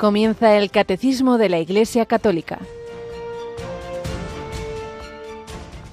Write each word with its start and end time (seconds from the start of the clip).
Comienza 0.00 0.56
el 0.56 0.70
Catecismo 0.70 1.36
de 1.36 1.50
la 1.50 1.58
Iglesia 1.58 2.06
Católica. 2.06 2.58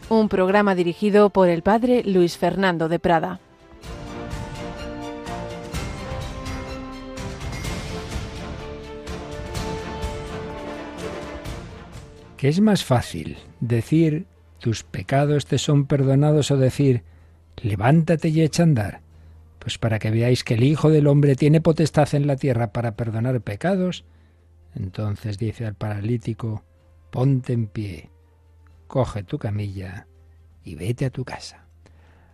Un 0.08 0.30
programa 0.30 0.76
dirigido 0.76 1.30
por 1.30 1.50
el 1.50 1.62
Padre 1.62 2.04
Luis 2.06 2.38
Fernando 2.38 2.88
de 2.88 3.00
Prada. 3.00 3.42
¿Qué 12.38 12.48
es 12.48 12.62
más 12.62 12.86
fácil? 12.86 13.36
¿Decir 13.60 14.26
tus 14.60 14.84
pecados 14.84 15.48
te 15.48 15.58
son 15.58 15.86
perdonados 15.86 16.50
o 16.52 16.56
decir 16.56 17.04
levántate 17.58 18.30
y 18.30 18.42
echa 18.42 18.64
a 18.64 18.68
andar? 18.68 19.07
Pues 19.68 19.78
para 19.78 20.00
que 20.00 20.12
veáis 20.12 20.46
que 20.46 20.54
el 20.54 20.64
Hijo 20.64 20.90
del 20.90 21.08
Hombre 21.08 21.36
tiene 21.36 21.60
potestad 21.60 22.16
en 22.16 22.26
la 22.26 22.38
tierra 22.38 22.72
para 22.72 22.96
perdonar 22.96 23.42
pecados. 23.42 24.06
Entonces 24.74 25.38
dice 25.38 25.66
al 25.66 25.76
paralítico, 25.76 26.64
ponte 27.12 27.52
en 27.52 27.68
pie, 27.68 28.10
coge 28.88 29.24
tu 29.24 29.38
camilla 29.38 30.08
y 30.64 30.76
vete 30.76 31.04
a 31.04 31.10
tu 31.10 31.26
casa. 31.26 31.66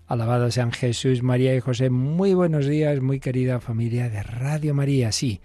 Alabado 0.06 0.52
sean 0.52 0.72
Jesús, 0.72 1.24
María 1.24 1.56
y 1.56 1.60
José. 1.60 1.90
Muy 1.90 2.36
buenos 2.36 2.68
días, 2.68 3.02
muy 3.02 3.20
querida 3.20 3.60
familia 3.60 4.10
de 4.10 4.22
Radio 4.22 4.76
María. 4.76 5.12
Sí, 5.12 5.42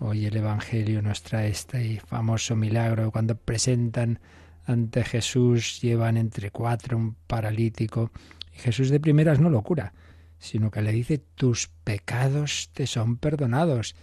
hoy 0.00 0.26
el 0.26 0.36
Evangelio 0.36 1.00
nos 1.00 1.22
trae 1.22 1.48
este 1.48 1.98
famoso 2.00 2.56
milagro 2.56 3.10
cuando 3.10 3.36
presentan 3.36 4.20
ante 4.66 5.02
Jesús, 5.02 5.80
llevan 5.80 6.18
entre 6.18 6.50
cuatro 6.50 6.98
un 6.98 7.14
paralítico 7.26 8.10
y 8.54 8.58
Jesús 8.58 8.90
de 8.90 9.00
primeras 9.00 9.40
no 9.40 9.48
lo 9.48 9.62
cura 9.62 9.94
sino 10.42 10.72
que 10.72 10.82
le 10.82 10.90
dice 10.90 11.18
tus 11.18 11.68
pecados 11.84 12.70
te 12.74 12.88
son 12.88 13.16
perdonados. 13.16 13.94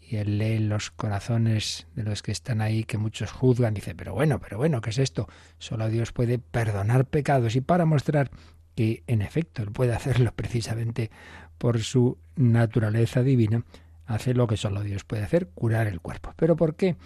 Y 0.00 0.16
él 0.16 0.38
lee 0.38 0.58
los 0.58 0.90
corazones 0.90 1.86
de 1.94 2.02
los 2.02 2.20
que 2.20 2.32
están 2.32 2.60
ahí, 2.60 2.82
que 2.82 2.98
muchos 2.98 3.30
juzgan, 3.30 3.74
dice, 3.74 3.94
pero 3.94 4.12
bueno, 4.12 4.40
pero 4.40 4.58
bueno, 4.58 4.80
¿qué 4.80 4.90
es 4.90 4.98
esto? 4.98 5.28
Solo 5.58 5.88
Dios 5.88 6.12
puede 6.12 6.38
perdonar 6.38 7.06
pecados. 7.06 7.54
Y 7.54 7.60
para 7.60 7.86
mostrar 7.86 8.30
que 8.74 9.04
en 9.06 9.22
efecto 9.22 9.62
Él 9.62 9.70
puede 9.70 9.94
hacerlo 9.94 10.32
precisamente 10.36 11.10
por 11.58 11.80
su 11.80 12.18
naturaleza 12.34 13.22
divina, 13.22 13.64
hace 14.04 14.34
lo 14.34 14.48
que 14.48 14.56
solo 14.56 14.82
Dios 14.82 15.04
puede 15.04 15.22
hacer, 15.22 15.48
curar 15.54 15.86
el 15.86 16.00
cuerpo. 16.00 16.34
¿Pero 16.36 16.56
por 16.56 16.74
qué 16.74 16.96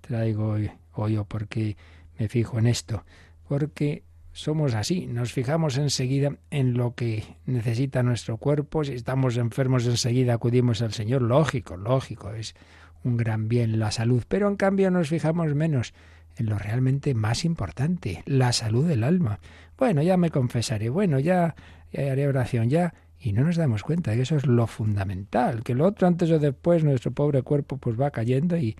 traigo 0.00 0.48
hoy, 0.48 0.70
hoy 0.94 1.18
o 1.18 1.26
por 1.26 1.48
qué 1.48 1.76
me 2.18 2.28
fijo 2.28 2.58
en 2.58 2.66
esto? 2.66 3.04
Porque 3.46 4.02
somos 4.38 4.74
así, 4.74 5.08
nos 5.08 5.32
fijamos 5.32 5.78
enseguida 5.78 6.36
en 6.52 6.74
lo 6.74 6.94
que 6.94 7.24
necesita 7.44 8.04
nuestro 8.04 8.36
cuerpo, 8.36 8.84
si 8.84 8.92
estamos 8.92 9.36
enfermos 9.36 9.84
enseguida 9.84 10.34
acudimos 10.34 10.80
al 10.80 10.92
Señor, 10.92 11.22
lógico, 11.22 11.76
lógico, 11.76 12.30
es 12.30 12.54
un 13.02 13.16
gran 13.16 13.48
bien 13.48 13.80
la 13.80 13.90
salud, 13.90 14.22
pero 14.28 14.46
en 14.46 14.54
cambio 14.54 14.92
nos 14.92 15.08
fijamos 15.08 15.56
menos 15.56 15.92
en 16.36 16.46
lo 16.46 16.56
realmente 16.56 17.14
más 17.14 17.44
importante, 17.44 18.22
la 18.26 18.52
salud 18.52 18.86
del 18.86 19.02
alma. 19.02 19.40
Bueno, 19.76 20.02
ya 20.02 20.16
me 20.16 20.30
confesaré, 20.30 20.88
bueno, 20.88 21.18
ya, 21.18 21.56
haré 21.92 22.28
oración, 22.28 22.70
ya, 22.70 22.94
y 23.18 23.32
no 23.32 23.42
nos 23.42 23.56
damos 23.56 23.82
cuenta 23.82 24.12
de 24.12 24.18
que 24.18 24.22
eso 24.22 24.36
es 24.36 24.46
lo 24.46 24.68
fundamental, 24.68 25.64
que 25.64 25.74
lo 25.74 25.84
otro 25.84 26.06
antes 26.06 26.30
o 26.30 26.38
después 26.38 26.84
nuestro 26.84 27.10
pobre 27.10 27.42
cuerpo 27.42 27.78
pues 27.78 28.00
va 28.00 28.12
cayendo 28.12 28.56
y 28.56 28.76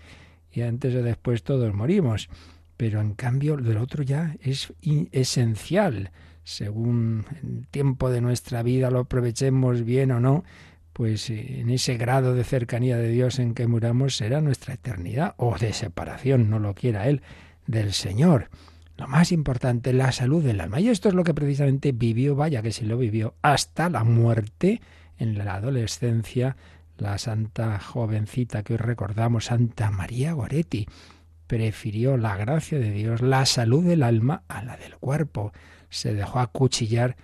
antes 0.64 0.94
o 0.94 1.02
después 1.02 1.42
todos 1.42 1.74
morimos 1.74 2.28
pero 2.78 3.00
en 3.00 3.12
cambio 3.12 3.56
del 3.56 3.76
otro 3.76 4.04
ya 4.04 4.36
es 4.40 4.72
esencial. 5.10 6.12
Según 6.44 7.26
el 7.42 7.66
tiempo 7.66 8.08
de 8.08 8.22
nuestra 8.22 8.62
vida 8.62 8.90
lo 8.90 9.00
aprovechemos 9.00 9.84
bien 9.84 10.12
o 10.12 10.20
no, 10.20 10.44
pues 10.92 11.28
eh, 11.28 11.60
en 11.60 11.70
ese 11.70 11.96
grado 11.96 12.34
de 12.34 12.44
cercanía 12.44 12.96
de 12.96 13.08
Dios 13.10 13.40
en 13.40 13.54
que 13.54 13.66
muramos 13.66 14.16
será 14.16 14.40
nuestra 14.40 14.74
eternidad 14.74 15.34
o 15.38 15.58
de 15.58 15.72
separación, 15.72 16.48
no 16.50 16.60
lo 16.60 16.74
quiera 16.74 17.08
Él, 17.08 17.20
del 17.66 17.92
Señor. 17.92 18.48
Lo 18.96 19.08
más 19.08 19.32
importante, 19.32 19.92
la 19.92 20.12
salud 20.12 20.44
del 20.44 20.60
alma. 20.60 20.78
Y 20.78 20.88
esto 20.88 21.08
es 21.08 21.14
lo 21.14 21.24
que 21.24 21.34
precisamente 21.34 21.90
vivió, 21.90 22.36
vaya 22.36 22.62
que 22.62 22.72
si 22.72 22.84
lo 22.84 22.96
vivió, 22.96 23.34
hasta 23.42 23.90
la 23.90 24.04
muerte 24.04 24.80
en 25.18 25.36
la 25.36 25.54
adolescencia, 25.54 26.56
la 26.96 27.18
santa 27.18 27.80
jovencita 27.80 28.62
que 28.62 28.74
hoy 28.74 28.78
recordamos, 28.78 29.46
Santa 29.46 29.90
María 29.90 30.32
Goretti 30.32 30.86
prefirió 31.48 32.16
la 32.16 32.36
gracia 32.36 32.78
de 32.78 32.92
Dios, 32.92 33.22
la 33.22 33.44
salud 33.46 33.84
del 33.84 34.04
alma, 34.04 34.44
a 34.46 34.62
la 34.62 34.76
del 34.76 34.96
cuerpo. 34.96 35.52
Se 35.88 36.14
dejó 36.14 36.38
acuchillar 36.38 37.16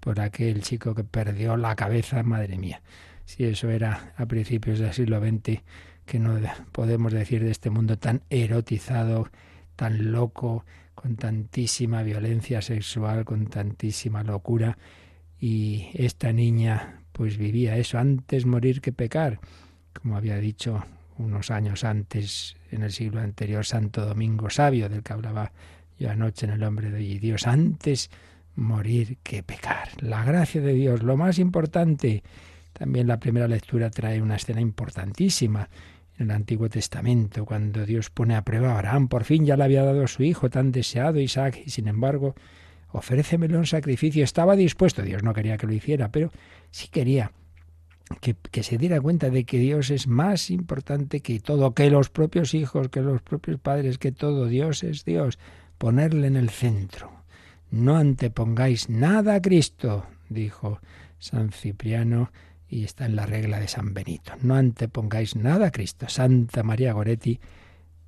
por 0.00 0.20
aquel 0.20 0.62
chico 0.62 0.94
que 0.94 1.04
perdió 1.04 1.56
la 1.58 1.76
cabeza, 1.76 2.22
madre 2.22 2.56
mía. 2.56 2.80
Si 3.26 3.44
eso 3.44 3.68
era 3.70 4.14
a 4.16 4.24
principios 4.26 4.78
del 4.78 4.92
siglo 4.94 5.20
XX, 5.20 5.60
que 6.06 6.18
no 6.18 6.38
podemos 6.70 7.12
decir 7.12 7.44
de 7.44 7.50
este 7.50 7.70
mundo 7.70 7.98
tan 7.98 8.22
erotizado, 8.30 9.28
tan 9.76 10.12
loco, 10.12 10.64
con 10.94 11.16
tantísima 11.16 12.02
violencia 12.02 12.62
sexual, 12.62 13.24
con 13.24 13.46
tantísima 13.46 14.22
locura. 14.22 14.78
Y 15.40 15.88
esta 15.94 16.32
niña 16.32 17.00
pues 17.12 17.36
vivía 17.36 17.76
eso, 17.76 17.98
antes 17.98 18.46
morir 18.46 18.80
que 18.80 18.92
pecar, 18.92 19.40
como 19.92 20.16
había 20.16 20.36
dicho 20.36 20.84
unos 21.18 21.50
años 21.50 21.84
antes, 21.84 22.56
en 22.70 22.82
el 22.82 22.92
siglo 22.92 23.20
anterior, 23.20 23.64
Santo 23.64 24.04
Domingo 24.06 24.50
Sabio, 24.50 24.88
del 24.88 25.02
que 25.02 25.12
hablaba 25.12 25.52
yo 25.98 26.10
anoche 26.10 26.46
en 26.46 26.52
el 26.52 26.62
hombre 26.64 26.90
de. 26.90 26.98
Dios, 27.18 27.46
antes 27.46 28.10
morir 28.54 29.18
que 29.22 29.42
pecar. 29.42 29.88
La 30.00 30.24
gracia 30.24 30.60
de 30.60 30.74
Dios, 30.74 31.02
lo 31.02 31.16
más 31.16 31.38
importante. 31.38 32.22
También 32.72 33.06
la 33.06 33.20
primera 33.20 33.48
lectura 33.48 33.90
trae 33.90 34.20
una 34.20 34.36
escena 34.36 34.60
importantísima 34.60 35.68
en 36.18 36.30
el 36.30 36.30
Antiguo 36.32 36.68
Testamento, 36.68 37.44
cuando 37.44 37.86
Dios 37.86 38.10
pone 38.10 38.34
a 38.34 38.42
prueba 38.42 38.72
a 38.72 38.74
Abraham. 38.78 39.08
Por 39.08 39.24
fin 39.24 39.44
ya 39.44 39.56
le 39.56 39.64
había 39.64 39.84
dado 39.84 40.04
a 40.04 40.08
su 40.08 40.22
hijo 40.22 40.50
tan 40.50 40.72
deseado, 40.72 41.20
Isaac, 41.20 41.62
y 41.64 41.70
sin 41.70 41.88
embargo, 41.88 42.34
ofrécemelo 42.90 43.58
en 43.58 43.66
sacrificio. 43.66 44.24
Estaba 44.24 44.56
dispuesto, 44.56 45.02
Dios 45.02 45.22
no 45.22 45.34
quería 45.34 45.56
que 45.56 45.66
lo 45.66 45.72
hiciera, 45.72 46.10
pero 46.10 46.30
sí 46.70 46.88
quería 46.88 47.32
que, 48.20 48.62
se 48.62 48.78
diera 48.78 49.00
cuenta 49.00 49.30
de 49.30 49.44
que 49.44 49.58
Dios 49.58 49.90
es 49.90 50.06
más 50.06 50.50
importante 50.50 51.20
que 51.20 51.40
todo, 51.40 51.74
que 51.74 51.90
los 51.90 52.10
propios 52.10 52.54
hijos, 52.54 52.88
que 52.88 53.00
los 53.00 53.22
propios 53.22 53.58
padres, 53.58 53.98
que 53.98 54.12
todo, 54.12 54.46
Dios 54.46 54.82
es 54.82 55.04
Dios, 55.04 55.38
ponerle 55.78 56.26
en 56.26 56.36
el 56.36 56.50
centro. 56.50 57.10
No 57.70 57.96
antepongáis 57.96 58.88
nada 58.88 59.34
a 59.36 59.42
Cristo, 59.42 60.06
dijo 60.28 60.80
San 61.18 61.52
Cipriano, 61.52 62.30
y 62.68 62.84
está 62.84 63.04
en 63.04 63.16
la 63.16 63.26
regla 63.26 63.60
de 63.60 63.68
San 63.68 63.92
Benito. 63.92 64.32
No 64.42 64.54
antepongáis 64.54 65.36
nada 65.36 65.66
a 65.66 65.70
Cristo. 65.70 66.06
Santa 66.08 66.62
María 66.62 66.94
Goretti, 66.94 67.38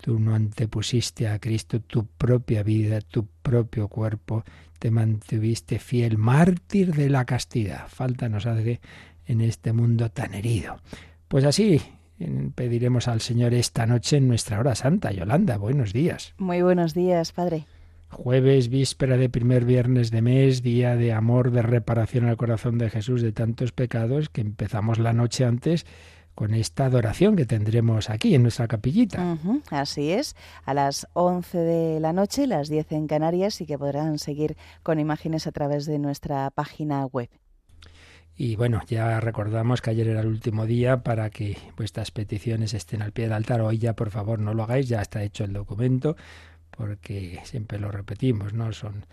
tú 0.00 0.19
no 0.19 0.34
antepusiste 0.34 1.28
a 1.28 1.38
Cristo 1.38 1.81
tu 1.81 2.06
propia 2.06 2.62
vida, 2.62 3.00
tu 3.00 3.27
propio 3.43 3.88
cuerpo, 3.88 4.44
te 4.78 4.91
mantuviste 4.91 5.78
fiel, 5.78 6.19
mártir 6.19 6.94
de 6.94 7.10
la 7.10 7.25
castidad. 7.25 7.88
Falta 7.88 8.28
nos 8.28 8.47
hace 8.47 8.81
en 9.27 9.41
este 9.41 9.73
mundo 9.73 10.11
tan 10.11 10.35
herido. 10.35 10.77
Pues 11.29 11.45
así 11.45 11.81
pediremos 12.55 13.09
al 13.09 13.21
Señor 13.21 13.55
esta 13.55 13.87
noche 13.87 14.19
en 14.19 14.29
nuestra 14.29 14.59
hora 14.59 14.75
santa. 14.75 15.12
Yolanda, 15.12 15.57
buenos 15.57 15.93
días. 15.93 16.35
Muy 16.39 16.62
buenos 16.62 16.95
días, 16.95 17.33
Padre. 17.33 17.67
Jueves, 18.11 18.69
víspera 18.69 19.17
de 19.17 19.29
primer 19.29 19.65
viernes 19.65 20.13
de 20.13 20.23
mes, 20.23 20.63
día 20.63 20.95
de 20.95 21.13
amor, 21.13 21.51
de 21.51 21.63
reparación 21.63 22.27
al 22.27 22.37
corazón 22.37 22.79
de 22.79 22.89
Jesús 22.89 23.23
de 23.23 23.33
tantos 23.33 23.73
pecados, 23.73 24.29
que 24.29 24.41
empezamos 24.41 24.99
la 24.99 25.13
noche 25.13 25.45
antes 25.45 25.84
con 26.34 26.55
esta 26.55 26.87
adoración 26.87 27.37
que 27.37 27.47
tendremos 27.47 28.11
aquí 28.11 28.34
en 28.34 28.43
nuestra 28.43 28.69
capillita. 28.69 29.39
así 29.71 30.11
es, 30.11 30.37
a 30.65 30.75
las 30.75 31.07
11 31.13 31.59
de 31.59 32.01
la 32.01 32.13
noche, 32.13 32.47
las 32.47 32.69
10 32.69 32.93
en 32.93 33.07
Canarias, 33.07 33.61
y 33.61 33.67
que 33.67 33.79
podrán 33.79 34.19
seguir 34.19 34.57
con 34.83 34.98
imágenes 34.98 35.47
a 35.47 35.53
través 35.53 35.87
de 35.87 35.98
nuestra 35.98 36.51
página 36.51 37.07
web. 37.07 37.28
Y 38.36 38.57
bueno, 38.57 38.83
ya 38.89 39.21
recordamos 39.21 39.81
que 39.81 39.91
ayer 39.91 40.09
era 40.09 40.21
el 40.21 40.27
último 40.27 40.66
día 40.66 41.03
para 41.03 41.31
que 41.31 41.57
vuestras 41.77 42.10
peticiones 42.10 42.75
estén 42.75 43.01
al 43.03 43.13
pie 43.13 43.25
del 43.25 43.33
altar. 43.34 43.60
Hoy 43.60 43.78
ya, 43.78 43.95
por 43.95 44.10
favor, 44.10 44.41
no 44.41 44.54
lo 44.54 44.65
hagáis, 44.65 44.89
ya 44.89 45.01
está 45.01 45.22
hecho 45.22 45.45
el 45.45 45.53
documento, 45.53 46.16
porque 46.77 47.41
siempre 47.45 47.78
lo 47.78 47.92
repetimos, 47.92 48.53
¿no? 48.53 48.72
Son 48.72 49.07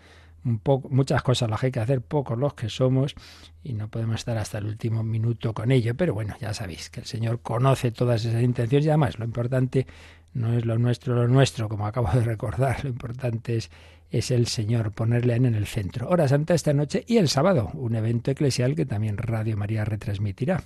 un 0.44 0.58
poco, 0.58 0.88
muchas 0.88 1.22
cosas 1.22 1.48
las 1.48 1.60
que 1.60 1.66
hay 1.66 1.72
que 1.72 1.78
hacer, 1.78 2.00
pocos 2.00 2.36
los 2.36 2.54
que 2.54 2.68
somos, 2.68 3.14
y 3.62 3.74
no 3.74 3.88
podemos 3.88 4.16
estar 4.16 4.36
hasta 4.38 4.58
el 4.58 4.66
último 4.66 5.04
minuto 5.04 5.54
con 5.54 5.70
ello. 5.70 5.94
Pero 5.94 6.14
bueno, 6.14 6.34
ya 6.40 6.52
sabéis 6.52 6.90
que 6.90 7.00
el 7.00 7.06
Señor 7.06 7.40
conoce 7.42 7.92
todas 7.92 8.24
esas 8.24 8.42
intenciones 8.42 8.86
y 8.86 8.88
además 8.88 9.20
lo 9.20 9.24
importante 9.24 9.86
no 10.34 10.52
es 10.52 10.64
lo 10.64 10.78
nuestro, 10.78 11.14
lo 11.14 11.28
nuestro, 11.28 11.68
como 11.68 11.86
acabo 11.86 12.10
de 12.12 12.24
recordar, 12.24 12.82
lo 12.84 12.90
importante 12.90 13.56
es 13.56 13.70
es 14.12 14.30
el 14.30 14.46
Señor, 14.46 14.92
ponerle 14.92 15.34
en 15.34 15.46
el 15.46 15.66
centro. 15.66 16.08
Hora 16.08 16.28
Santa 16.28 16.54
esta 16.54 16.74
noche 16.74 17.04
y 17.08 17.16
el 17.16 17.28
sábado, 17.28 17.70
un 17.74 17.96
evento 17.96 18.30
eclesial 18.30 18.76
que 18.76 18.86
también 18.86 19.16
Radio 19.16 19.56
María 19.56 19.84
retransmitirá. 19.84 20.62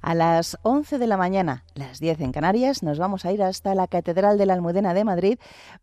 A 0.00 0.14
las 0.14 0.58
11 0.62 0.98
de 0.98 1.06
la 1.06 1.16
mañana, 1.16 1.64
las 1.74 2.00
10 2.00 2.20
en 2.20 2.32
Canarias, 2.32 2.82
nos 2.82 2.98
vamos 2.98 3.24
a 3.24 3.32
ir 3.32 3.42
hasta 3.42 3.74
la 3.74 3.86
Catedral 3.86 4.36
de 4.36 4.46
la 4.46 4.54
Almudena 4.54 4.92
de 4.92 5.04
Madrid 5.04 5.38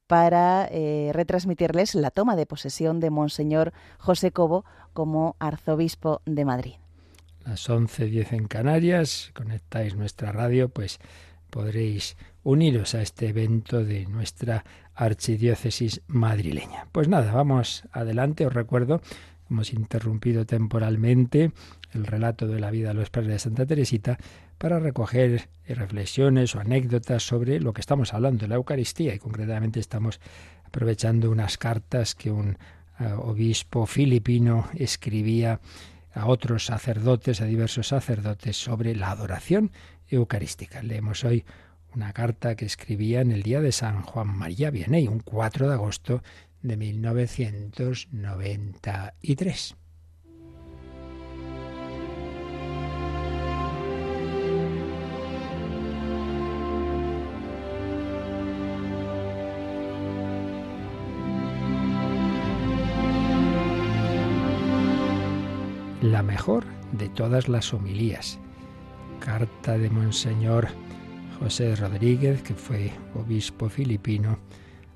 para 0.06 0.68
eh, 0.72 1.12
retransmitirles 1.14 1.96
la 1.96 2.12
toma 2.12 2.36
de 2.36 2.46
posesión 2.46 3.00
de 3.00 3.10
Monseñor 3.10 3.72
José 3.98 4.32
Cobo 4.32 4.66
como 4.94 5.38
arzobispo 5.40 6.22
de 6.26 6.44
Madrid. 6.44 6.74
Las 7.46 7.70
11.10 7.70 8.34
en 8.34 8.48
Canarias, 8.48 9.32
conectáis 9.34 9.96
nuestra 9.96 10.34
radio, 10.34 10.68
pues 10.68 11.00
podréis 11.50 12.18
uniros 12.44 12.94
a 12.94 13.02
este 13.02 13.30
evento 13.30 13.84
de 13.84 14.06
nuestra 14.06 14.66
archidiócesis 15.00 16.02
madrileña. 16.08 16.88
Pues 16.92 17.08
nada, 17.08 17.32
vamos 17.32 17.84
adelante. 17.94 18.46
Os 18.46 18.54
recuerdo, 18.54 19.02
hemos 19.50 19.74
interrumpido 19.74 20.46
temporalmente 20.46 21.54
el 21.94 22.06
relato 22.06 22.48
de 22.48 22.60
la 22.60 22.70
vida 22.70 22.90
de 22.90 22.96
los 22.96 23.10
padres 23.10 23.32
de 23.32 23.40
Santa 23.40 23.66
Teresita 23.66 24.18
para 24.58 24.80
recoger 24.80 25.48
reflexiones 25.66 26.54
o 26.54 26.60
anécdotas 26.60 27.24
sobre 27.24 27.62
lo 27.62 27.72
que 27.72 27.80
estamos 27.80 28.14
hablando, 28.14 28.46
la 28.46 28.56
Eucaristía, 28.56 29.16
y 29.16 29.20
concretamente 29.20 29.80
estamos 29.80 30.20
aprovechando 30.66 31.32
unas 31.32 31.58
cartas 31.58 32.14
que 32.14 32.30
un 32.30 32.58
eh, 33.00 33.14
obispo 33.18 33.86
filipino 33.86 34.68
escribía 34.74 35.62
a 36.14 36.28
otros 36.28 36.66
sacerdotes, 36.66 37.40
a 37.40 37.46
diversos 37.46 37.88
sacerdotes, 37.88 38.58
sobre 38.58 38.98
la 38.98 39.12
adoración 39.12 39.72
eucarística. 40.10 40.84
Leemos 40.84 41.24
hoy 41.24 41.46
una 41.96 42.14
carta 42.14 42.56
que 42.56 42.66
escribía 42.66 43.22
en 43.22 43.32
el 43.32 43.44
día 43.44 43.62
de 43.62 43.72
San 43.72 44.02
Juan 44.02 44.28
María 44.28 44.72
Vianney, 44.72 45.08
un 45.08 45.20
4 45.20 45.68
de 45.68 45.74
agosto 45.74 46.24
de 46.62 46.78
1993. 46.78 49.76
La 66.02 66.24
mejor 66.24 66.64
de 66.94 67.10
todas 67.10 67.50
las 67.50 67.74
homilías. 67.74 68.40
Carta 69.20 69.78
de 69.78 69.90
Monseñor 69.90 70.70
José 71.40 71.76
Rodríguez, 71.76 72.42
que 72.42 72.54
fue 72.54 72.92
obispo 73.16 73.70
filipino, 73.70 74.40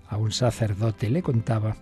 a 0.09 0.17
un 0.17 0.31
sacerdote 0.31 1.09
le 1.09 1.23
contaba 1.23 1.75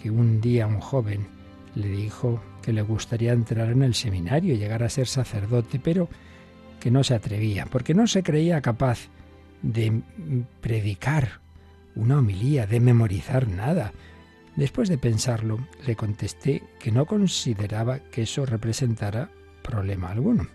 que 0.00 0.10
un 0.10 0.40
día 0.40 0.66
un 0.66 0.80
joven 0.80 1.26
le 1.74 1.88
dijo 1.88 2.40
que 2.62 2.72
le 2.72 2.82
gustaría 2.82 3.32
entrar 3.32 3.70
en 3.70 3.82
el 3.82 3.94
seminario 3.94 4.54
y 4.54 4.58
llegar 4.58 4.82
a 4.82 4.90
ser 4.90 5.06
sacerdote, 5.06 5.78
pero 5.78 6.08
que 6.78 6.90
no 6.90 7.02
se 7.04 7.14
atrevía, 7.14 7.66
porque 7.66 7.94
no 7.94 8.06
se 8.06 8.22
creía 8.22 8.60
capaz 8.60 9.08
de 9.62 10.02
predicar 10.60 11.40
una 11.94 12.18
homilía, 12.18 12.66
de 12.66 12.80
memorizar 12.80 13.48
nada. 13.48 13.92
Después 14.56 14.88
de 14.88 14.98
pensarlo, 14.98 15.58
le 15.86 15.96
contesté 15.96 16.62
que 16.78 16.92
no 16.92 17.06
consideraba 17.06 17.98
que 17.98 18.22
eso 18.22 18.44
representara 18.46 19.30
problema 19.62 20.10
alguno. 20.10 20.46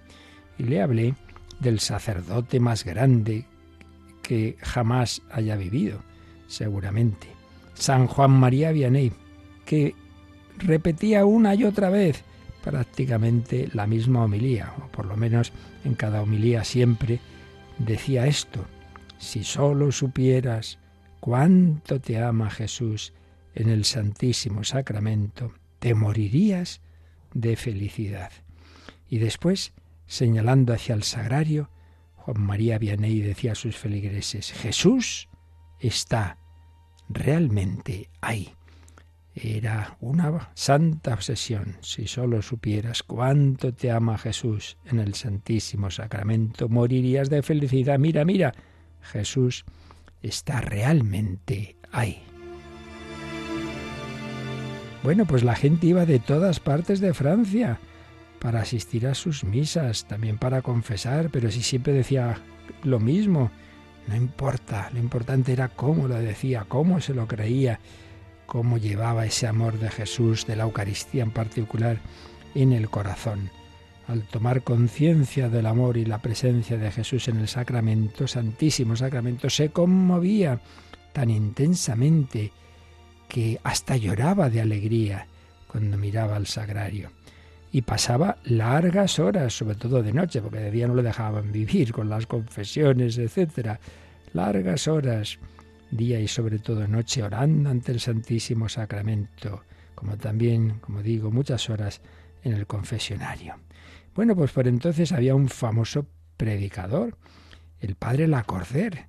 Y 0.58 0.64
le 0.64 0.82
hablé 0.82 1.16
del 1.62 1.80
sacerdote 1.80 2.60
más 2.60 2.84
grande 2.84 3.46
que 4.22 4.58
jamás 4.62 5.22
haya 5.32 5.56
vivido, 5.56 6.02
seguramente. 6.48 7.28
San 7.74 8.08
Juan 8.08 8.32
María 8.32 8.72
Vianney, 8.72 9.12
que 9.66 9.96
repetía 10.58 11.26
una 11.26 11.56
y 11.56 11.64
otra 11.64 11.90
vez 11.90 12.24
prácticamente 12.64 13.70
la 13.74 13.88
misma 13.88 14.24
homilía, 14.24 14.74
o 14.84 14.92
por 14.92 15.06
lo 15.06 15.16
menos 15.18 15.52
en 15.84 15.96
cada 15.96 16.22
homilía 16.22 16.64
siempre 16.64 17.20
decía 17.78 18.28
esto, 18.28 18.66
si 19.18 19.44
solo 19.44 19.92
supieras 19.92 20.80
cuánto 21.20 22.00
te 22.00 22.22
ama 22.22 22.50
Jesús 22.50 23.14
en 23.56 23.70
el 23.70 23.86
Santísimo 23.86 24.64
Sacramento, 24.64 25.54
te 25.80 25.94
morirías 25.94 26.82
de 27.34 27.56
felicidad. 27.56 28.32
Y 29.10 29.18
después 29.18 29.74
señalando 30.12 30.74
hacia 30.74 30.94
el 30.94 31.04
sagrario, 31.04 31.70
Juan 32.18 32.42
María 32.42 32.78
Vianney 32.78 33.22
decía 33.22 33.54
a 33.54 33.56
sus 33.56 33.78
feligreses, 33.78 34.52
Jesús 34.52 35.30
está 35.80 36.38
realmente 37.08 38.10
ahí. 38.20 38.54
Era 39.34 39.96
una 40.02 40.52
santa 40.54 41.14
obsesión. 41.14 41.78
Si 41.80 42.08
solo 42.08 42.42
supieras 42.42 43.04
cuánto 43.04 43.74
te 43.74 43.90
ama 43.90 44.18
Jesús 44.18 44.78
en 44.86 45.00
el 45.00 45.14
Santísimo 45.14 45.90
Sacramento, 45.90 46.68
morirías 46.68 47.30
de 47.30 47.42
felicidad. 47.42 47.98
Mira, 47.98 48.26
mira, 48.26 48.54
Jesús 49.02 49.64
está 50.22 50.60
realmente 50.60 51.78
ahí. 51.94 52.22
Bueno, 55.04 55.26
pues 55.26 55.44
la 55.44 55.56
gente 55.56 55.88
iba 55.88 56.06
de 56.06 56.20
todas 56.20 56.60
partes 56.60 57.00
de 57.00 57.14
Francia 57.14 57.80
para 58.42 58.62
asistir 58.62 59.06
a 59.06 59.14
sus 59.14 59.44
misas, 59.44 60.06
también 60.06 60.40
para 60.40 60.64
confesar, 60.64 61.30
pero 61.30 61.52
si 61.52 61.62
siempre 61.62 61.94
decía 61.94 62.40
lo 62.84 63.00
mismo, 63.00 63.52
no 64.08 64.16
importa, 64.16 64.90
lo 64.94 65.00
importante 65.00 65.54
era 65.54 65.68
cómo 65.68 66.08
lo 66.08 66.16
decía, 66.16 66.66
cómo 66.68 67.00
se 67.02 67.14
lo 67.14 67.28
creía, 67.28 67.80
cómo 68.48 68.80
llevaba 68.80 69.28
ese 69.28 69.46
amor 69.46 69.78
de 69.78 69.92
Jesús, 69.92 70.48
de 70.48 70.56
la 70.56 70.64
Eucaristía 70.64 71.22
en 71.22 71.30
particular, 71.30 72.00
en 72.56 72.74
el 72.74 72.90
corazón. 72.90 73.52
Al 74.08 74.24
tomar 74.24 74.64
conciencia 74.64 75.48
del 75.48 75.68
amor 75.68 75.98
y 75.98 76.06
la 76.06 76.18
presencia 76.18 76.78
de 76.78 76.92
Jesús 76.92 77.28
en 77.28 77.38
el 77.38 77.48
sacramento, 77.48 78.28
santísimo 78.28 78.96
sacramento, 78.96 79.52
se 79.52 79.70
conmovía 79.70 80.60
tan 81.14 81.30
intensamente 81.30 82.52
que 83.30 83.60
hasta 83.64 83.98
lloraba 83.98 84.50
de 84.50 84.62
alegría 84.62 85.28
cuando 85.68 85.96
miraba 85.96 86.38
al 86.38 86.48
sagrario 86.48 87.12
y 87.72 87.84
pasaba 87.84 88.38
largas 88.44 89.20
horas, 89.20 89.54
sobre 89.56 89.76
todo 89.76 90.04
de 90.04 90.12
noche, 90.14 90.42
porque 90.42 90.60
de 90.60 90.72
día 90.72 90.88
no 90.88 90.96
le 90.96 91.04
dejaban 91.04 91.52
vivir 91.52 91.94
con 91.94 92.10
las 92.10 92.28
confesiones, 92.28 93.18
etcétera. 93.18 93.80
Largas 94.34 94.88
horas, 94.88 95.40
día 95.90 96.20
y 96.20 96.28
sobre 96.28 96.60
todo 96.60 96.88
noche, 96.88 97.24
orando 97.24 97.70
ante 97.70 97.92
el 97.92 98.00
Santísimo 98.00 98.68
Sacramento, 98.68 99.64
como 99.96 100.18
también, 100.18 100.80
como 100.80 101.02
digo, 101.02 101.32
muchas 101.32 101.70
horas 101.70 102.02
en 102.44 102.54
el 102.54 102.68
confesionario. 102.68 103.56
Bueno, 104.16 104.36
pues 104.36 104.52
por 104.52 104.68
entonces 104.68 105.12
había 105.14 105.36
un 105.36 105.48
famoso 105.48 106.06
predicador, 106.36 107.18
el 107.80 107.96
padre 107.96 108.28
Lacordaire, 108.28 109.08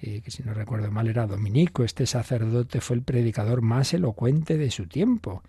eh, 0.00 0.20
que 0.20 0.30
si 0.30 0.42
no 0.42 0.52
recuerdo 0.54 0.90
mal 0.90 1.08
era 1.08 1.26
dominico. 1.26 1.82
Este 1.82 2.06
sacerdote 2.06 2.80
fue 2.80 2.96
el 2.96 3.02
predicador 3.02 3.62
más 3.62 3.94
elocuente 3.94 4.56
de 4.56 4.70
su 4.70 4.86
tiempo. 4.86 5.42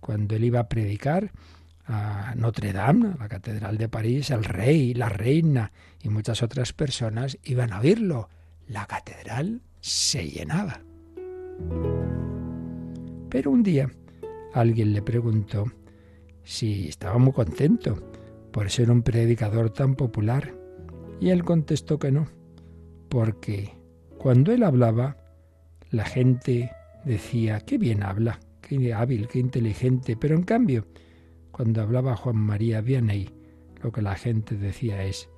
Cuando 0.00 0.34
él 0.34 0.44
iba 0.44 0.60
a 0.60 0.68
predicar, 0.68 1.30
Notre 2.36 2.72
Dame, 2.72 3.14
la 3.18 3.28
Catedral 3.28 3.76
de 3.76 3.88
París, 3.88 4.30
el 4.30 4.44
rey, 4.44 4.94
la 4.94 5.08
reina 5.08 5.72
y 6.02 6.08
muchas 6.08 6.42
otras 6.42 6.72
personas 6.72 7.38
iban 7.42 7.72
a 7.72 7.80
oírlo. 7.80 8.28
La 8.68 8.86
catedral 8.86 9.62
se 9.80 10.28
llenaba. 10.28 10.80
Pero 13.28 13.50
un 13.50 13.62
día 13.62 13.90
alguien 14.54 14.92
le 14.92 15.02
preguntó 15.02 15.64
si 16.44 16.88
estaba 16.88 17.18
muy 17.18 17.32
contento 17.32 18.12
por 18.52 18.70
ser 18.70 18.90
un 18.90 19.02
predicador 19.02 19.70
tan 19.70 19.94
popular. 19.94 20.54
Y 21.20 21.30
él 21.30 21.44
contestó 21.44 21.98
que 21.98 22.12
no, 22.12 22.28
porque 23.08 23.74
cuando 24.18 24.52
él 24.52 24.62
hablaba, 24.62 25.16
la 25.90 26.04
gente 26.04 26.70
decía, 27.04 27.60
qué 27.60 27.78
bien 27.78 28.02
habla, 28.02 28.40
qué 28.60 28.94
hábil, 28.94 29.28
qué 29.28 29.40
inteligente, 29.40 30.16
pero 30.16 30.36
en 30.36 30.44
cambio, 30.44 30.86
cuando 31.60 31.82
hablaba 31.82 32.16
Juan 32.16 32.36
María 32.36 32.80
Vianney, 32.80 33.28
lo 33.82 33.92
que 33.92 34.00
la 34.00 34.14
gente 34.14 34.56
decía 34.56 35.04
es, 35.04 35.28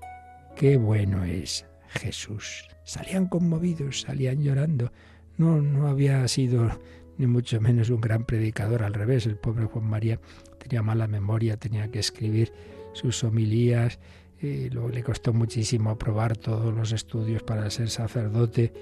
qué 0.55 0.77
bueno 0.77 1.25
es 1.25 1.67
Jesús. 1.89 2.69
Salían 2.85 3.27
conmovidos, 3.27 4.03
salían 4.03 4.41
llorando. 4.41 4.93
No, 5.37 5.61
no 5.61 5.89
había 5.89 6.29
sido 6.29 6.79
ni 7.19 7.27
mucho 7.27 7.61
menos 7.61 7.91
un 7.91 8.01
gran 8.01 8.25
predicador, 8.25 8.85
al 8.85 8.95
revés, 8.95 9.27
el 9.27 9.35
pobre 9.35 9.65
Juan 9.65 9.87
María 9.87 10.21
tenía 10.59 10.81
mala 10.81 11.09
memoria, 11.09 11.57
tenía 11.57 11.91
que 11.91 11.99
escribir 11.99 12.53
sus 12.93 13.25
homilías, 13.25 13.99
eh, 14.41 14.71
luego 14.71 14.91
le 14.91 15.03
costó 15.03 15.33
muchísimo 15.33 15.91
aprobar 15.91 16.37
todos 16.37 16.73
los 16.73 16.93
estudios 16.93 17.43
para 17.43 17.69
ser 17.69 17.91
sacerdote, 17.91 18.73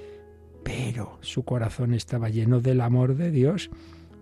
pero 0.63 1.17
su 1.23 1.43
corazón 1.43 1.95
estaba 1.95 2.29
lleno 2.29 2.61
del 2.61 2.83
amor 2.83 3.15
de 3.15 3.31
Dios 3.31 3.71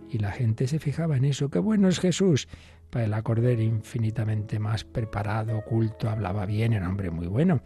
y 0.09 0.19
la 0.19 0.31
gente 0.31 0.69
se 0.69 0.79
fijaba 0.79 1.17
en 1.17 1.25
eso. 1.25 1.49
Qué 1.51 1.59
bueno 1.59 1.89
es 1.89 1.99
Jesús. 1.99 2.47
Para 2.91 3.05
el 3.05 3.15
acorde 3.15 3.53
infinitamente 3.63 4.59
más 4.59 4.85
preparado, 4.85 5.63
culto, 5.63 6.09
hablaba 6.09 6.47
bien, 6.47 6.73
era 6.73 6.87
un 6.87 6.93
hombre 6.93 7.11
muy 7.11 7.27
bueno, 7.27 7.61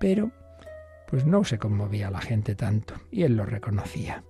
pero 0.00 0.30
pues 1.06 1.26
no 1.26 1.44
se 1.44 1.58
conmovía 1.58 2.10
la 2.10 2.20
gente 2.20 2.54
tanto 2.54 2.94
y 3.10 3.22
él 3.22 3.36
lo 3.36 3.44
reconocía. 3.44 4.24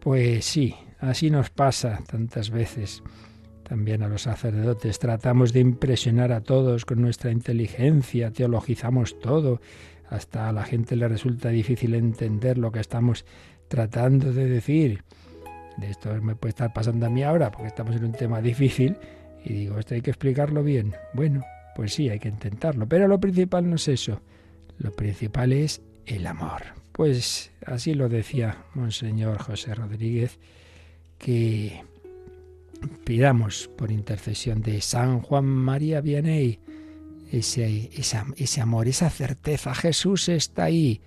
Pues 0.00 0.44
sí, 0.44 0.74
así 0.98 1.30
nos 1.30 1.50
pasa 1.50 2.00
tantas 2.06 2.50
veces. 2.50 3.02
También 3.62 4.02
a 4.02 4.08
los 4.08 4.22
sacerdotes 4.22 4.98
tratamos 4.98 5.52
de 5.52 5.60
impresionar 5.60 6.32
a 6.32 6.42
todos 6.42 6.84
con 6.84 7.00
nuestra 7.00 7.30
inteligencia, 7.30 8.30
teologizamos 8.30 9.18
todo, 9.20 9.60
hasta 10.08 10.48
a 10.48 10.52
la 10.52 10.64
gente 10.64 10.96
le 10.96 11.08
resulta 11.08 11.48
difícil 11.48 11.94
entender 11.94 12.58
lo 12.58 12.70
que 12.72 12.80
estamos 12.80 13.24
tratando 13.68 14.32
de 14.32 14.46
decir. 14.46 15.04
De 15.78 15.90
esto 15.90 16.14
me 16.22 16.36
puede 16.36 16.50
estar 16.50 16.72
pasando 16.72 17.06
a 17.06 17.10
mí 17.10 17.22
ahora 17.22 17.50
porque 17.50 17.68
estamos 17.68 17.96
en 17.96 18.04
un 18.04 18.12
tema 18.12 18.40
difícil 18.40 18.96
y 19.44 19.52
digo, 19.52 19.78
esto 19.78 19.94
hay 19.94 20.00
que 20.00 20.10
explicarlo 20.10 20.62
bien. 20.62 20.94
Bueno, 21.12 21.44
pues 21.74 21.94
sí, 21.94 22.08
hay 22.08 22.18
que 22.18 22.28
intentarlo. 22.28 22.88
Pero 22.88 23.06
lo 23.06 23.20
principal 23.20 23.68
no 23.68 23.76
es 23.76 23.88
eso. 23.88 24.20
Lo 24.78 24.90
principal 24.92 25.52
es 25.52 25.82
el 26.06 26.26
amor. 26.26 26.62
Pues 26.92 27.52
así 27.66 27.94
lo 27.94 28.08
decía 28.08 28.64
Monseñor 28.74 29.38
José 29.38 29.74
Rodríguez, 29.74 30.38
que 31.18 31.82
pidamos 33.04 33.68
por 33.76 33.90
intercesión 33.90 34.62
de 34.62 34.80
San 34.80 35.20
Juan 35.20 35.44
María 35.44 36.00
Vianney 36.00 36.58
ese, 37.30 37.90
ese 37.92 38.60
amor, 38.60 38.88
esa 38.88 39.10
certeza. 39.10 39.74
Jesús 39.74 40.28
está 40.28 40.64
ahí 40.64 41.02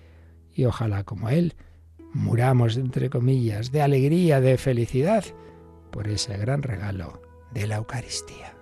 y 0.54 0.64
ojalá 0.64 1.04
como 1.04 1.28
Él 1.30 1.54
muramos, 2.12 2.76
entre 2.76 3.10
comillas, 3.10 3.72
de 3.72 3.82
alegría, 3.82 4.40
de 4.40 4.58
felicidad 4.58 5.24
por 5.90 6.08
ese 6.08 6.36
gran 6.36 6.62
regalo 6.62 7.27
de 7.50 7.66
la 7.66 7.76
Eucaristía. 7.76 8.57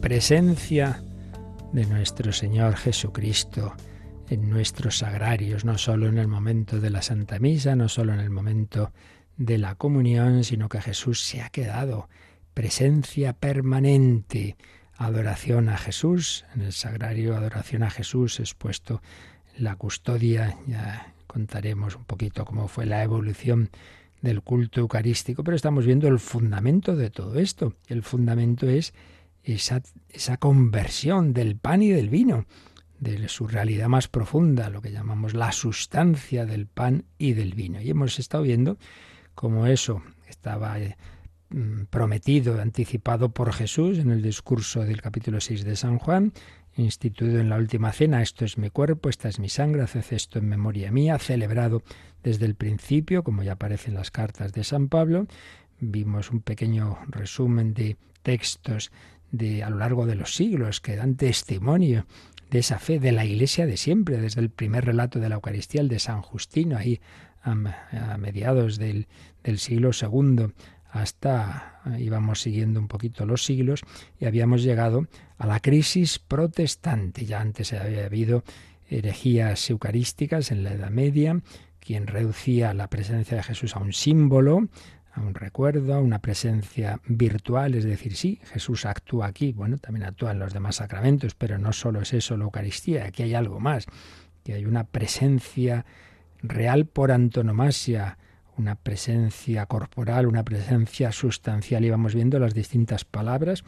Presencia 0.00 1.02
de 1.72 1.84
nuestro 1.84 2.32
Señor 2.32 2.76
Jesucristo 2.76 3.74
en 4.30 4.48
nuestros 4.48 4.98
sagrarios, 4.98 5.66
no 5.66 5.76
solo 5.76 6.08
en 6.08 6.16
el 6.16 6.28
momento 6.28 6.80
de 6.80 6.88
la 6.88 7.02
Santa 7.02 7.38
Misa, 7.38 7.76
no 7.76 7.90
solo 7.90 8.14
en 8.14 8.20
el 8.20 8.30
momento 8.30 8.90
de 9.36 9.58
la 9.58 9.74
comunión, 9.74 10.44
sino 10.44 10.70
que 10.70 10.80
Jesús 10.80 11.22
se 11.22 11.42
ha 11.42 11.50
quedado. 11.50 12.08
Presencia 12.54 13.34
permanente, 13.34 14.56
adoración 14.96 15.68
a 15.68 15.76
Jesús, 15.76 16.46
en 16.54 16.62
el 16.62 16.72
sagrario 16.72 17.36
adoración 17.36 17.82
a 17.82 17.90
Jesús 17.90 18.40
expuesto 18.40 19.02
en 19.58 19.64
la 19.64 19.76
custodia, 19.76 20.56
ya 20.66 21.12
contaremos 21.26 21.96
un 21.96 22.04
poquito 22.04 22.46
cómo 22.46 22.66
fue 22.66 22.86
la 22.86 23.02
evolución 23.02 23.68
del 24.22 24.40
culto 24.40 24.80
eucarístico, 24.80 25.44
pero 25.44 25.54
estamos 25.54 25.84
viendo 25.84 26.08
el 26.08 26.18
fundamento 26.18 26.96
de 26.96 27.10
todo 27.10 27.38
esto. 27.38 27.74
El 27.88 28.02
fundamento 28.02 28.66
es 28.66 28.94
esa, 29.44 29.82
esa 30.08 30.36
conversión 30.36 31.32
del 31.32 31.56
pan 31.56 31.82
y 31.82 31.90
del 31.90 32.10
vino, 32.10 32.46
de 32.98 33.28
su 33.28 33.46
realidad 33.46 33.88
más 33.88 34.08
profunda, 34.08 34.68
lo 34.68 34.82
que 34.82 34.92
llamamos 34.92 35.34
la 35.34 35.52
sustancia 35.52 36.44
del 36.44 36.66
pan 36.66 37.04
y 37.18 37.32
del 37.32 37.54
vino. 37.54 37.80
Y 37.80 37.90
hemos 37.90 38.18
estado 38.18 38.44
viendo 38.44 38.76
cómo 39.34 39.66
eso 39.66 40.02
estaba 40.28 40.78
eh, 40.78 40.96
mm, 41.48 41.84
prometido, 41.84 42.60
anticipado 42.60 43.30
por 43.30 43.52
Jesús 43.52 43.98
en 43.98 44.10
el 44.10 44.22
discurso 44.22 44.84
del 44.84 45.00
capítulo 45.00 45.40
6 45.40 45.64
de 45.64 45.76
San 45.76 45.98
Juan, 45.98 46.32
instituido 46.76 47.40
en 47.40 47.48
la 47.48 47.56
última 47.56 47.92
cena, 47.92 48.22
esto 48.22 48.44
es 48.44 48.58
mi 48.58 48.70
cuerpo, 48.70 49.08
esta 49.08 49.28
es 49.28 49.38
mi 49.38 49.48
sangre, 49.48 49.82
haced 49.82 50.04
esto 50.10 50.38
en 50.38 50.48
memoria 50.48 50.92
mía, 50.92 51.18
celebrado 51.18 51.82
desde 52.22 52.46
el 52.46 52.54
principio, 52.54 53.24
como 53.24 53.42
ya 53.42 53.52
aparece 53.52 53.88
en 53.88 53.94
las 53.94 54.10
cartas 54.10 54.52
de 54.52 54.62
San 54.62 54.88
Pablo. 54.88 55.26
Vimos 55.80 56.30
un 56.30 56.40
pequeño 56.40 56.98
resumen 57.08 57.74
de 57.74 57.96
textos 58.22 58.92
de 59.32 59.62
a 59.62 59.70
lo 59.70 59.78
largo 59.78 60.06
de 60.06 60.14
los 60.14 60.34
siglos 60.34 60.80
que 60.80 60.96
dan 60.96 61.16
testimonio 61.16 62.06
de 62.50 62.58
esa 62.58 62.78
fe 62.78 62.98
de 62.98 63.12
la 63.12 63.24
Iglesia 63.24 63.66
de 63.66 63.76
siempre, 63.76 64.18
desde 64.18 64.40
el 64.40 64.50
primer 64.50 64.84
relato 64.84 65.20
de 65.20 65.28
la 65.28 65.36
Eucaristía, 65.36 65.80
el 65.80 65.88
de 65.88 66.00
San 66.00 66.20
Justino, 66.20 66.76
ahí 66.76 67.00
a, 67.42 67.54
mediados 68.18 68.78
del, 68.78 69.06
del 69.44 69.58
siglo 69.58 69.90
II, 69.98 70.52
hasta 70.90 71.80
íbamos 71.98 72.40
siguiendo 72.40 72.80
un 72.80 72.88
poquito 72.88 73.24
los 73.24 73.44
siglos 73.44 73.82
y 74.18 74.24
habíamos 74.24 74.62
llegado 74.62 75.06
a 75.38 75.46
la 75.46 75.60
crisis 75.60 76.18
protestante. 76.18 77.24
Ya 77.24 77.40
antes 77.40 77.72
había 77.72 78.06
habido 78.06 78.42
herejías 78.88 79.70
eucarísticas 79.70 80.50
en 80.50 80.64
la 80.64 80.72
Edad 80.72 80.90
Media, 80.90 81.40
quien 81.78 82.06
reducía 82.06 82.74
la 82.74 82.88
presencia 82.88 83.36
de 83.36 83.42
Jesús 83.42 83.76
a 83.76 83.78
un 83.78 83.92
símbolo, 83.92 84.68
a 85.12 85.20
un 85.20 85.34
recuerdo, 85.34 85.94
a 85.94 86.00
una 86.00 86.20
presencia 86.20 87.00
virtual, 87.06 87.74
es 87.74 87.84
decir, 87.84 88.16
sí, 88.16 88.40
Jesús 88.44 88.86
actúa 88.86 89.26
aquí, 89.26 89.52
bueno, 89.52 89.78
también 89.78 90.04
actúa 90.04 90.32
en 90.32 90.38
los 90.38 90.52
demás 90.52 90.76
sacramentos, 90.76 91.34
pero 91.34 91.58
no 91.58 91.72
solo 91.72 92.00
es 92.00 92.12
eso 92.12 92.36
la 92.36 92.44
Eucaristía, 92.44 93.06
aquí 93.06 93.22
hay 93.22 93.34
algo 93.34 93.60
más, 93.60 93.86
que 94.44 94.54
hay 94.54 94.66
una 94.66 94.84
presencia 94.84 95.84
real 96.42 96.86
por 96.86 97.12
antonomasia, 97.12 98.18
una 98.56 98.74
presencia 98.76 99.66
corporal, 99.66 100.26
una 100.26 100.44
presencia 100.44 101.12
sustancial, 101.12 101.84
y 101.84 101.90
vamos 101.90 102.14
viendo 102.14 102.38
las 102.38 102.54
distintas 102.54 103.04
palabras 103.04 103.64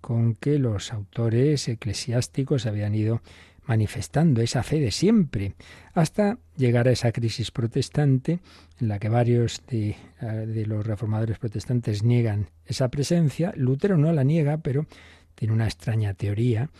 con 0.00 0.34
que 0.34 0.58
los 0.58 0.92
autores 0.92 1.68
eclesiásticos 1.68 2.66
habían 2.66 2.94
ido 2.94 3.22
manifestando 3.64 4.40
esa 4.40 4.62
fe 4.62 4.80
de 4.80 4.90
siempre, 4.90 5.54
hasta 5.94 6.38
llegar 6.56 6.88
a 6.88 6.92
esa 6.92 7.12
crisis 7.12 7.50
protestante 7.50 8.40
en 8.80 8.88
la 8.88 8.98
que 8.98 9.08
varios 9.08 9.62
de, 9.68 9.96
eh, 10.20 10.64
los 10.66 10.86
reformadores 10.86 11.38
protestantes 11.38 12.02
niegan 12.02 12.48
esa 12.66 12.88
presencia. 12.88 13.52
Lutero 13.56 13.96
no 13.96 14.12
la 14.12 14.24
niega, 14.24 14.58
pero 14.58 14.86
tiene 15.34 15.54
una 15.54 15.66
extraña 15.66 16.14
teoría. 16.14 16.70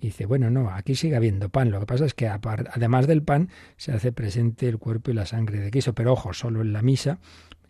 Dice, 0.00 0.26
bueno, 0.26 0.50
no, 0.50 0.70
aquí 0.70 0.96
sigue 0.96 1.14
habiendo 1.14 1.48
pan. 1.48 1.70
Lo 1.70 1.78
que 1.78 1.86
pasa 1.86 2.04
es 2.04 2.14
que 2.14 2.26
además 2.26 3.06
del 3.06 3.22
pan 3.22 3.50
se 3.76 3.92
hace 3.92 4.10
presente 4.10 4.68
el 4.68 4.78
cuerpo 4.78 5.12
y 5.12 5.14
la 5.14 5.26
sangre 5.26 5.60
de 5.60 5.70
Cristo. 5.70 5.94
Pero 5.94 6.12
ojo, 6.12 6.32
solo 6.32 6.62
en 6.62 6.72
la 6.72 6.82
misa, 6.82 7.20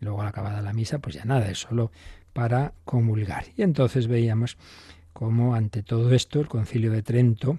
luego 0.00 0.22
acabada 0.22 0.62
la 0.62 0.72
misa, 0.72 0.98
pues 0.98 1.14
ya 1.14 1.26
nada, 1.26 1.50
es 1.50 1.58
solo 1.58 1.92
para 2.32 2.72
comulgar. 2.86 3.44
Y 3.54 3.62
entonces 3.62 4.06
veíamos 4.08 4.56
cómo 5.12 5.54
ante 5.54 5.82
todo 5.82 6.10
esto 6.14 6.40
el 6.40 6.48
concilio 6.48 6.90
de 6.90 7.02
Trento 7.02 7.58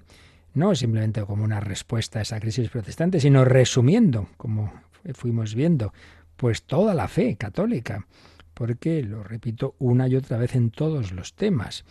no 0.54 0.74
simplemente 0.74 1.22
como 1.22 1.44
una 1.44 1.60
respuesta 1.60 2.20
a 2.20 2.22
esa 2.22 2.40
crisis 2.40 2.70
protestante, 2.70 3.20
sino 3.20 3.44
resumiendo, 3.44 4.28
como 4.36 4.72
fuimos 5.14 5.54
viendo, 5.54 5.92
pues 6.36 6.62
toda 6.62 6.94
la 6.94 7.08
fe 7.08 7.36
católica, 7.36 8.06
porque, 8.54 9.02
lo 9.02 9.22
repito 9.24 9.74
una 9.78 10.08
y 10.08 10.16
otra 10.16 10.38
vez 10.38 10.54
en 10.54 10.70
todos 10.70 11.12
los 11.12 11.34
temas, 11.34 11.84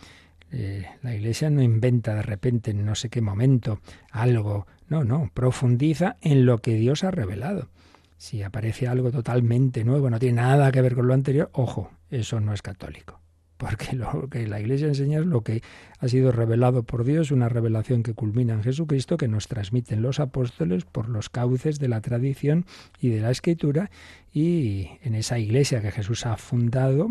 eh, 0.50 0.86
la 1.02 1.14
Iglesia 1.14 1.50
no 1.50 1.62
inventa 1.62 2.14
de 2.14 2.22
repente 2.22 2.70
en 2.70 2.84
no 2.84 2.94
sé 2.94 3.10
qué 3.10 3.20
momento 3.20 3.80
algo, 4.10 4.66
no, 4.88 5.04
no, 5.04 5.30
profundiza 5.34 6.16
en 6.20 6.46
lo 6.46 6.58
que 6.58 6.74
Dios 6.74 7.04
ha 7.04 7.10
revelado. 7.10 7.68
Si 8.16 8.42
aparece 8.42 8.88
algo 8.88 9.10
totalmente 9.10 9.84
nuevo, 9.84 10.08
no 10.08 10.18
tiene 10.18 10.40
nada 10.40 10.72
que 10.72 10.80
ver 10.80 10.94
con 10.94 11.06
lo 11.06 11.14
anterior, 11.14 11.50
ojo, 11.52 11.90
eso 12.10 12.40
no 12.40 12.54
es 12.54 12.62
católico 12.62 13.23
porque 13.56 13.94
lo 13.96 14.28
que 14.28 14.46
la 14.46 14.60
Iglesia 14.60 14.88
enseña 14.88 15.20
es 15.20 15.26
lo 15.26 15.42
que 15.42 15.62
ha 15.98 16.08
sido 16.08 16.32
revelado 16.32 16.82
por 16.82 17.04
Dios, 17.04 17.30
una 17.30 17.48
revelación 17.48 18.02
que 18.02 18.14
culmina 18.14 18.54
en 18.54 18.62
Jesucristo, 18.62 19.16
que 19.16 19.28
nos 19.28 19.48
transmiten 19.48 20.02
los 20.02 20.20
apóstoles 20.20 20.84
por 20.84 21.08
los 21.08 21.28
cauces 21.28 21.78
de 21.78 21.88
la 21.88 22.00
tradición 22.00 22.66
y 23.00 23.08
de 23.08 23.20
la 23.20 23.30
escritura, 23.30 23.90
y 24.32 24.90
en 25.02 25.14
esa 25.14 25.38
Iglesia 25.38 25.80
que 25.80 25.92
Jesús 25.92 26.26
ha 26.26 26.36
fundado, 26.36 27.10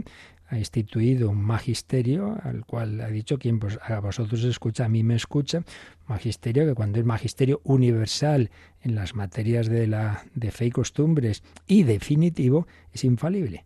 ha 0.50 0.57
instituido 0.57 1.29
un 1.29 1.41
magisterio 1.41 2.38
al 2.43 2.65
cual 2.65 3.01
ha 3.01 3.07
dicho 3.07 3.39
quien 3.39 3.59
a 3.81 4.00
vosotros 4.00 4.43
escucha, 4.43 4.85
a 4.85 4.89
mí 4.89 5.01
me 5.01 5.15
escucha, 5.15 5.63
magisterio 6.07 6.65
que 6.65 6.75
cuando 6.75 7.00
es 7.00 7.05
magisterio 7.05 7.62
universal 7.63 8.51
en 8.81 8.95
las 8.95 9.15
materias 9.15 9.67
de 9.67 9.88
la 9.88 10.25
de 10.35 10.51
fe 10.51 10.67
y 10.67 10.71
costumbres 10.71 11.43
y 11.65 11.83
definitivo 11.83 12.67
es 12.91 13.03
infalible 13.03 13.65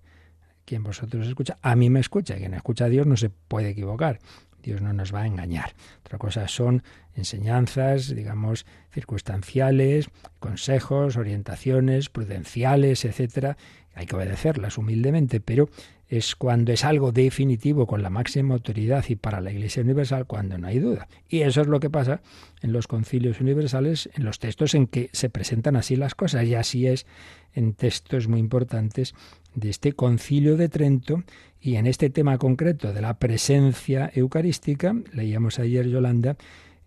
quien 0.67 0.83
vosotros 0.83 1.25
escucha, 1.25 1.57
a 1.62 1.77
mí 1.77 1.89
me 1.89 2.01
escucha, 2.01 2.36
quien 2.36 2.53
escucha 2.53 2.86
a 2.86 2.89
Dios 2.89 3.07
no 3.07 3.15
se 3.15 3.29
puede 3.29 3.69
equivocar. 3.69 4.19
Dios 4.62 4.81
no 4.81 4.91
nos 4.91 5.15
va 5.15 5.21
a 5.21 5.27
engañar. 5.27 5.74
Otra 6.01 6.17
cosa 6.17 6.50
son 6.50 6.83
enseñanzas, 7.15 8.13
digamos, 8.13 8.65
circunstanciales, 8.91 10.09
consejos, 10.39 11.15
orientaciones, 11.15 12.09
prudenciales, 12.09 13.05
etcétera. 13.05 13.55
Hay 13.95 14.07
que 14.07 14.17
obedecerlas 14.17 14.77
humildemente, 14.77 15.39
pero 15.39 15.69
es 16.09 16.36
cuando 16.36 16.74
es 16.74 16.83
algo 16.83 17.13
definitivo 17.13 17.88
con 17.88 18.03
la 18.03 18.09
máxima 18.09 18.55
autoridad 18.55 19.05
y 19.07 19.15
para 19.15 19.39
la 19.39 19.51
Iglesia 19.51 19.83
Universal 19.83 20.25
cuando 20.25 20.57
no 20.57 20.67
hay 20.67 20.79
duda. 20.79 21.07
Y 21.29 21.41
eso 21.41 21.62
es 21.62 21.67
lo 21.67 21.79
que 21.79 21.89
pasa 21.89 22.21
en 22.62 22.74
los 22.74 22.88
concilios 22.88 23.39
universales, 23.39 24.09
en 24.15 24.25
los 24.25 24.39
textos 24.39 24.74
en 24.75 24.88
que 24.88 25.09
se 25.13 25.29
presentan 25.29 25.77
así 25.77 25.95
las 25.95 26.13
cosas. 26.13 26.45
Y 26.45 26.55
así 26.55 26.88
es 26.88 27.05
en 27.53 27.74
textos 27.74 28.27
muy 28.27 28.39
importantes 28.39 29.15
de 29.57 29.71
este 29.71 29.93
concilio 29.93 30.55
de 30.55 30.69
Trento 30.69 31.23
y 31.59 31.77
en 31.77 31.87
este 31.87 32.11
tema 32.11 32.37
concreto 32.37 32.93
de 32.93 33.01
la 33.01 33.17
presencia 33.17 34.11
eucarística, 34.13 34.95
leíamos 35.11 35.57
ayer 35.57 35.87
Yolanda, 35.87 36.37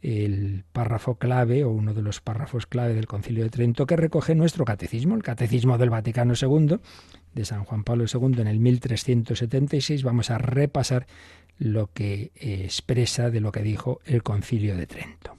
el 0.03 0.65
párrafo 0.73 1.17
clave 1.17 1.65
o 1.65 1.71
uno 1.71 1.95
de 1.95 2.03
los 2.03 2.21
párrafos 2.21 2.67
clave 2.67 2.95
del 2.95 3.09
Concilio 3.09 3.43
de 3.43 3.51
Trento 3.51 3.87
que 3.87 3.97
recoge 3.97 4.37
nuestro 4.37 4.65
catecismo, 4.65 5.17
el 5.17 5.25
catecismo 5.25 5.79
del 5.79 5.91
Vaticano 5.91 6.35
II 6.41 6.79
de 7.35 7.45
San 7.45 7.65
Juan 7.65 7.83
Pablo 7.83 8.05
II 8.11 8.41
en 8.41 8.47
el 8.47 8.61
1376. 8.61 10.05
Vamos 10.05 10.31
a 10.31 10.39
repasar 10.39 11.09
lo 11.59 11.89
que 11.89 12.31
expresa 12.37 13.31
de 13.31 13.41
lo 13.41 13.51
que 13.51 13.63
dijo 13.63 14.01
el 14.05 14.23
Concilio 14.23 14.77
de 14.77 14.87
Trento. 14.87 15.37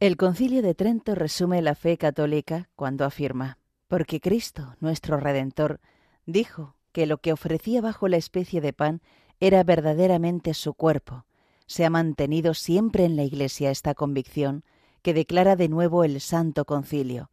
El 0.00 0.16
Concilio 0.16 0.62
de 0.62 0.74
Trento 0.74 1.14
resume 1.14 1.60
la 1.60 1.74
fe 1.74 1.98
católica 1.98 2.70
cuando 2.74 3.04
afirma, 3.04 3.58
porque 3.86 4.18
Cristo, 4.18 4.76
nuestro 4.80 5.18
Redentor, 5.18 5.80
dijo 6.28 6.76
que 6.92 7.06
lo 7.06 7.18
que 7.18 7.32
ofrecía 7.32 7.80
bajo 7.80 8.06
la 8.06 8.18
especie 8.18 8.60
de 8.60 8.72
pan 8.72 9.00
era 9.40 9.64
verdaderamente 9.64 10.52
su 10.52 10.74
cuerpo, 10.74 11.24
se 11.66 11.84
ha 11.84 11.90
mantenido 11.90 12.54
siempre 12.54 13.04
en 13.04 13.16
la 13.16 13.24
Iglesia 13.24 13.70
esta 13.70 13.94
convicción 13.94 14.64
que 15.02 15.14
declara 15.14 15.56
de 15.56 15.68
nuevo 15.68 16.04
el 16.04 16.20
Santo 16.20 16.64
Concilio. 16.66 17.30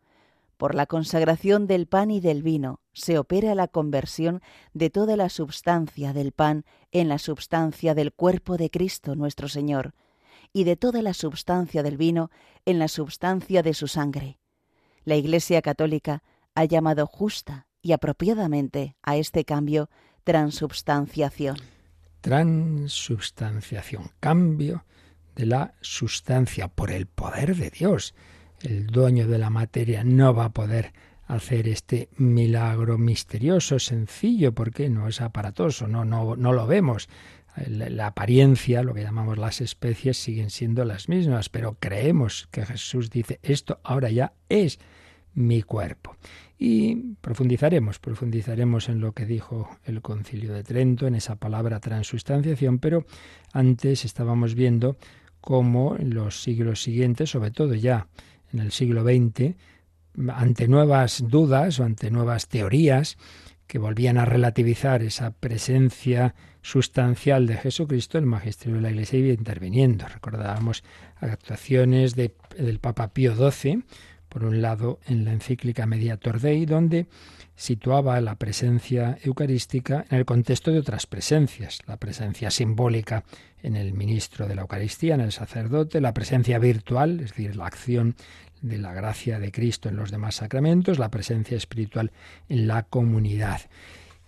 Por 0.58 0.76
la 0.76 0.86
consagración 0.86 1.68
del 1.68 1.88
pan 1.88 2.10
y 2.10 2.22
del 2.22 2.42
vino 2.42 2.80
se 2.94 3.18
opera 3.20 3.54
la 3.54 3.68
conversión 3.68 4.42
de 4.74 4.90
toda 4.90 5.18
la 5.18 5.28
substancia 5.28 6.14
del 6.14 6.32
pan 6.32 6.64
en 6.92 7.10
la 7.10 7.18
substancia 7.18 7.96
del 7.96 8.14
cuerpo 8.14 8.56
de 8.56 8.70
Cristo 8.70 9.16
nuestro 9.16 9.50
Señor, 9.50 9.94
y 10.54 10.64
de 10.64 10.78
toda 10.78 11.02
la 11.02 11.14
substancia 11.14 11.84
del 11.84 11.98
vino 11.98 12.32
en 12.66 12.80
la 12.80 12.88
substancia 12.88 13.62
de 13.62 13.74
su 13.74 13.88
sangre. 13.88 14.40
La 15.04 15.16
Iglesia 15.16 15.62
Católica 15.62 16.24
ha 16.54 16.64
llamado 16.64 17.06
justa 17.08 17.68
y 17.86 17.92
apropiadamente 17.92 18.96
a 19.04 19.16
este 19.16 19.46
cambio 19.46 19.92
transubstanciación 20.24 21.58
transubstanciación, 22.26 24.10
cambio 24.20 24.86
de 25.36 25.46
la 25.46 25.76
sustancia 25.82 26.68
por 26.68 26.90
el 26.90 27.06
poder 27.06 27.56
de 27.56 27.70
Dios. 27.70 28.16
El 28.64 28.88
dueño 28.88 29.28
de 29.28 29.38
la 29.38 29.52
materia 29.52 30.04
no 30.04 30.34
va 30.34 30.46
a 30.46 30.54
poder 30.54 30.94
hacer 31.28 31.68
este 31.68 32.10
milagro 32.18 32.98
misterioso, 32.98 33.78
sencillo, 33.78 34.56
porque 34.56 34.90
no 34.90 35.08
es 35.08 35.22
aparatoso, 35.22 35.86
no, 35.86 36.04
no, 36.04 36.36
no 36.36 36.52
lo 36.52 36.66
vemos. 36.66 37.10
La, 37.68 37.92
la, 37.92 38.08
apariencia, 38.08 38.82
lo 38.82 38.96
que 38.96 39.04
llamamos 39.04 39.38
las 39.38 39.62
especies, 39.62 40.18
siguen 40.18 40.50
siendo 40.50 40.84
las 40.84 41.08
mismas, 41.08 41.50
pero 41.50 41.78
creemos 41.80 42.48
que 42.50 42.66
Jesús 42.66 43.12
dice, 43.12 43.40
esto 43.44 43.80
ahora 43.84 44.10
ya 44.10 44.34
es 44.50 44.80
mi 45.36 45.62
cuerpo. 45.62 46.18
Y 46.58 47.16
profundizaremos, 47.22 48.00
profundizaremos 48.00 48.88
en 48.88 49.02
lo 49.02 49.12
que 49.12 49.26
dijo 49.26 49.70
el 49.84 50.02
concilio 50.02 50.54
de 50.54 50.64
Trento, 50.64 51.06
en 51.06 51.16
esa 51.16 51.36
palabra 51.36 51.80
transustanciación, 51.80 52.80
pero 52.80 53.06
antes 53.52 54.06
estábamos 54.06 54.56
viendo 54.56 54.98
cómo 55.42 55.96
en 55.98 56.14
los 56.14 56.42
siglos 56.42 56.82
siguientes, 56.82 57.30
sobre 57.30 57.52
todo 57.52 57.76
ya 57.76 58.08
en 58.54 58.60
el 58.60 58.72
siglo 58.72 59.04
XX, 59.04 59.56
ante 60.30 60.68
nuevas 60.68 61.24
dudas 61.28 61.80
o 61.80 61.84
ante 61.84 62.10
nuevas 62.10 62.48
teorías 62.48 63.18
que 63.68 63.80
volvían 63.80 64.18
a 64.18 64.26
relativizar 64.26 65.04
esa 65.04 65.32
presencia 65.32 66.36
sustancial 66.62 67.48
de 67.48 67.58
Jesucristo, 67.58 68.18
el 68.18 68.26
magisterio 68.26 68.76
de 68.76 68.82
la 68.82 68.92
Iglesia 68.92 69.20
iba 69.20 69.34
interviniendo. 69.34 70.08
Recordábamos 70.08 70.84
actuaciones 71.18 72.16
de, 72.16 72.34
del 72.58 72.80
Papa 72.80 73.14
Pío 73.14 73.36
XII, 73.36 73.84
por 74.36 74.44
un 74.44 74.62
lado 74.62 75.00
en 75.08 75.24
la 75.24 75.32
encíclica 75.32 75.86
Mediator 75.86 76.42
Dei, 76.42 76.66
donde 76.66 77.06
situaba 77.56 78.20
la 78.20 78.36
presencia 78.36 79.18
eucarística 79.24 80.06
en 80.10 80.18
el 80.18 80.26
contexto 80.26 80.72
de 80.72 80.80
otras 80.80 81.08
presencias, 81.08 81.80
la 81.88 81.96
presencia 81.96 82.52
simbólica 82.52 83.24
en 83.64 83.78
el 83.78 83.94
ministro 83.94 84.46
de 84.46 84.56
la 84.56 84.64
Eucaristía, 84.64 85.16
en 85.16 85.22
el 85.22 85.32
sacerdote, 85.32 86.02
la 86.02 86.14
presencia 86.14 86.60
virtual, 86.60 87.22
es 87.22 87.30
decir, 87.30 87.56
la 87.56 87.68
acción 87.68 88.18
de 88.62 88.78
la 88.78 88.94
gracia 88.94 89.40
de 89.40 89.54
Cristo 89.54 89.88
en 89.88 89.96
los 89.96 90.12
demás 90.12 90.36
sacramentos, 90.36 91.00
la 91.00 91.10
presencia 91.10 91.56
espiritual 91.56 92.12
en 92.50 92.68
la 92.68 92.84
comunidad. 92.84 93.62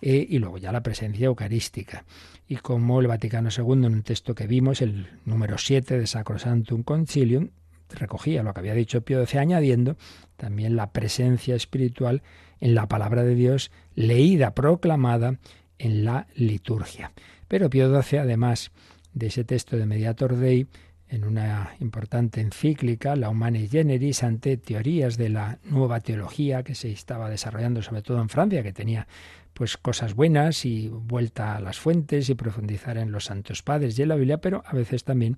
E, 0.00 0.26
y 0.26 0.38
luego 0.38 0.56
ya 0.56 0.72
la 0.72 0.82
presencia 0.82 1.26
eucarística. 1.26 2.06
Y 2.48 2.56
como 2.56 3.02
el 3.02 3.08
Vaticano 3.08 3.50
II, 3.54 3.72
en 3.72 3.92
un 3.92 4.02
texto 4.02 4.34
que 4.34 4.46
vimos, 4.46 4.80
el 4.80 5.06
número 5.26 5.58
7 5.58 5.98
de 5.98 6.06
Sacrosantum 6.06 6.82
Concilium, 6.82 7.50
recogía 7.90 8.42
lo 8.42 8.52
que 8.52 8.60
había 8.60 8.74
dicho 8.74 9.02
Pío 9.02 9.24
XII, 9.24 9.40
añadiendo 9.40 9.96
también 10.36 10.76
la 10.76 10.92
presencia 10.92 11.54
espiritual 11.54 12.22
en 12.60 12.74
la 12.74 12.88
palabra 12.88 13.24
de 13.24 13.34
Dios 13.34 13.70
leída, 13.94 14.54
proclamada 14.54 15.38
en 15.78 16.04
la 16.04 16.26
liturgia. 16.34 17.12
Pero 17.46 17.70
Pío 17.70 18.02
XII, 18.02 18.20
además 18.20 18.70
de 19.12 19.28
ese 19.28 19.44
texto 19.44 19.76
de 19.76 19.86
Mediator 19.86 20.36
Dei, 20.36 20.66
en 21.08 21.24
una 21.24 21.74
importante 21.80 22.40
encíclica, 22.40 23.16
La 23.16 23.30
Humane 23.30 23.66
Generis, 23.66 24.22
ante 24.22 24.58
teorías 24.58 25.16
de 25.16 25.30
la 25.30 25.58
nueva 25.64 26.00
teología 26.00 26.62
que 26.62 26.74
se 26.74 26.90
estaba 26.90 27.30
desarrollando 27.30 27.80
sobre 27.82 28.02
todo 28.02 28.20
en 28.20 28.28
Francia, 28.28 28.62
que 28.62 28.72
tenía 28.72 29.06
pues 29.54 29.76
cosas 29.76 30.14
buenas 30.14 30.64
y 30.64 30.88
vuelta 30.88 31.56
a 31.56 31.60
las 31.60 31.78
fuentes 31.78 32.28
y 32.28 32.34
profundizar 32.34 32.98
en 32.98 33.10
los 33.10 33.24
santos 33.24 33.62
padres 33.62 33.98
y 33.98 34.02
en 34.02 34.08
la 34.08 34.16
Biblia, 34.16 34.38
pero 34.38 34.62
a 34.66 34.74
veces 34.74 35.02
también 35.04 35.36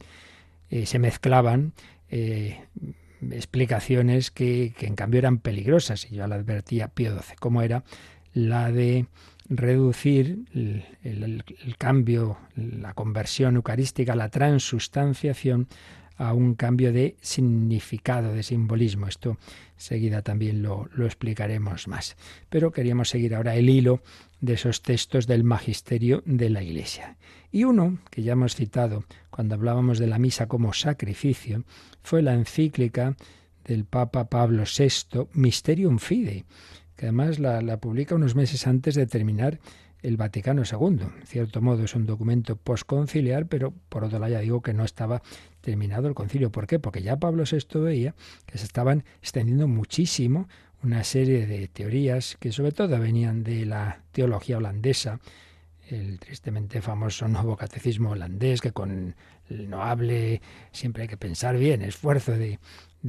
eh, 0.69 0.87
se 0.87 0.99
mezclaban 0.99 1.73
eh, 2.11 2.61
explicaciones 3.31 4.31
que, 4.31 4.75
en 4.81 4.95
cambio 4.95 5.19
eran 5.19 5.39
peligrosas, 5.39 6.11
y 6.11 6.17
yo 6.17 6.27
la 6.27 6.37
advertía 6.37 6.89
Pío 6.89 7.13
XII, 7.13 7.37
como 7.39 7.63
era 7.63 7.85
la 8.33 8.71
de 8.71 9.07
reducir 9.49 10.45
el, 10.55 10.85
el, 11.03 11.77
cambio, 11.77 12.39
la 12.55 12.95
conversión 12.95 13.57
eucarística, 13.57 14.15
la 14.15 14.29
transustanciación 14.29 15.67
a 16.21 16.35
un 16.35 16.55
cambio 16.55 16.93
de 16.93 17.17
significado, 17.23 18.35
de 18.35 18.43
simbolismo. 18.43 19.09
Esto 19.09 19.39
seguida 19.79 20.21
también 20.21 20.63
lo, 20.63 20.87
lo, 20.93 21.07
explicaremos 21.07 21.89
más. 21.89 22.17
Pero 22.51 22.73
queríamos 22.73 23.09
seguir 23.09 23.35
ahora 23.35 23.57
el 23.57 23.71
hilo 23.71 24.03
de 24.43 24.53
esos 24.53 24.83
textos 24.83 25.27
del 25.27 25.45
magisterio 25.45 26.23
de 26.27 26.51
la 26.51 26.63
Iglesia. 26.63 27.17
Y 27.51 27.65
uno, 27.65 27.99
que 28.11 28.23
ya 28.23 28.33
hemos 28.33 28.55
citado 28.55 29.05
cuando 29.31 29.55
hablábamos 29.55 29.99
de 29.99 30.09
la 30.09 30.19
misa 30.19 30.47
como 30.47 30.75
sacrificio, 30.75 31.65
fue 32.03 32.21
la 32.21 32.35
encíclica 32.35 33.17
del 33.65 33.87
Papa 33.87 34.29
Pablo 34.29 34.65
VI, 34.65 35.27
Mysterium 35.33 35.99
Fidei, 35.99 36.45
que 36.97 37.07
además 37.07 37.39
la, 37.39 37.63
la 37.63 37.79
publica 37.79 38.15
unos 38.15 38.35
meses 38.35 38.67
antes 38.67 38.95
de 38.95 39.07
terminar 39.07 39.59
el 40.03 40.17
Vaticano 40.17 40.63
II. 40.63 41.01
En 41.21 41.27
cierto 41.27 41.61
modo 41.61 41.85
es 41.85 41.95
un 41.95 42.07
documento 42.07 42.57
posconciliar, 42.57 43.47
pero 43.47 43.73
por 43.89 44.05
otro 44.05 44.19
lado 44.19 44.33
ya 44.33 44.41
digo 44.41 44.63
que 44.63 44.75
no 44.75 44.85
estaba 44.85 45.23
terminado 45.61 46.09
el 46.09 46.15
concilio. 46.15 46.51
¿Por 46.51 46.67
qué? 46.67 46.79
Porque 46.79 47.03
ya 47.03 47.17
Pablo 47.19 47.45
VI 47.51 47.81
veía 47.81 48.15
que 48.47 48.59
se 48.59 48.65
estaban 48.65 49.05
extendiendo 49.21 49.69
muchísimo 49.69 50.49
una 50.83 51.05
serie 51.05 51.47
de 51.47 51.69
teorías 51.69 52.37
que 52.41 52.53
sobre 52.53 52.73
todo 52.73 52.99
venían 52.99 53.45
de 53.45 53.67
la 53.67 54.03
teología 54.13 54.57
holandesa, 54.57 55.21
el 55.89 56.19
tristemente 56.21 56.81
famoso 56.81 57.29
nuevo 57.29 57.57
catecismo 57.57 58.11
holandés, 58.11 58.61
que 58.61 58.73
con 58.73 59.15
el 59.49 59.69
no 59.69 59.83
hable 59.83 60.41
siempre 60.73 61.03
hay 61.03 61.09
que 61.09 61.17
pensar 61.17 61.57
bien, 61.59 61.83
esfuerzo 61.83 62.33
de, 62.33 62.59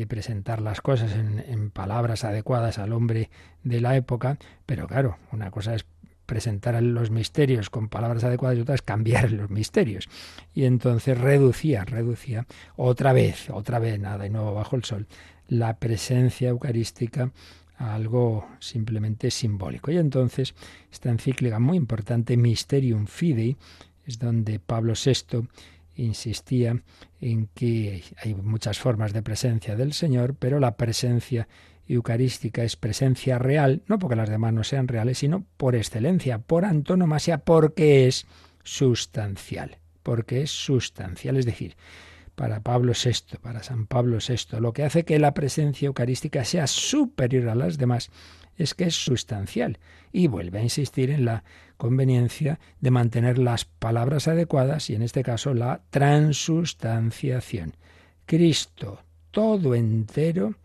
presentar 0.08 0.62
las 0.62 0.82
cosas 0.82 1.13
en, 1.13 1.39
en, 1.47 1.69
palabras 1.69 2.23
adecuadas 2.23 2.80
al 2.80 2.93
hombre 2.93 3.30
de 3.63 3.82
la 3.82 3.95
época, 3.95 4.38
pero 4.65 4.88
claro, 4.88 5.17
una 5.32 5.51
cosa 5.51 5.75
es 5.75 5.86
presentar 6.32 6.82
los 6.82 7.12
misterios 7.12 7.70
con 7.70 7.89
palabras 7.89 8.24
adecuadas 8.24 8.58
y 8.58 8.62
otra 8.62 8.76
es 8.76 8.82
cambiar 8.82 9.34
los 9.34 9.50
misterios. 9.50 10.08
Y 10.54 10.63
entonces 10.63 11.17
reducía, 11.17 11.84
reducía 11.84 12.48
otra 12.78 13.12
vez, 13.12 13.50
otra 13.50 13.80
vez, 13.80 14.00
nada 14.00 14.20
de 14.20 14.30
nuevo 14.30 14.54
bajo 14.54 14.78
el 14.78 14.86
sol, 14.86 15.08
la 15.50 15.78
presencia 15.78 16.48
eucarística 16.48 17.34
a 17.78 17.96
algo 17.96 18.48
simplemente 18.60 19.30
simbólico. 19.30 19.91
Y 19.91 19.98
entonces 19.98 20.56
esta 20.89 21.10
encíclica 21.10 21.60
muy 21.60 21.76
importante, 21.76 22.38
Mysterium 22.38 23.08
Fidei, 23.08 23.58
es 24.06 24.17
donde 24.17 24.60
Pablo 24.60 24.94
VI 24.94 25.50
insistía 25.98 26.82
en 27.20 27.50
que 27.54 28.06
hay 28.24 28.36
muchas 28.36 28.80
formas 28.80 29.12
de 29.12 29.22
presencia 29.22 29.76
del 29.76 29.91
Señor, 29.91 30.36
pero 30.39 30.62
la 30.62 30.78
presencia 30.78 31.50
eucarística 31.88 32.63
es 32.63 32.76
presencia 32.76 33.38
real, 33.39 33.82
no 33.88 34.00
porque 34.00 34.15
las 34.15 34.30
demás 34.30 34.54
no 34.54 34.63
sean 34.63 34.88
reales, 34.88 35.20
sino 35.20 35.46
por 35.58 35.76
excelencia, 35.76 36.39
por 36.39 36.65
antonomasia, 36.65 37.39
porque 37.39 38.08
es 38.08 38.26
sustancial. 38.63 39.78
porque 40.04 40.41
es 40.41 40.50
sustancial, 40.50 41.38
es 41.38 41.46
decir, 41.46 41.76
para 42.36 42.62
Pablo 42.62 42.94
VI, 42.94 43.38
para 43.39 43.62
San 43.62 43.86
Pablo 43.86 44.17
VI, 44.17 44.60
lo 44.60 44.74
que 44.74 44.84
hace 44.84 45.04
que 45.06 45.20
la 45.20 45.36
presencia 45.36 45.86
eucarística 45.86 46.44
sea 46.44 46.65
superior 46.65 47.50
a 47.50 47.56
las 47.56 47.78
demás 47.78 48.10
es 48.58 48.74
que 48.74 48.86
es 48.86 48.96
sustancial 48.96 49.78
y 50.12 50.28
vuelve 50.28 50.60
a 50.60 50.63
insistir 50.63 51.12
en 51.12 51.26
la 51.26 51.44
conveniencia 51.78 52.60
de 52.80 52.91
mantener 52.91 53.38
las 53.38 53.65
palabras 53.65 54.28
adecuadas 54.28 54.89
y 54.89 54.96
en 54.96 55.02
este 55.02 55.24
caso 55.24 55.54
la 55.54 55.82
transustanciación. 55.89 57.76
Cristo, 58.26 59.04
todo 59.32 59.76
entero, 59.76 60.56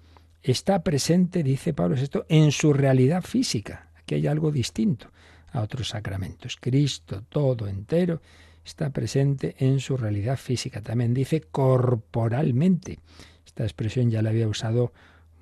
está 0.53 0.83
presente, 0.83 1.43
dice 1.43 1.75
Pablo 1.75 1.97
VI, 1.97 2.23
en 2.29 2.53
su 2.53 2.73
realidad 2.73 3.23
física. 3.23 3.89
Aquí 3.97 4.15
hay 4.15 4.27
algo 4.27 4.51
distinto 4.51 5.11
a 5.53 5.61
otros 5.61 5.89
sacramentos. 5.89 6.57
Cristo, 6.61 7.23
todo 7.29 7.67
entero, 7.67 8.21
está 8.65 8.91
presente 8.91 9.57
en 9.59 9.81
su 9.81 9.97
realidad 9.97 10.37
física. 10.37 10.81
También 10.81 11.15
dice 11.15 11.41
corporalmente. 11.41 12.99
Esta 13.45 13.65
expresión 13.65 14.11
ya 14.11 14.23
la 14.23 14.31
había 14.31 14.49
usado 14.49 14.93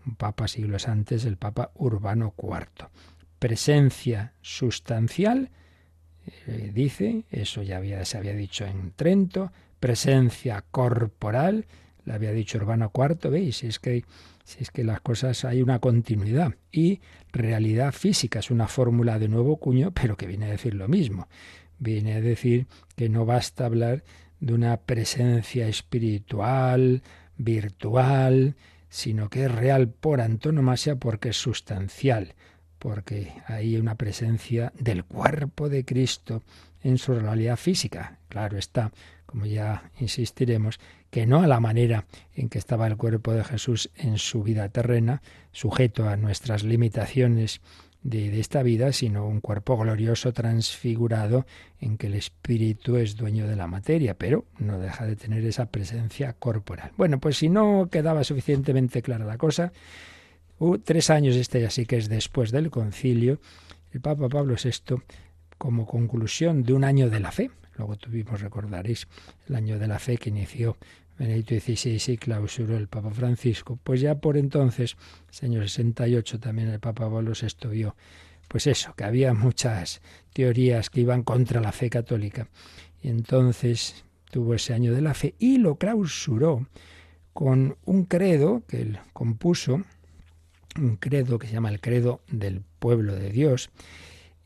un 0.06 0.14
papa 0.16 0.46
siglos 0.48 0.88
antes, 0.88 1.24
el 1.24 1.36
papa 1.36 1.70
Urbano 1.74 2.34
IV. 2.36 2.88
Presencia 3.38 4.34
sustancial, 4.42 5.50
eh, 6.46 6.70
dice, 6.72 7.24
eso 7.30 7.62
ya 7.62 8.04
se 8.04 8.18
había 8.18 8.34
dicho 8.34 8.64
en 8.64 8.92
Trento, 8.92 9.52
presencia 9.80 10.64
corporal, 10.70 11.66
la 12.04 12.14
había 12.14 12.32
dicho 12.32 12.58
Urbano 12.58 12.90
IV, 12.94 13.30
veis, 13.30 13.64
es 13.64 13.78
que 13.78 14.04
si 14.44 14.62
es 14.62 14.70
que 14.70 14.84
las 14.84 15.00
cosas 15.00 15.44
hay 15.44 15.62
una 15.62 15.78
continuidad 15.78 16.54
y 16.70 17.00
realidad 17.32 17.92
física 17.92 18.40
es 18.40 18.50
una 18.50 18.68
fórmula 18.68 19.18
de 19.18 19.28
nuevo 19.28 19.56
cuño, 19.56 19.92
pero 19.92 20.16
que 20.16 20.26
viene 20.26 20.46
a 20.46 20.50
decir 20.50 20.74
lo 20.74 20.86
mismo 20.86 21.28
viene 21.78 22.14
a 22.14 22.20
decir 22.20 22.66
que 22.96 23.08
no 23.08 23.24
basta 23.26 23.66
hablar 23.66 24.04
de 24.40 24.54
una 24.54 24.76
presencia 24.78 25.68
espiritual, 25.68 27.02
virtual, 27.36 28.56
sino 28.88 29.28
que 29.28 29.44
es 29.44 29.52
real 29.52 29.88
por 29.88 30.20
antonomasia 30.20 30.96
porque 30.96 31.30
es 31.30 31.36
sustancial, 31.36 32.34
porque 32.78 33.32
hay 33.46 33.76
una 33.76 33.96
presencia 33.96 34.72
del 34.78 35.04
cuerpo 35.04 35.68
de 35.68 35.84
Cristo 35.84 36.42
en 36.82 36.98
su 36.98 37.14
realidad 37.14 37.56
física. 37.56 38.18
Claro 38.28 38.58
está, 38.58 38.92
como 39.34 39.46
ya 39.46 39.90
insistiremos, 39.98 40.78
que 41.10 41.26
no 41.26 41.42
a 41.42 41.48
la 41.48 41.58
manera 41.58 42.06
en 42.36 42.48
que 42.48 42.58
estaba 42.58 42.86
el 42.86 42.96
cuerpo 42.96 43.32
de 43.32 43.42
Jesús 43.42 43.90
en 43.96 44.18
su 44.18 44.44
vida 44.44 44.68
terrena, 44.68 45.22
sujeto 45.50 46.08
a 46.08 46.16
nuestras 46.16 46.62
limitaciones 46.62 47.60
de, 48.04 48.38
esta 48.38 48.62
vida, 48.62 48.92
sino 48.92 49.26
un 49.26 49.40
cuerpo 49.40 49.76
glorioso 49.76 50.32
transfigurado 50.32 51.46
en 51.80 51.96
que 51.96 52.06
el 52.06 52.14
espíritu 52.14 52.96
es 52.96 53.16
dueño 53.16 53.48
de 53.48 53.56
la 53.56 53.66
materia, 53.66 54.14
pero 54.14 54.44
no 54.60 54.78
deja 54.78 55.04
de 55.04 55.16
tener 55.16 55.44
esa 55.44 55.66
presencia 55.66 56.34
corporal. 56.34 56.92
Bueno, 56.96 57.18
pues 57.18 57.36
si 57.36 57.48
no 57.48 57.88
quedaba 57.90 58.22
suficientemente 58.22 59.02
clara 59.02 59.24
la 59.24 59.36
cosa, 59.36 59.72
tres 60.84 61.10
años, 61.10 61.34
este 61.34 61.60
ya 61.60 61.70
sí 61.70 61.86
que 61.86 61.96
es 61.96 62.08
después 62.08 62.52
del 62.52 62.70
concilio, 62.70 63.40
el 63.90 64.00
Papa 64.00 64.28
Pablo 64.28 64.54
VI, 64.62 65.02
como 65.58 65.86
conclusión 65.86 66.62
de 66.62 66.72
un 66.72 66.84
año 66.84 67.10
de 67.10 67.20
la 67.20 67.32
fe, 67.32 67.50
luego 67.76 67.96
tuvimos, 67.96 68.40
recordaréis, 68.40 69.06
el 69.48 69.56
año 69.56 69.78
de 69.78 69.86
la 69.86 69.98
fe 69.98 70.16
que 70.16 70.30
inició 70.30 70.76
Benedicto 71.18 71.54
XVI 71.54 72.12
y 72.12 72.16
clausuró 72.16 72.76
el 72.76 72.88
Papa 72.88 73.10
Francisco. 73.10 73.78
Pues 73.82 74.00
ya 74.00 74.16
por 74.16 74.36
entonces, 74.36 74.96
año 75.42 75.60
68, 75.60 76.40
también 76.40 76.68
el 76.68 76.80
Papa 76.80 77.08
Pablo 77.08 77.32
VI 77.32 77.68
vio, 77.68 77.96
pues 78.48 78.66
eso, 78.66 78.94
que 78.96 79.04
había 79.04 79.32
muchas 79.32 80.00
teorías 80.32 80.90
que 80.90 81.00
iban 81.00 81.22
contra 81.22 81.60
la 81.60 81.72
fe 81.72 81.88
católica. 81.88 82.48
Y 83.02 83.08
entonces 83.08 84.04
tuvo 84.30 84.54
ese 84.54 84.74
año 84.74 84.92
de 84.92 85.02
la 85.02 85.14
fe 85.14 85.34
y 85.38 85.58
lo 85.58 85.76
clausuró 85.76 86.66
con 87.32 87.76
un 87.84 88.04
credo 88.04 88.62
que 88.66 88.80
él 88.80 88.98
compuso, 89.12 89.82
un 90.76 90.96
credo 90.96 91.38
que 91.38 91.46
se 91.46 91.52
llama 91.52 91.68
el 91.68 91.80
credo 91.80 92.20
del 92.28 92.62
pueblo 92.78 93.14
de 93.14 93.30
Dios, 93.30 93.70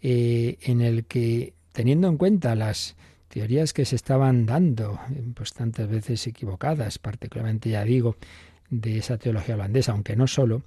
eh, 0.03 0.59
en 0.63 0.81
el 0.81 1.05
que, 1.05 1.55
teniendo 1.73 2.09
en 2.09 2.17
cuenta 2.17 2.55
las 2.55 2.97
teorías 3.29 3.73
que 3.73 3.85
se 3.85 3.97
estaban 3.97 4.47
dando, 4.47 4.99
pues 5.35 5.53
tantas 5.53 5.89
veces 5.89 6.27
equivocadas, 6.27 6.99
particularmente 6.99 7.71
ya 7.71 7.85
digo, 7.85 8.17
de 8.71 8.99
esa 8.99 9.19
teología 9.19 9.55
holandesa, 9.55 9.93
aunque 9.93 10.17
no 10.17 10.27
solo, 10.27 10.63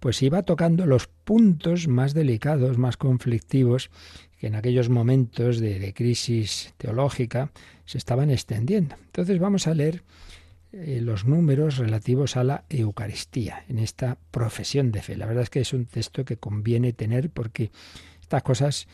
pues 0.00 0.22
iba 0.22 0.42
tocando 0.42 0.86
los 0.86 1.06
puntos 1.06 1.88
más 1.88 2.14
delicados, 2.14 2.78
más 2.78 2.96
conflictivos, 2.96 3.90
que 4.38 4.46
en 4.46 4.54
aquellos 4.54 4.88
momentos 4.88 5.58
de, 5.58 5.78
de 5.78 5.92
crisis 5.92 6.72
teológica 6.78 7.50
se 7.84 7.98
estaban 7.98 8.30
extendiendo. 8.30 8.94
Entonces 9.06 9.38
vamos 9.38 9.66
a 9.66 9.74
leer 9.74 10.02
eh, 10.70 11.00
los 11.02 11.24
números 11.24 11.78
relativos 11.78 12.36
a 12.36 12.44
la 12.44 12.64
Eucaristía 12.68 13.64
en 13.68 13.78
esta 13.78 14.18
profesión 14.30 14.92
de 14.92 15.00
fe. 15.00 15.16
La 15.16 15.24
verdad 15.24 15.44
es 15.44 15.50
que 15.50 15.60
es 15.60 15.72
un 15.72 15.86
texto 15.86 16.26
que 16.26 16.36
conviene 16.36 16.92
tener 16.92 17.30
porque 17.30 17.70
estas 18.28 18.42
cosas 18.42 18.86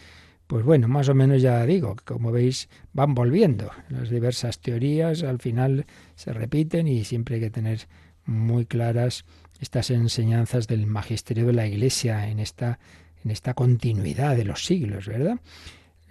pues 0.47 0.65
bueno, 0.65 0.89
más 0.89 1.09
o 1.09 1.15
menos 1.15 1.41
ya 1.41 1.65
digo, 1.65 1.97
como 2.05 2.31
veis, 2.31 2.69
van 2.93 3.15
volviendo. 3.15 3.71
Las 3.89 4.11
diversas 4.11 4.61
teorías 4.61 5.23
al 5.23 5.39
final 5.39 5.87
se 6.17 6.33
repiten 6.33 6.87
y 6.87 7.05
siempre 7.05 7.37
hay 7.37 7.41
que 7.41 7.51
tener 7.51 7.89
muy 8.27 8.67
claras 8.67 9.25
estas 9.61 9.91
enseñanzas 9.91 10.67
del 10.67 10.87
magisterio 10.87 11.47
de 11.47 11.55
la 11.55 11.67
Iglesia 11.67 12.29
en 12.29 12.41
esta, 12.41 12.79
en 13.25 13.31
esta 13.31 13.55
continuidad 13.55 14.37
de 14.37 14.45
los 14.45 14.65
siglos, 14.65 15.07
¿verdad? 15.07 15.41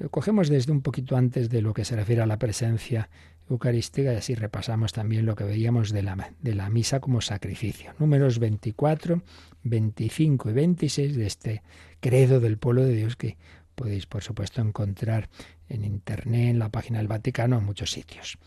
cogemos 0.09 0.49
desde 0.49 0.71
un 0.71 0.81
poquito 0.81 1.15
antes 1.15 1.49
de 1.49 1.61
lo 1.61 1.73
que 1.73 1.85
se 1.85 1.95
refiere 1.95 2.21
a 2.23 2.25
la 2.25 2.39
presencia 2.39 3.09
eucarística 3.49 4.11
y 4.11 4.15
así 4.15 4.35
repasamos 4.35 4.91
también 4.91 5.25
lo 5.25 5.35
que 5.35 5.43
veíamos 5.43 5.91
de 5.91 6.01
la, 6.01 6.33
de 6.41 6.55
la 6.55 6.69
misa 6.69 6.99
como 6.99 7.21
sacrificio. 7.21 7.93
Números 7.99 8.39
24, 8.39 9.21
25 9.63 10.49
y 10.49 10.53
26 10.53 11.15
de 11.15 11.25
este 11.25 11.63
credo 11.99 12.39
del 12.39 12.57
pueblo 12.57 12.83
de 12.83 12.95
Dios 12.95 13.15
que 13.15 13.37
podéis, 13.75 14.05
por 14.05 14.23
supuesto, 14.23 14.61
encontrar 14.61 15.29
en 15.69 15.83
Internet, 15.83 16.49
en 16.49 16.59
la 16.59 16.69
página 16.69 16.99
del 16.99 17.07
Vaticano, 17.07 17.57
en 17.57 17.65
muchos 17.65 17.91
sitios. 17.91 18.37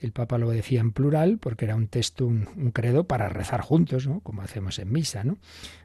El 0.00 0.12
Papa 0.12 0.38
lo 0.38 0.50
decía 0.50 0.80
en 0.80 0.92
plural 0.92 1.38
porque 1.38 1.64
era 1.64 1.74
un 1.74 1.88
texto, 1.88 2.26
un, 2.26 2.70
credo 2.72 3.04
para 3.04 3.28
rezar 3.28 3.60
juntos, 3.60 4.06
¿no? 4.06 4.20
como 4.20 4.42
hacemos 4.42 4.78
en 4.78 4.92
misa. 4.92 5.24
¿no? 5.24 5.38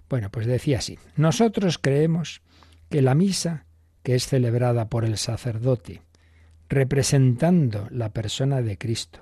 Bueno, 0.10 0.30
pues 0.30 0.46
decía 0.46 0.80
así, 0.80 1.00
nosotros 1.16 1.80
creemos 1.80 2.42
que 2.90 3.02
la 3.02 3.16
misa, 3.16 3.66
que 4.04 4.16
es 4.16 4.28
celebrada 4.28 4.90
por 4.90 5.06
el 5.06 5.18
sacerdote, 5.18 6.02
representando 6.70 7.88
la 7.90 8.10
persona 8.10 8.62
de 8.62 8.78
Cristo, 8.78 9.22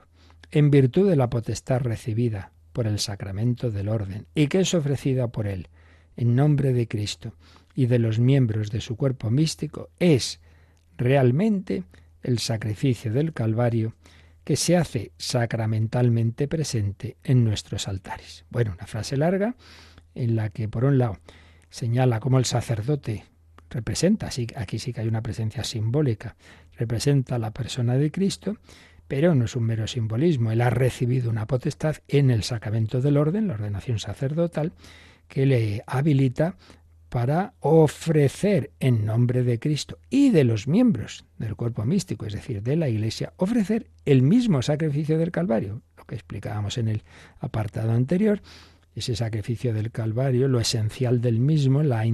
en 0.51 0.71
virtud 0.71 1.09
de 1.09 1.15
la 1.15 1.29
potestad 1.29 1.79
recibida 1.79 2.51
por 2.73 2.87
el 2.87 2.99
sacramento 2.99 3.71
del 3.71 3.89
orden, 3.89 4.27
y 4.35 4.47
que 4.47 4.61
es 4.61 4.73
ofrecida 4.73 5.27
por 5.27 5.47
él, 5.47 5.67
en 6.15 6.35
nombre 6.35 6.73
de 6.73 6.87
Cristo, 6.87 7.33
y 7.75 7.85
de 7.85 7.99
los 7.99 8.19
miembros 8.19 8.71
de 8.71 8.81
su 8.81 8.95
cuerpo 8.95 9.29
místico 9.29 9.89
es 9.99 10.39
realmente 10.97 11.83
el 12.21 12.39
sacrificio 12.39 13.11
del 13.11 13.33
Calvario 13.33 13.95
que 14.43 14.55
se 14.55 14.75
hace 14.75 15.11
sacramentalmente 15.17 16.47
presente 16.47 17.17
en 17.23 17.43
nuestros 17.43 17.87
altares. 17.87 18.45
Bueno, 18.49 18.73
una 18.73 18.87
frase 18.87 19.17
larga 19.17 19.55
en 20.15 20.35
la 20.35 20.49
que 20.49 20.67
por 20.67 20.83
un 20.83 20.97
lado 20.97 21.19
señala 21.69 22.19
cómo 22.19 22.37
el 22.37 22.45
sacerdote 22.45 23.25
representa, 23.69 24.29
aquí 24.55 24.79
sí 24.79 24.93
que 24.93 25.01
hay 25.01 25.07
una 25.07 25.21
presencia 25.21 25.63
simbólica, 25.63 26.35
representa 26.75 27.35
a 27.35 27.39
la 27.39 27.51
persona 27.51 27.95
de 27.95 28.11
Cristo, 28.11 28.57
pero 29.11 29.35
no 29.35 29.43
es 29.43 29.57
un 29.57 29.63
mero 29.63 29.87
simbolismo, 29.87 30.53
él 30.53 30.61
ha 30.61 30.69
recibido 30.69 31.29
una 31.29 31.45
potestad 31.45 31.97
en 32.07 32.31
el 32.31 32.43
sacramento 32.43 33.01
del 33.01 33.17
orden, 33.17 33.49
la 33.49 33.55
ordenación 33.55 33.99
sacerdotal, 33.99 34.71
que 35.27 35.45
le 35.45 35.83
habilita 35.85 36.55
para 37.09 37.53
ofrecer 37.59 38.71
en 38.79 39.03
nombre 39.03 39.43
de 39.43 39.59
Cristo 39.59 39.99
y 40.09 40.29
de 40.29 40.45
los 40.45 40.65
miembros 40.65 41.25
del 41.37 41.57
cuerpo 41.57 41.83
místico, 41.83 42.25
es 42.25 42.31
decir, 42.31 42.63
de 42.63 42.77
la 42.77 42.87
Iglesia, 42.87 43.33
ofrecer 43.35 43.87
el 44.05 44.21
mismo 44.21 44.61
sacrificio 44.61 45.17
del 45.17 45.31
Calvario, 45.31 45.81
lo 45.97 46.05
que 46.05 46.15
explicábamos 46.15 46.77
en 46.77 46.87
el 46.87 47.03
apartado 47.41 47.91
anterior, 47.91 48.41
ese 48.95 49.17
sacrificio 49.17 49.73
del 49.73 49.91
Calvario, 49.91 50.47
lo 50.47 50.61
esencial 50.61 51.19
del 51.19 51.41
mismo, 51.41 51.83
la, 51.83 52.05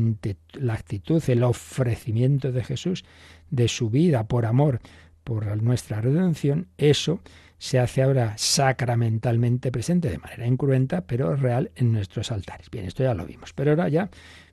la 0.53 0.73
actitud, 0.73 1.21
el 1.27 1.43
ofrecimiento 1.43 2.51
de 2.51 2.63
Jesús, 2.63 3.05
de 3.51 3.67
su 3.67 3.91
vida 3.91 4.27
por 4.27 4.47
amor, 4.47 4.81
por 5.27 5.61
nuestra 5.61 5.99
redención, 5.99 6.69
eso 6.77 7.19
se 7.57 7.79
hace 7.79 8.01
ahora 8.01 8.35
sacramentalmente 8.37 9.73
presente 9.73 10.09
de 10.09 10.19
manera 10.19 10.47
incruenta, 10.47 11.01
pero 11.01 11.35
real 11.35 11.69
en 11.75 11.91
nuestros 11.91 12.31
altares. 12.31 12.69
Bien, 12.71 12.85
esto 12.85 13.03
ya 13.03 13.13
lo 13.13 13.25
vimos, 13.25 13.51
pero 13.51 13.71
ahora 13.71 13.89
ya 13.89 14.09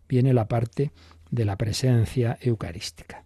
viene 0.09 0.35
la 0.35 0.49
parte 0.49 0.91
de 1.31 1.45
la 1.45 1.57
presencia 1.57 2.37
eucarística. 2.41 3.23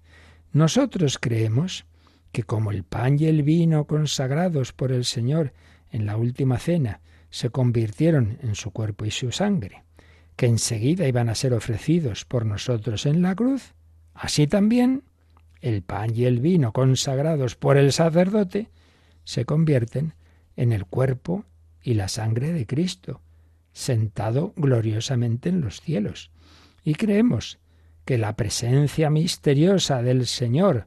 Nosotros 0.52 1.16
creemos 1.18 1.86
que 2.32 2.42
como 2.42 2.70
el 2.70 2.84
pan 2.84 3.16
y 3.18 3.24
el 3.24 3.42
vino 3.42 3.86
consagrados 3.86 4.74
por 4.74 4.92
el 4.92 5.06
Señor 5.06 5.54
en 5.90 6.04
la 6.04 6.18
última 6.18 6.58
cena 6.58 7.00
se 7.30 7.48
convirtieron 7.48 8.36
en 8.42 8.56
su 8.56 8.72
cuerpo 8.72 9.06
y 9.06 9.10
su 9.10 9.32
sangre, 9.32 9.84
que 10.36 10.44
enseguida 10.44 11.08
iban 11.08 11.30
a 11.30 11.34
ser 11.34 11.54
ofrecidos 11.54 12.26
por 12.26 12.44
nosotros 12.44 13.06
en 13.06 13.22
la 13.22 13.34
cruz, 13.34 13.72
así 14.12 14.46
también 14.46 15.04
el 15.60 15.82
pan 15.82 16.14
y 16.14 16.24
el 16.24 16.40
vino 16.40 16.72
consagrados 16.72 17.56
por 17.56 17.76
el 17.76 17.92
sacerdote 17.92 18.68
se 19.24 19.44
convierten 19.44 20.14
en 20.56 20.72
el 20.72 20.86
cuerpo 20.86 21.44
y 21.82 21.94
la 21.94 22.08
sangre 22.08 22.52
de 22.52 22.66
Cristo, 22.66 23.20
sentado 23.72 24.52
gloriosamente 24.56 25.48
en 25.48 25.60
los 25.60 25.80
cielos. 25.80 26.30
Y 26.84 26.94
creemos 26.94 27.58
que 28.04 28.18
la 28.18 28.36
presencia 28.36 29.10
misteriosa 29.10 30.02
del 30.02 30.26
Señor, 30.26 30.86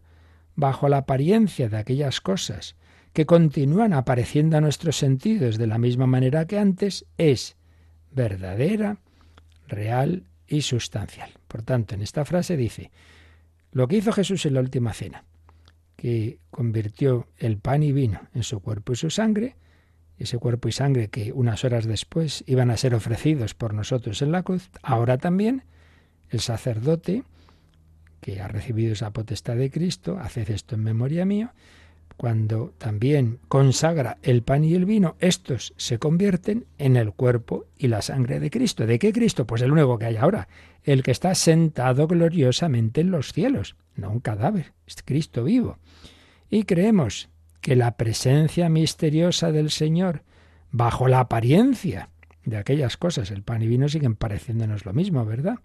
bajo 0.55 0.89
la 0.89 0.97
apariencia 0.97 1.69
de 1.69 1.77
aquellas 1.77 2.19
cosas 2.19 2.75
que 3.13 3.25
continúan 3.25 3.93
apareciendo 3.93 4.57
a 4.57 4.62
nuestros 4.62 4.97
sentidos 4.97 5.57
de 5.57 5.67
la 5.67 5.77
misma 5.77 6.07
manera 6.07 6.45
que 6.45 6.57
antes, 6.57 7.05
es 7.17 7.57
verdadera, 8.12 8.97
real 9.67 10.23
y 10.47 10.62
sustancial. 10.62 11.31
Por 11.47 11.62
tanto, 11.62 11.95
en 11.95 12.01
esta 12.01 12.25
frase 12.25 12.57
dice, 12.57 12.91
lo 13.71 13.88
que 13.88 13.97
hizo 13.97 14.12
Jesús 14.12 14.45
en 14.45 14.55
la 14.55 14.62
última 14.62 14.93
cena, 14.93 15.25
que 15.95 16.39
convirtió 16.49 17.27
el 17.38 17.57
pan 17.57 17.84
y 17.84 17.91
vino 17.91 18.21
en 18.34 18.43
su 18.43 18.60
cuerpo 18.60 18.93
y 18.93 18.95
su 18.95 19.10
sangre, 19.10 19.55
ese 20.17 20.38
cuerpo 20.38 20.67
y 20.67 20.71
sangre 20.71 21.10
que 21.10 21.31
unas 21.31 21.63
horas 21.63 21.86
después 21.86 22.43
iban 22.47 22.69
a 22.69 22.77
ser 22.77 22.93
ofrecidos 22.93 23.53
por 23.53 23.73
nosotros 23.73 24.21
en 24.21 24.31
la 24.31 24.43
cruz, 24.43 24.69
ahora 24.84 25.17
también 25.17 25.63
el 26.29 26.39
sacerdote 26.39 27.23
que 28.19 28.39
ha 28.39 28.47
recibido 28.47 28.93
esa 28.93 29.12
potestad 29.12 29.55
de 29.55 29.71
Cristo, 29.71 30.19
haced 30.19 30.49
esto 30.51 30.75
en 30.75 30.84
memoria 30.84 31.25
mía, 31.25 31.53
cuando 32.17 32.73
también 32.77 33.39
consagra 33.47 34.17
el 34.21 34.43
pan 34.43 34.63
y 34.63 34.75
el 34.75 34.86
vino, 34.86 35.15
estos 35.19 35.73
se 35.77 35.97
convierten 35.97 36.65
en 36.77 36.95
el 36.95 37.13
cuerpo 37.13 37.65
y 37.79 37.88
la 37.88 38.03
sangre 38.03 38.39
de 38.39 38.51
Cristo. 38.51 38.86
¿De 38.86 38.99
qué 38.99 39.12
Cristo? 39.12 39.47
Pues 39.47 39.63
el 39.63 39.71
único 39.71 39.97
que 39.97 40.05
hay 40.05 40.17
ahora, 40.17 40.47
el 40.84 41.04
que 41.04 41.12
está 41.12 41.36
sentado 41.36 42.08
gloriosamente 42.08 43.02
en 43.02 43.12
los 43.12 43.34
cielos, 43.34 43.76
no 43.96 44.10
un 44.10 44.20
cadáver, 44.20 44.74
es 44.88 44.98
Cristo 45.04 45.44
vivo. 45.44 45.78
Y 46.50 46.63
creemos 46.63 47.30
que 47.62 47.76
la 47.76 47.96
presencia 47.96 48.67
misteriosa 48.70 49.52
del 49.52 49.70
Señor, 49.70 50.24
bajo 50.72 51.08
la 51.08 51.22
apariencia 51.22 52.10
de 52.44 52.58
aquellas 52.58 52.98
cosas, 52.98 53.32
el 53.32 53.44
pan 53.44 53.62
y 53.62 53.67
vino 53.67 53.88
siguen 53.88 54.15
pareciéndonos 54.15 54.86
lo 54.86 54.94
mismo, 54.94 55.24
¿verdad? 55.26 55.60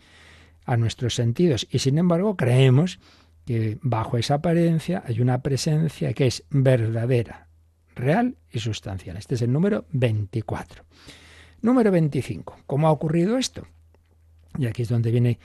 A 0.65 0.77
nuestros 0.77 1.15
sentidos. 1.15 1.67
Y 1.71 1.79
sin 1.79 1.97
embargo 1.99 2.37
creemos 2.37 3.01
que 3.47 3.79
bajo 3.81 4.19
esa 4.19 4.35
apariencia 4.35 5.03
hay 5.07 5.21
una 5.21 5.43
presencia 5.43 6.13
que 6.13 6.27
es 6.27 6.45
verdadera, 6.51 7.49
real 7.95 8.37
y 8.51 8.59
sustancial. 8.59 9.17
Este 9.17 9.37
es 9.37 9.43
el 9.43 9.53
número 9.53 9.87
24. 9.93 10.85
Número 11.63 11.91
25. 11.91 12.59
¿Cómo 12.67 12.89
ha 12.89 12.93
ocurrido 12.93 13.39
esto? 13.39 13.67
Y 14.59 14.67
aquí 14.67 14.83
es 14.83 14.89
donde 14.89 15.11
viene 15.11 15.39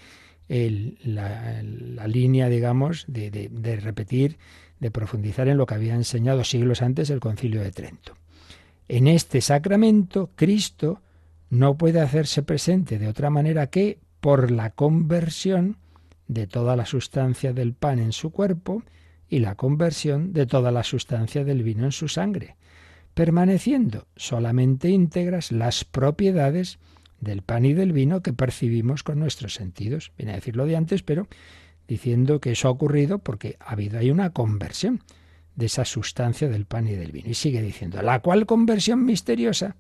la, 0.48 2.08
línea, 2.08 2.50
digamos, 2.50 3.06
de, 3.08 3.30
de 3.32 3.76
repetir, 3.78 4.38
de 4.80 4.92
profundizar 4.92 5.48
en 5.48 5.58
lo 5.58 5.66
que 5.66 5.76
había 5.76 5.96
enseñado 5.96 6.44
siglos 6.44 6.82
antes 6.82 7.10
el 7.10 7.20
concilio 7.20 7.62
de 7.62 7.72
Trento. 7.72 8.16
En 8.88 9.08
este 9.08 9.40
sacramento, 9.42 10.32
Cristo 10.36 11.02
no 11.50 11.78
puede 11.78 12.02
hacerse 12.02 12.44
presente 12.44 12.98
de 12.98 13.08
otra 13.08 13.30
manera 13.30 13.68
que 13.68 14.00
por 14.20 14.52
la 14.52 14.72
conversión 14.72 15.78
de 16.28 16.48
toda 16.48 16.76
la 16.76 16.86
sustancia 16.86 17.54
del 17.54 17.74
pan 17.74 18.00
en 18.00 18.14
su 18.14 18.32
cuerpo 18.32 18.84
y 19.28 19.40
la 19.40 19.56
conversión 19.56 20.34
de 20.34 20.46
toda 20.46 20.72
la 20.72 20.84
sustancia 20.84 21.44
del 21.44 21.64
vino 21.64 21.86
en 21.86 21.92
su 21.92 22.08
sangre, 22.08 22.56
permaneciendo 23.14 24.08
solamente 24.16 24.90
íntegras 24.90 25.52
las 25.52 25.84
propiedades 25.84 26.80
del 27.22 27.44
pan 27.44 27.66
y 27.66 27.74
del 27.74 27.94
vino 27.94 28.22
que 28.22 28.34
percibimos 28.34 29.04
con 29.04 29.20
nuestros 29.20 29.54
sentidos. 29.54 30.12
Viene 30.18 30.34
a 30.34 30.36
decirlo 30.36 30.66
de 30.66 30.76
antes, 30.76 31.04
pero 31.04 31.28
diciendo 31.88 32.42
que 32.42 32.52
eso 32.52 32.68
ha 32.68 32.72
ocurrido 32.72 33.20
porque 33.20 33.56
ha 33.60 33.72
habido 33.72 34.00
ahí 34.00 34.12
una 34.12 34.32
conversión 34.32 35.02
de 35.56 35.68
esa 35.68 35.86
sustancia 35.86 36.50
del 36.50 36.66
pan 36.66 36.88
y 36.88 36.94
del 36.94 37.12
vino. 37.12 37.30
Y 37.30 37.36
sigue 37.36 37.62
diciendo, 37.62 38.02
la 38.02 38.20
cual 38.22 38.46
conversión 38.46 39.06
misteriosa 39.06 39.76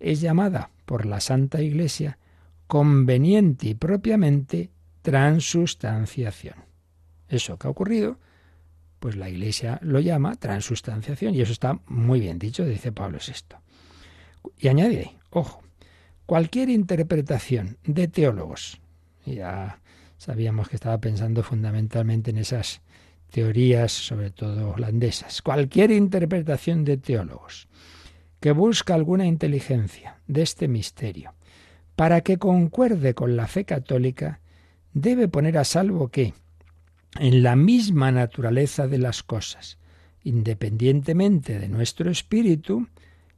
es 0.00 0.20
llamada 0.20 0.70
por 0.84 1.06
la 1.06 1.20
Santa 1.20 1.60
Iglesia 1.60 2.18
conveniente 2.66 3.68
y 3.68 3.74
propiamente 3.74 4.70
transustanciación. 5.02 6.54
Eso 7.28 7.58
que 7.58 7.66
ha 7.66 7.70
ocurrido, 7.70 8.18
pues 8.98 9.16
la 9.16 9.28
Iglesia 9.28 9.78
lo 9.82 10.00
llama 10.00 10.36
transustanciación 10.36 11.34
y 11.34 11.42
eso 11.42 11.52
está 11.52 11.80
muy 11.86 12.20
bien 12.20 12.38
dicho, 12.38 12.64
dice 12.64 12.92
Pablo 12.92 13.18
VI. 13.18 13.56
Y 14.58 14.68
añade, 14.68 15.18
ojo, 15.30 15.61
cualquier 16.32 16.70
interpretación 16.70 17.76
de 17.84 18.08
teólogos, 18.08 18.80
ya 19.26 19.82
sabíamos 20.16 20.70
que 20.70 20.76
estaba 20.76 20.96
pensando 20.96 21.42
fundamentalmente 21.42 22.30
en 22.30 22.38
esas 22.38 22.80
teorías, 23.30 23.92
sobre 23.92 24.30
todo 24.30 24.70
holandesas, 24.70 25.42
cualquier 25.42 25.90
interpretación 25.90 26.86
de 26.86 26.96
teólogos 26.96 27.68
que 28.40 28.52
busca 28.52 28.94
alguna 28.94 29.26
inteligencia 29.26 30.22
de 30.26 30.40
este 30.40 30.68
misterio 30.68 31.34
para 31.96 32.22
que 32.22 32.38
concuerde 32.38 33.12
con 33.12 33.36
la 33.36 33.46
fe 33.46 33.66
católica, 33.66 34.40
debe 34.94 35.28
poner 35.28 35.58
a 35.58 35.64
salvo 35.64 36.08
que, 36.08 36.32
en 37.20 37.42
la 37.42 37.56
misma 37.56 38.10
naturaleza 38.10 38.88
de 38.88 38.96
las 38.96 39.22
cosas, 39.22 39.76
independientemente 40.24 41.58
de 41.58 41.68
nuestro 41.68 42.10
espíritu, 42.10 42.88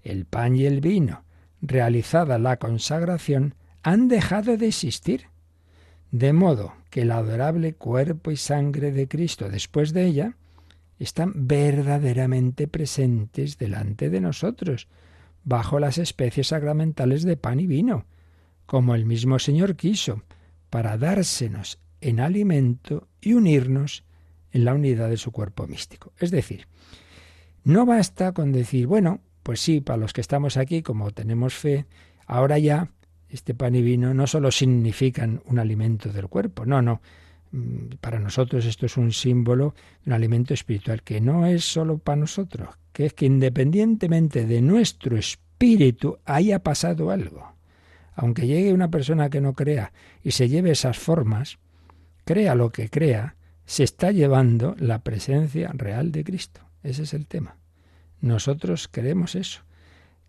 el 0.05 0.27
pan 0.27 0.55
y 0.55 0.67
el 0.67 0.81
vino, 0.81 1.24
realizada 1.67 2.39
la 2.39 2.59
consagración, 2.59 3.55
han 3.83 4.09
dejado 4.09 4.57
de 4.57 4.69
existir, 4.69 5.27
de 6.11 6.33
modo 6.33 6.75
que 6.91 7.03
el 7.03 7.11
adorable 7.11 7.75
cuerpo 7.75 8.31
y 8.31 8.37
sangre 8.37 8.93
de 8.93 9.09
Cristo 9.09 9.49
después 9.49 9.93
de 9.93 10.05
ella 10.07 10.37
están 10.99 11.33
verdaderamente 11.35 12.69
presentes 12.69 13.59
delante 13.59 14.11
de 14.11 14.21
nosotros, 14.21 14.89
bajo 15.43 15.79
las 15.79 15.99
especies 15.99 16.49
sacramentales 16.49 17.25
de 17.25 17.37
pan 17.37 17.61
y 17.61 17.67
vino, 17.67 18.07
como 18.67 18.95
el 18.95 19.05
mismo 19.05 19.39
Señor 19.39 19.77
quiso, 19.77 20.23
para 20.71 20.97
dársenos 20.97 21.79
en 22.01 22.21
alimento 22.21 23.09
y 23.21 23.35
unirnos 23.35 24.05
en 24.53 24.65
la 24.65 24.75
unidad 24.75 25.09
de 25.09 25.17
su 25.17 25.33
cuerpo 25.33 25.67
místico. 25.67 26.13
Es 26.19 26.31
decir, 26.31 26.69
no 27.65 27.87
basta 27.87 28.33
con 28.33 28.53
decir, 28.53 28.87
bueno, 28.87 29.21
pues 29.45 29.61
sí, 29.61 29.81
para 29.81 29.97
los 29.97 30.13
que 30.13 30.21
estamos 30.21 30.57
aquí, 30.57 30.83
como 30.83 31.13
tenemos 31.13 31.55
fe, 31.55 31.87
ahora 32.27 32.59
ya 32.59 32.89
este 33.29 33.55
pan 33.55 33.77
y 33.77 33.83
vino 33.83 34.13
no 34.13 34.27
solo 34.27 34.51
significan 34.51 35.41
un 35.47 35.61
alimento 35.61 36.13
del 36.13 36.27
cuerpo, 36.27 36.67
no, 36.67 36.83
no. 36.83 37.01
Mm, 37.53 37.99
para 38.01 38.19
nosotros 38.19 38.67
esto 38.67 38.87
es 38.87 38.97
un 38.97 39.13
símbolo 39.13 39.77
de 40.05 40.11
un 40.11 40.15
alimento 40.15 40.53
espiritual 40.53 41.03
que 41.03 41.21
no 41.21 41.47
es 41.47 41.65
solo 41.65 41.99
para 41.99 42.17
nosotros, 42.17 42.71
que 42.93 43.07
es 43.07 43.15
que 43.15 43.27
independientemente 43.27 44.45
de 44.45 44.61
nuestro 44.61 45.17
espíritu 45.17 46.19
haya 46.25 46.59
pasado 46.59 47.13
algo 47.13 47.55
aunque 48.15 48.47
llegue 48.47 48.73
una 48.73 48.91
persona 48.91 49.31
que 49.31 49.41
no 49.41 49.55
crea 49.55 49.93
y 50.23 50.33
se 50.33 50.49
lleve 50.49 50.71
esas 50.71 50.99
formas, 50.99 51.59
crea 52.25 52.55
lo 52.55 52.71
que 52.71 52.89
crea, 52.89 53.37
se 53.67 53.85
está 53.85 54.13
llevando 54.13 54.75
la 54.79 55.01
presencia 55.01 55.71
real 55.75 56.13
de 56.13 56.25
Cristo. 56.25 56.61
Ese 56.83 57.03
es 57.03 57.15
el 57.15 57.27
tema. 57.27 57.57
Nosotros 58.25 58.89
creemos 58.91 59.35
eso, 59.35 59.63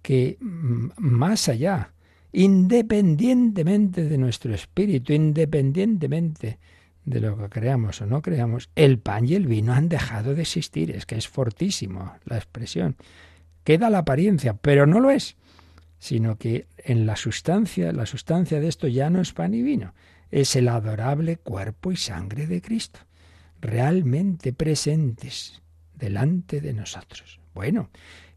que 0.02 0.38
más 0.40 1.50
allá, 1.50 1.94
independientemente 2.32 4.04
de 4.04 4.18
nuestro 4.18 4.54
espíritu, 4.54 5.14
independientemente 5.14 6.60
de 7.06 7.22
lo 7.22 7.38
que 7.38 7.50
creamos 7.50 8.02
o 8.02 8.06
no 8.06 8.22
creamos, 8.22 8.70
el 8.76 9.00
pan 9.00 9.28
y 9.28 9.36
el 9.36 9.48
vino 9.48 9.74
han 9.74 9.90
dejado 9.90 10.36
de 10.36 10.42
existir. 10.42 10.92
Es 10.92 11.06
que 11.06 11.16
es 11.16 11.28
fortísimo 11.28 12.14
la 12.26 12.38
expresión. 12.38 12.98
Queda 13.64 13.90
la 13.90 14.00
apariencia, 14.00 14.56
pero 14.56 14.86
no 14.86 15.00
lo 15.00 15.10
es 15.10 15.38
sino 15.98 16.38
que 16.38 16.68
en 16.78 17.08
la 17.08 17.16
sustancia, 17.16 17.92
la 17.92 18.06
sustancia 18.06 18.60
de 18.60 18.68
esto 18.68 18.88
ya 18.88 19.10
no 19.10 19.22
es 19.22 19.34
pan 19.34 19.54
y 19.54 19.64
vino, 19.64 19.94
es 20.30 20.56
el 20.56 20.68
adorable 20.68 21.38
cuerpo 21.38 21.92
y 21.92 21.98
sangre 21.98 22.46
de 22.46 22.62
Cristo, 22.62 23.00
realmente 23.60 24.54
presentes 24.54 25.64
delante 25.96 26.62
de 26.62 26.74
nosotros. 26.74 27.40
Bueno, 27.56 27.90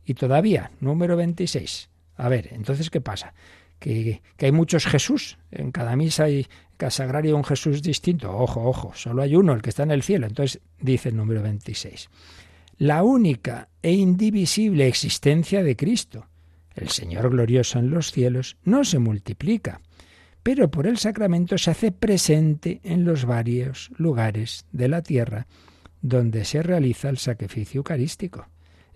y 0.06 0.14
todavía, 0.14 0.70
número 0.80 1.14
26. 1.16 1.90
A 2.16 2.28
ver, 2.30 2.48
entonces, 2.52 2.88
¿qué 2.88 3.02
pasa? 3.02 3.34
Que, 3.78 4.22
que, 4.38 4.46
hay 4.46 4.52
muchos 4.52 4.86
Jesús. 4.86 5.36
En 5.50 5.70
cada 5.70 5.94
misa 5.94 6.24
hay 6.24 6.46
casagrario 6.78 7.36
un 7.36 7.44
Jesús 7.44 7.82
distinto. 7.82 8.34
Ojo, 8.34 8.64
ojo, 8.64 8.92
solo 8.94 9.20
hay 9.20 9.36
uno, 9.36 9.52
el 9.52 9.60
que 9.60 9.68
está 9.68 9.82
en 9.82 9.90
el 9.90 10.02
cielo. 10.02 10.26
Entonces 10.26 10.62
dice 10.80 11.10
el 11.10 11.16
número 11.16 11.42
26. 11.42 12.08
La 12.78 13.02
única 13.02 13.68
e 13.82 13.92
indivisible 13.92 14.88
existencia 14.88 15.62
de 15.62 15.76
Cristo 15.76 16.26
el 16.78 16.90
Señor 16.90 17.30
glorioso 17.30 17.78
en 17.78 17.90
los 17.90 18.12
cielos 18.12 18.56
no 18.62 18.84
se 18.84 18.98
multiplica, 18.98 19.80
pero 20.42 20.70
por 20.70 20.86
el 20.86 20.96
sacramento 20.96 21.58
se 21.58 21.72
hace 21.72 21.92
presente 21.92 22.80
en 22.84 23.04
los 23.04 23.24
varios 23.24 23.90
lugares 23.96 24.64
de 24.72 24.88
la 24.88 25.02
tierra 25.02 25.46
donde 26.00 26.44
se 26.44 26.62
realiza 26.62 27.08
el 27.08 27.18
sacrificio 27.18 27.80
eucarístico. 27.80 28.46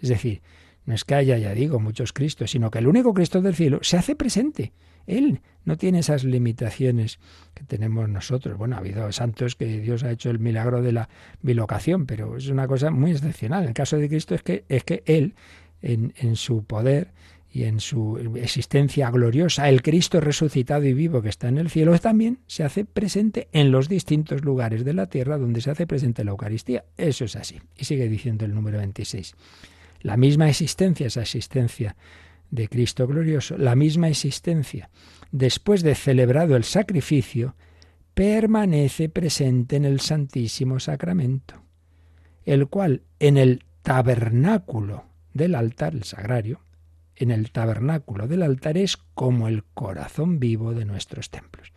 Es 0.02 0.08
decir, 0.08 0.42
no 0.84 0.94
es 0.94 1.04
que 1.04 1.14
haya, 1.14 1.38
ya 1.38 1.54
digo, 1.54 1.80
muchos 1.80 2.12
Cristos, 2.12 2.50
sino 2.50 2.70
que 2.70 2.80
el 2.80 2.88
único 2.88 3.14
Cristo 3.14 3.40
del 3.40 3.54
cielo 3.54 3.78
se 3.82 3.96
hace 3.96 4.16
presente. 4.16 4.72
Él 5.06 5.40
no 5.64 5.76
tiene 5.76 6.00
esas 6.00 6.24
limitaciones 6.24 7.18
que 7.54 7.64
tenemos 7.64 8.08
nosotros. 8.08 8.58
Bueno, 8.58 8.76
ha 8.76 8.80
habido 8.80 9.10
santos 9.12 9.56
que 9.56 9.80
Dios 9.80 10.04
ha 10.04 10.10
hecho 10.10 10.30
el 10.30 10.38
milagro 10.38 10.82
de 10.82 10.92
la 10.92 11.08
bilocación, 11.40 12.06
pero 12.06 12.36
es 12.36 12.48
una 12.48 12.66
cosa 12.66 12.90
muy 12.90 13.12
excepcional. 13.12 13.62
En 13.62 13.68
el 13.68 13.74
caso 13.74 13.96
de 13.96 14.08
Cristo 14.08 14.34
es 14.34 14.42
que, 14.42 14.64
es 14.68 14.84
que 14.84 15.02
Él 15.06 15.34
en, 15.80 16.14
en 16.16 16.36
su 16.36 16.64
poder 16.64 17.12
y 17.52 17.64
en 17.64 17.80
su 17.80 18.16
existencia 18.36 19.10
gloriosa, 19.10 19.68
el 19.68 19.82
Cristo 19.82 20.20
resucitado 20.20 20.84
y 20.86 20.94
vivo 20.94 21.20
que 21.20 21.28
está 21.28 21.48
en 21.48 21.58
el 21.58 21.68
cielo, 21.68 21.96
también 21.98 22.38
se 22.46 22.64
hace 22.64 22.86
presente 22.86 23.48
en 23.52 23.70
los 23.70 23.88
distintos 23.88 24.42
lugares 24.42 24.84
de 24.84 24.94
la 24.94 25.06
tierra 25.06 25.36
donde 25.36 25.60
se 25.60 25.70
hace 25.70 25.86
presente 25.86 26.24
la 26.24 26.30
Eucaristía. 26.30 26.84
Eso 26.96 27.26
es 27.26 27.36
así. 27.36 27.60
Y 27.76 27.84
sigue 27.84 28.08
diciendo 28.08 28.46
el 28.46 28.54
número 28.54 28.78
26. 28.78 29.34
La 30.02 30.16
misma 30.16 30.48
existencia, 30.48 31.06
esa 31.06 31.22
existencia 31.22 31.96
de 32.50 32.68
Cristo 32.68 33.06
glorioso, 33.06 33.56
la 33.56 33.74
misma 33.74 34.08
existencia, 34.08 34.90
después 35.30 35.82
de 35.82 35.94
celebrado 35.94 36.54
el 36.54 36.64
sacrificio, 36.64 37.56
permanece 38.14 39.08
presente 39.08 39.76
en 39.76 39.84
el 39.84 40.00
Santísimo 40.00 40.78
Sacramento, 40.78 41.62
el 42.44 42.68
cual 42.68 43.02
en 43.18 43.38
el 43.38 43.64
tabernáculo 43.82 45.04
del 45.32 45.54
altar, 45.54 45.94
el 45.94 46.04
sagrario, 46.04 46.60
en 47.16 47.30
el 47.30 47.50
tabernáculo 47.50 48.26
del 48.26 48.42
altar 48.42 48.76
es 48.76 48.96
como 48.96 49.48
el 49.48 49.64
corazón 49.64 50.38
vivo 50.38 50.74
de 50.74 50.84
nuestros 50.84 51.30
templos. 51.30 51.72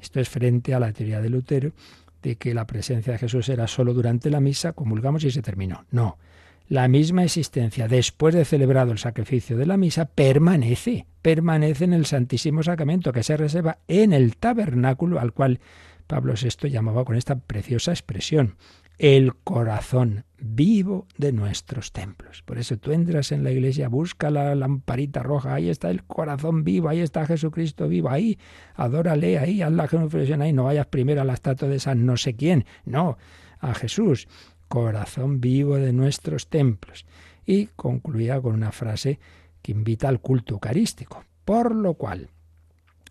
Esto 0.00 0.20
es 0.20 0.28
frente 0.28 0.74
a 0.74 0.80
la 0.80 0.92
teoría 0.92 1.20
de 1.20 1.30
Lutero 1.30 1.72
de 2.22 2.36
que 2.36 2.54
la 2.54 2.66
presencia 2.66 3.12
de 3.12 3.18
Jesús 3.18 3.48
era 3.48 3.66
solo 3.66 3.92
durante 3.92 4.30
la 4.30 4.40
misa, 4.40 4.72
comulgamos 4.72 5.24
y 5.24 5.30
se 5.30 5.42
terminó. 5.42 5.84
No, 5.90 6.18
la 6.66 6.88
misma 6.88 7.24
existencia 7.24 7.88
después 7.88 8.34
de 8.34 8.44
celebrado 8.44 8.92
el 8.92 8.98
sacrificio 8.98 9.56
de 9.56 9.66
la 9.66 9.76
misa 9.76 10.06
permanece, 10.06 11.06
permanece 11.22 11.84
en 11.84 11.92
el 11.92 12.06
Santísimo 12.06 12.62
Sacramento 12.62 13.12
que 13.12 13.22
se 13.22 13.36
reserva 13.36 13.78
en 13.88 14.12
el 14.12 14.36
tabernáculo 14.36 15.20
al 15.20 15.32
cual 15.32 15.60
Pablo 16.06 16.34
VI 16.34 16.70
llamaba 16.70 17.04
con 17.04 17.16
esta 17.16 17.36
preciosa 17.36 17.92
expresión 17.92 18.56
el 18.98 19.34
corazón 19.34 20.24
vivo 20.38 21.06
de 21.18 21.32
nuestros 21.32 21.92
templos. 21.92 22.42
Por 22.42 22.58
eso 22.58 22.76
tú 22.76 22.92
entras 22.92 23.32
en 23.32 23.42
la 23.42 23.50
iglesia, 23.50 23.88
busca 23.88 24.30
la 24.30 24.54
lamparita 24.54 25.22
roja, 25.22 25.54
ahí 25.54 25.68
está 25.68 25.90
el 25.90 26.04
corazón 26.04 26.64
vivo, 26.64 26.88
ahí 26.88 27.00
está 27.00 27.26
Jesucristo 27.26 27.88
vivo, 27.88 28.10
ahí, 28.10 28.38
adórale, 28.74 29.38
ahí, 29.38 29.62
haz 29.62 29.72
la 29.72 29.88
genuflexión, 29.88 30.42
ahí, 30.42 30.52
no 30.52 30.64
vayas 30.64 30.86
primero 30.86 31.22
a 31.22 31.24
la 31.24 31.34
estatua 31.34 31.68
de 31.68 31.80
San 31.80 32.06
no 32.06 32.16
sé 32.16 32.34
quién, 32.36 32.66
no, 32.84 33.18
a 33.58 33.74
Jesús, 33.74 34.28
corazón 34.74 35.40
vivo 35.40 35.76
de 35.76 35.92
nuestros 35.92 36.48
templos. 36.48 37.06
Y 37.46 37.66
concluía 37.76 38.40
con 38.40 38.54
una 38.54 38.72
frase 38.72 39.20
que 39.62 39.70
invita 39.70 40.08
al 40.08 40.20
culto 40.20 40.54
eucarístico, 40.54 41.24
por 41.44 41.72
lo 41.74 41.94
cual 41.94 42.30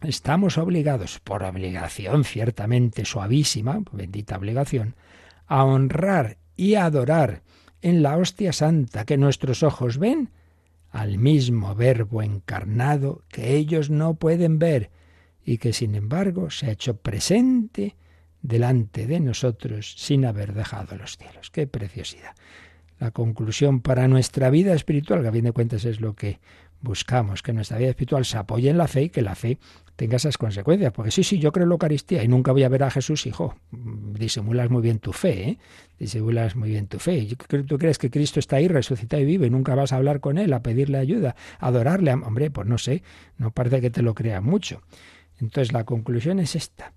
estamos 0.01 0.57
obligados, 0.57 1.21
por 1.21 1.43
obligación 1.43 2.25
ciertamente 2.25 3.05
suavísima, 3.05 3.81
bendita 3.93 4.35
obligación, 4.35 4.95
a 5.47 5.63
honrar 5.63 6.37
y 6.57 6.75
adorar 6.75 7.43
en 7.81 8.03
la 8.03 8.17
hostia 8.17 8.51
santa 8.51 9.05
que 9.05 9.17
nuestros 9.17 9.63
ojos 9.63 9.97
ven 9.97 10.31
al 10.91 11.17
mismo 11.17 11.75
verbo 11.75 12.21
encarnado 12.21 13.23
que 13.29 13.55
ellos 13.55 13.89
no 13.89 14.15
pueden 14.15 14.59
ver 14.59 14.91
y 15.45 15.59
que 15.59 15.71
sin 15.71 15.95
embargo 15.95 16.49
se 16.49 16.67
ha 16.67 16.71
hecho 16.71 16.97
presente 16.97 17.95
delante 18.43 19.07
de 19.07 19.19
nosotros 19.19 19.95
sin 19.97 20.25
haber 20.25 20.53
dejado 20.53 20.95
los 20.95 21.17
cielos. 21.17 21.49
¡Qué 21.49 21.65
preciosidad! 21.65 22.35
La 22.99 23.09
conclusión 23.11 23.81
para 23.81 24.07
nuestra 24.07 24.49
vida 24.51 24.73
espiritual, 24.75 25.23
que 25.23 25.29
a 25.29 25.31
fin 25.31 25.45
de 25.45 25.51
cuentas 25.51 25.83
es 25.85 25.99
lo 25.99 26.13
que 26.13 26.39
buscamos, 26.81 27.41
que 27.41 27.53
nuestra 27.53 27.77
vida 27.77 27.89
espiritual 27.89 28.25
se 28.25 28.37
apoye 28.37 28.69
en 28.69 28.77
la 28.77 28.87
fe 28.87 29.03
y 29.03 29.09
que 29.09 29.21
la 29.21 29.35
fe 29.35 29.57
tenga 29.95 30.17
esas 30.17 30.37
consecuencias. 30.37 30.91
Porque 30.91 31.11
sí, 31.11 31.23
sí, 31.23 31.39
yo 31.39 31.51
creo 31.51 31.63
en 31.63 31.69
la 31.69 31.75
Eucaristía 31.75 32.23
y 32.23 32.27
nunca 32.27 32.51
voy 32.51 32.63
a 32.63 32.69
ver 32.69 32.83
a 32.83 32.91
Jesús, 32.91 33.25
hijo. 33.25 33.55
Disimulas 33.71 34.69
muy 34.69 34.81
bien 34.81 34.99
tu 34.99 35.13
fe, 35.13 35.49
¿eh? 35.49 35.57
Disimulas 35.97 36.55
muy 36.55 36.69
bien 36.69 36.87
tu 36.87 36.99
fe. 36.99 37.27
¿Tú 37.67 37.77
crees 37.77 37.97
que 37.97 38.09
Cristo 38.09 38.39
está 38.39 38.57
ahí, 38.57 38.67
resucitado 38.67 39.21
y 39.21 39.25
vive, 39.25 39.47
y 39.47 39.49
nunca 39.49 39.73
vas 39.75 39.93
a 39.93 39.95
hablar 39.95 40.19
con 40.19 40.37
Él, 40.37 40.51
a 40.51 40.61
pedirle 40.61 40.97
ayuda, 40.97 41.35
a 41.59 41.67
adorarle? 41.67 42.13
Hombre, 42.13 42.51
pues 42.51 42.67
no 42.67 42.77
sé, 42.77 43.03
no 43.37 43.51
parece 43.51 43.79
que 43.79 43.89
te 43.89 44.01
lo 44.01 44.13
crea 44.13 44.41
mucho. 44.41 44.81
Entonces 45.39 45.71
la 45.71 45.85
conclusión 45.85 46.39
es 46.39 46.55
esta. 46.55 46.93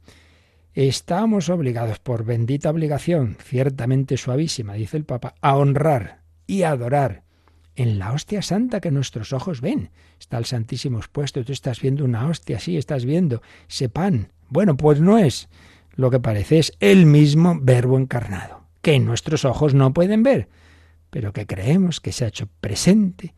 Estamos 0.76 1.48
obligados, 1.48 2.00
por 2.00 2.26
bendita 2.26 2.68
obligación, 2.68 3.38
ciertamente 3.42 4.18
suavísima, 4.18 4.74
dice 4.74 4.98
el 4.98 5.06
Papa, 5.06 5.34
a 5.40 5.56
honrar 5.56 6.20
y 6.46 6.64
adorar 6.64 7.22
en 7.76 7.98
la 7.98 8.12
hostia 8.12 8.42
santa 8.42 8.82
que 8.82 8.90
nuestros 8.90 9.32
ojos 9.32 9.62
ven. 9.62 9.88
Está 10.20 10.36
el 10.36 10.44
Santísimo 10.44 10.98
expuesto, 10.98 11.42
tú 11.46 11.52
estás 11.54 11.80
viendo 11.80 12.04
una 12.04 12.28
hostia, 12.28 12.60
sí, 12.60 12.76
estás 12.76 13.06
viendo 13.06 13.40
ese 13.66 13.88
pan. 13.88 14.32
Bueno, 14.50 14.76
pues 14.76 15.00
no 15.00 15.16
es 15.16 15.48
lo 15.94 16.10
que 16.10 16.20
parece, 16.20 16.58
es 16.58 16.74
el 16.78 17.06
mismo 17.06 17.58
verbo 17.58 17.96
encarnado, 17.96 18.66
que 18.82 18.98
nuestros 18.98 19.46
ojos 19.46 19.72
no 19.72 19.94
pueden 19.94 20.22
ver, 20.22 20.50
pero 21.08 21.32
que 21.32 21.46
creemos 21.46 22.00
que 22.00 22.12
se 22.12 22.26
ha 22.26 22.28
hecho 22.28 22.50
presente 22.60 23.32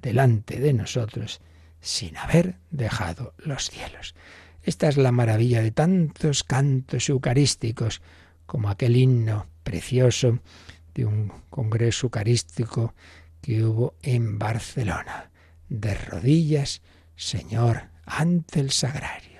delante 0.00 0.60
de 0.60 0.72
nosotros 0.72 1.40
sin 1.80 2.16
haber 2.18 2.54
dejado 2.70 3.34
los 3.38 3.68
cielos. 3.68 4.14
Esta 4.64 4.88
es 4.88 4.96
la 4.96 5.12
maravilla 5.12 5.60
de 5.60 5.70
tantos 5.70 6.42
cantos 6.42 7.08
eucarísticos, 7.10 8.00
como 8.46 8.70
aquel 8.70 8.96
himno 8.96 9.46
precioso 9.62 10.38
de 10.94 11.04
un 11.04 11.32
congreso 11.50 12.06
eucarístico 12.06 12.94
que 13.40 13.62
hubo 13.62 13.94
en 14.02 14.38
Barcelona. 14.38 15.30
De 15.68 15.94
rodillas, 15.94 16.82
Señor, 17.14 17.90
ante 18.06 18.60
el 18.60 18.70
sagrario. 18.70 19.34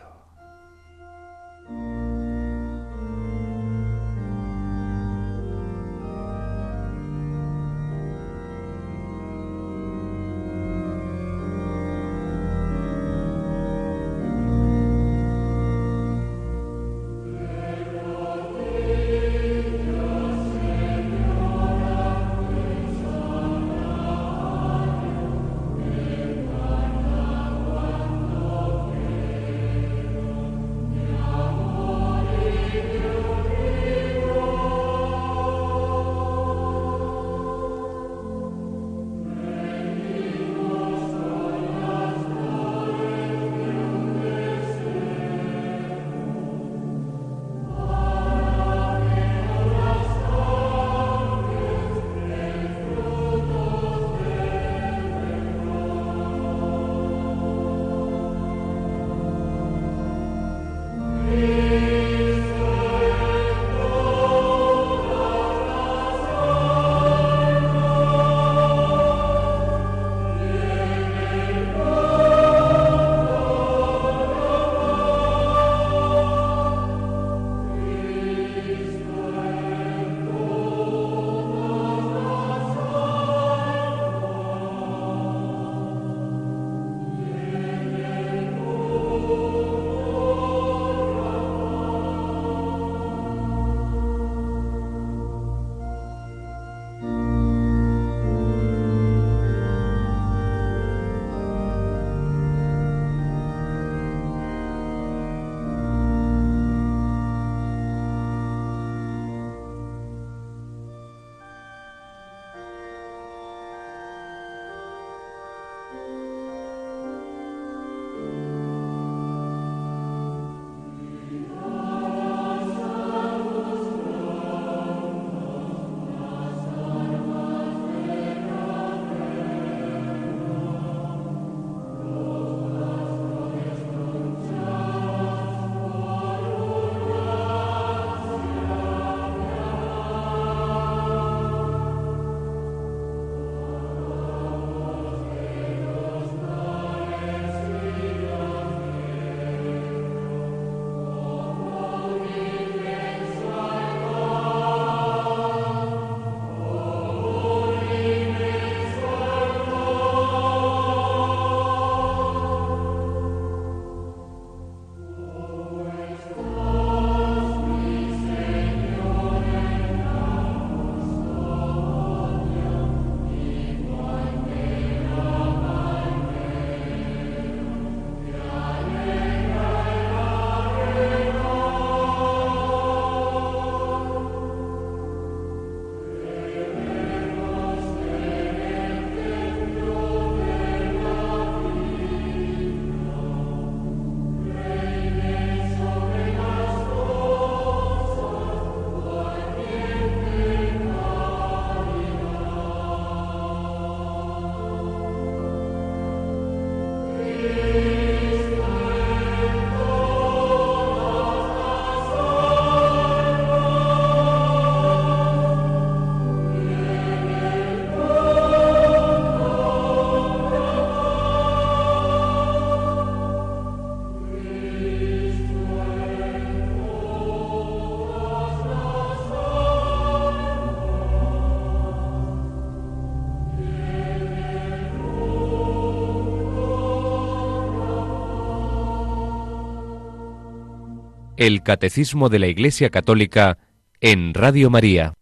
El 241.46 241.62
Catecismo 241.62 242.30
de 242.30 242.38
la 242.38 242.46
Iglesia 242.46 242.88
Católica 242.88 243.58
en 244.00 244.32
Radio 244.32 244.70
María. 244.70 245.12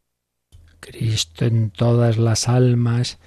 Cristo 0.79 1.47
en 1.47 1.71
todas 1.71 2.17
las 2.17 2.49
almas 2.49 3.19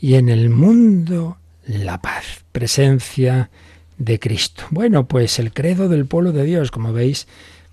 y 0.00 0.14
en 0.14 0.28
el 0.28 0.50
mundo 0.50 1.38
la 1.66 2.00
paz, 2.00 2.44
presencia 2.52 3.50
de 3.98 4.20
Cristo. 4.20 4.66
Bueno, 4.70 5.08
pues 5.08 5.40
el 5.40 5.52
credo 5.52 5.88
del 5.88 6.06
pueblo 6.06 6.30
de 6.30 6.44
Dios, 6.44 6.70
como 6.70 6.92
veis, 6.92 7.26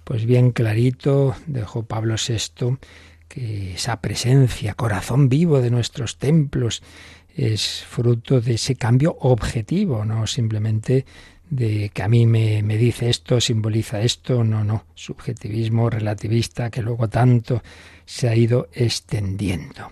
pues 0.03 0.25
bien 0.25 0.51
clarito 0.51 1.36
dejó 1.45 1.84
Pablo 1.84 2.15
VI 2.15 2.79
que 3.27 3.75
esa 3.75 4.01
presencia, 4.01 4.73
corazón 4.73 5.29
vivo 5.29 5.61
de 5.61 5.69
nuestros 5.69 6.17
templos, 6.17 6.82
es 7.36 7.84
fruto 7.88 8.41
de 8.41 8.55
ese 8.55 8.73
cambio 8.73 9.15
objetivo, 9.19 10.05
no 10.05 10.25
simplemente 10.25 11.05
de 11.52 11.91
que 11.93 12.02
a 12.02 12.08
mí 12.08 12.26
me, 12.26 12.64
me, 12.64 12.78
dice 12.78 13.10
esto, 13.10 13.41
simboliza 13.41 14.02
esto, 14.02 14.43
no, 14.43 14.64
no, 14.64 14.86
subjetivismo 14.95 15.89
relativista 15.89 16.72
que 16.72 16.82
luego 16.82 17.10
tanto 17.10 17.62
se 18.06 18.30
ha 18.30 18.36
ido 18.36 18.70
extendiendo. 18.74 19.91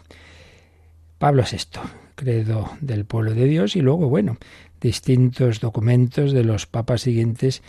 Pablo 1.18 1.44
VI, 1.44 1.82
credo 2.16 2.72
del 2.80 3.04
pueblo 3.04 3.34
de 3.34 3.46
Dios, 3.46 3.76
y 3.76 3.82
luego, 3.82 4.08
bueno, 4.08 4.38
distintos 4.80 5.60
documentos 5.60 6.32
de 6.32 6.46
los 6.46 6.66
papas 6.66 7.02
siguientes 7.02 7.62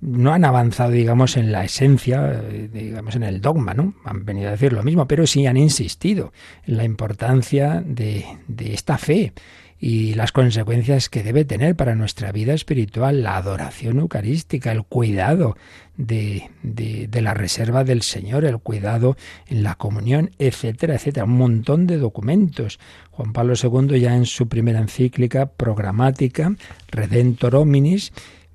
no 0.00 0.32
han 0.32 0.44
avanzado, 0.44 0.90
digamos, 0.90 1.36
en 1.36 1.52
la 1.52 1.64
esencia, 1.64 2.42
digamos, 2.42 3.14
en 3.14 3.22
el 3.22 3.40
dogma, 3.40 3.74
¿no? 3.74 3.94
Han 4.04 4.24
venido 4.24 4.48
a 4.48 4.52
decir 4.52 4.72
lo 4.72 4.82
mismo, 4.82 5.06
pero 5.06 5.24
sí 5.24 5.46
han 5.46 5.56
insistido 5.56 6.32
en 6.66 6.76
la 6.78 6.84
importancia 6.84 7.80
de, 7.86 8.26
de 8.48 8.74
esta 8.74 8.98
fe 8.98 9.32
y 9.78 10.14
las 10.14 10.32
consecuencias 10.32 11.08
que 11.08 11.22
debe 11.22 11.44
tener 11.44 11.76
para 11.76 11.94
nuestra 11.94 12.32
vida 12.32 12.54
espiritual, 12.54 13.22
la 13.22 13.36
adoración 13.36 13.98
eucarística, 13.98 14.72
el 14.72 14.84
cuidado 14.84 15.56
de, 15.96 16.50
de, 16.62 17.22
la 17.22 17.34
reserva 17.34 17.84
del 17.84 18.02
Señor, 18.02 18.44
el 18.44 18.58
cuidado 18.58 19.16
en 19.48 19.62
la 19.62 19.74
comunión, 19.74 20.30
etcétera, 20.38 20.94
etcétera. 20.94 21.24
Un 21.24 21.36
montón 21.36 21.86
de 21.86 21.98
documentos. 21.98 22.78
Juan 23.10 23.32
Pablo 23.32 23.54
II 23.60 24.00
ya 24.00 24.14
en 24.14 24.26
su 24.26 24.48
primera 24.48 24.80
encíclica 24.80 25.46
programática, 25.46 26.54
Redentor 26.88 27.56
Hominis, 27.56 28.12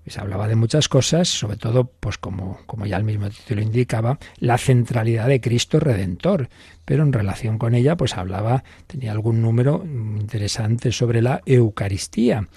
se 0.10 0.20
hablaba 0.20 0.48
de 0.48 0.56
muchas 0.56 0.90
cosas, 0.90 1.28
sobre 1.28 1.58
todo, 1.58 1.86
pues 1.86 2.18
como, 2.18 2.60
como 2.66 2.86
ya 2.86 2.98
el 2.98 3.04
mismo 3.04 3.30
título 3.30 3.62
indicaba, 3.62 4.18
la 4.38 4.58
centralidad 4.58 5.28
de 5.28 5.40
Cristo 5.40 5.80
Redentor. 5.80 6.50
Pero 6.86 7.04
en 7.04 7.14
relación 7.14 7.58
con 7.58 7.76
ella, 7.76 7.96
pues 7.96 8.18
hablaba, 8.18 8.64
tenía 8.88 9.12
algún 9.12 9.42
número 9.42 9.84
interesante 9.86 10.92
sobre 10.92 11.22
la 11.22 11.42
Eucaristía, 11.46 12.48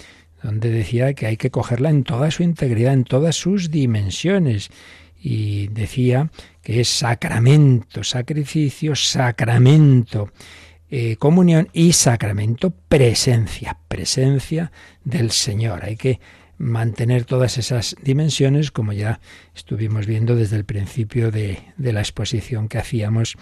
donde 0.42 0.70
decía 0.70 1.14
que 1.14 1.26
hay 1.26 1.36
que 1.36 1.50
cogerla 1.50 1.90
en 1.90 2.02
toda 2.02 2.30
su 2.30 2.42
integridad, 2.42 2.94
en 2.94 3.04
todas 3.04 3.36
sus 3.36 3.70
dimensiones. 3.70 4.70
Y 5.20 5.68
decía 5.68 6.30
que 6.62 6.80
es 6.80 6.88
sacramento, 6.88 8.04
sacrificio, 8.04 8.94
sacramento. 8.94 10.30
Eh, 10.90 11.16
comunión 11.16 11.68
y 11.72 11.92
sacramento 11.92 12.70
presencia, 12.70 13.78
presencia 13.88 14.70
del 15.02 15.30
Señor. 15.30 15.84
Hay 15.84 15.96
que 15.96 16.20
mantener 16.58 17.24
todas 17.24 17.58
esas 17.58 17.96
dimensiones, 18.02 18.70
como 18.70 18.92
ya 18.92 19.20
estuvimos 19.54 20.06
viendo 20.06 20.36
desde 20.36 20.56
el 20.56 20.64
principio 20.64 21.30
de, 21.30 21.58
la 21.78 22.00
exposición 22.00 22.68
que 22.68 22.78
hacíamos 22.78 23.36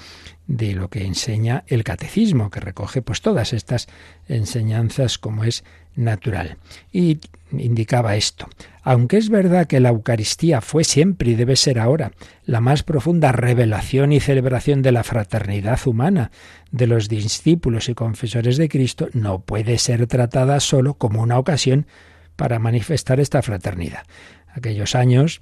de 0.47 0.75
lo 0.75 0.89
que 0.89 1.05
enseña 1.05 1.65
el 1.67 1.85
catecismo, 1.85 2.51
que 2.51 2.61
recoge 2.61 3.03
pues 3.03 3.21
todas 3.21 3.53
estas 3.53 3.89
enseñanzas 4.29 5.19
como 5.19 5.45
es 5.45 5.65
natural. 5.95 6.57
Y 6.91 7.21
indicaba 7.53 8.17
esto. 8.17 8.49
Aunque 8.83 9.19
es 9.19 9.29
verdad 9.29 9.67
que 9.67 9.79
la 9.79 9.91
Eucaristía 9.91 10.61
fue 10.61 10.85
siempre 10.85 11.31
y 11.31 11.35
debe 11.35 11.57
ser 11.57 11.79
ahora 11.79 12.13
la 12.45 12.61
más 12.61 12.83
profunda 12.83 13.31
revelación 13.31 14.13
y 14.13 14.21
celebración 14.21 14.83
de 14.83 14.93
la 14.93 15.05
fraternidad 15.05 15.79
humana 15.87 16.31
de 16.71 16.87
los 16.87 17.09
discípulos 17.09 17.89
y 17.89 17.95
confesores 17.95 18.57
de 18.57 18.69
Cristo, 18.69 19.09
no 19.13 19.41
puede 19.41 19.79
ser 19.79 20.07
tratada 20.07 20.59
solo 20.61 20.95
como 20.95 21.23
una 21.23 21.39
ocasión 21.39 21.87
para 22.37 22.59
manifestar 22.59 23.21
esta 23.21 23.43
fraternidad. 23.43 24.03
Aquellos 24.55 24.95
años 24.95 25.41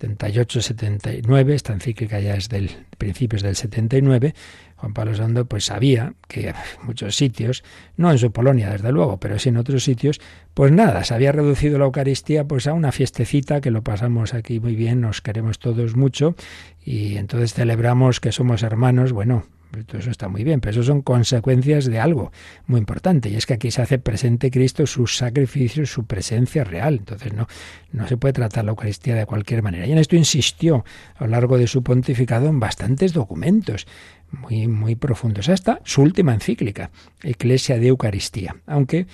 78-79, 0.00 1.50
esta 1.50 1.72
encíclica 1.72 2.20
ya 2.20 2.34
es 2.34 2.48
del 2.48 2.70
principios 2.96 3.42
del 3.42 3.56
79, 3.56 4.34
Juan 4.76 4.94
Pablo 4.94 5.12
II 5.14 5.44
pues 5.44 5.66
sabía 5.66 6.14
que 6.28 6.48
en 6.48 6.54
muchos 6.82 7.16
sitios, 7.16 7.64
no 7.96 8.10
en 8.10 8.18
su 8.18 8.32
Polonia 8.32 8.70
desde 8.70 8.92
luego, 8.92 9.18
pero 9.18 9.38
sí 9.38 9.50
en 9.50 9.56
otros 9.56 9.84
sitios, 9.84 10.20
pues 10.54 10.72
nada, 10.72 11.04
se 11.04 11.14
había 11.14 11.32
reducido 11.32 11.78
la 11.78 11.84
Eucaristía 11.84 12.44
pues 12.44 12.66
a 12.66 12.72
una 12.72 12.92
fiestecita 12.92 13.60
que 13.60 13.70
lo 13.70 13.82
pasamos 13.82 14.34
aquí 14.34 14.60
muy 14.60 14.74
bien, 14.74 15.00
nos 15.00 15.20
queremos 15.20 15.58
todos 15.58 15.96
mucho 15.96 16.34
y 16.82 17.16
entonces 17.16 17.54
celebramos 17.54 18.20
que 18.20 18.32
somos 18.32 18.62
hermanos, 18.62 19.12
bueno, 19.12 19.44
todo 19.82 19.98
eso 19.98 20.10
está 20.10 20.28
muy 20.28 20.44
bien, 20.44 20.60
pero 20.60 20.70
eso 20.70 20.84
son 20.84 21.02
consecuencias 21.02 21.86
de 21.86 21.98
algo 21.98 22.30
muy 22.66 22.78
importante, 22.78 23.28
y 23.28 23.34
es 23.34 23.46
que 23.46 23.54
aquí 23.54 23.70
se 23.72 23.82
hace 23.82 23.98
presente 23.98 24.50
Cristo, 24.50 24.86
sus 24.86 25.16
sacrificios, 25.16 25.90
su 25.90 26.04
presencia 26.04 26.62
real. 26.62 26.94
Entonces 27.00 27.32
no, 27.32 27.48
no 27.90 28.06
se 28.06 28.16
puede 28.16 28.34
tratar 28.34 28.64
la 28.64 28.70
Eucaristía 28.70 29.16
de 29.16 29.26
cualquier 29.26 29.62
manera. 29.62 29.86
Y 29.86 29.92
en 29.92 29.98
esto 29.98 30.14
insistió 30.14 30.84
a 31.16 31.24
lo 31.24 31.30
largo 31.30 31.58
de 31.58 31.66
su 31.66 31.82
pontificado 31.82 32.46
en 32.46 32.60
bastantes 32.60 33.12
documentos 33.12 33.86
muy, 34.30 34.68
muy 34.68 34.94
profundos, 34.94 35.48
hasta 35.48 35.80
su 35.84 36.02
última 36.02 36.34
encíclica, 36.34 36.90
Eclesia 37.22 37.78
de 37.78 37.88
Eucaristía, 37.88 38.56
aunque 38.66 39.06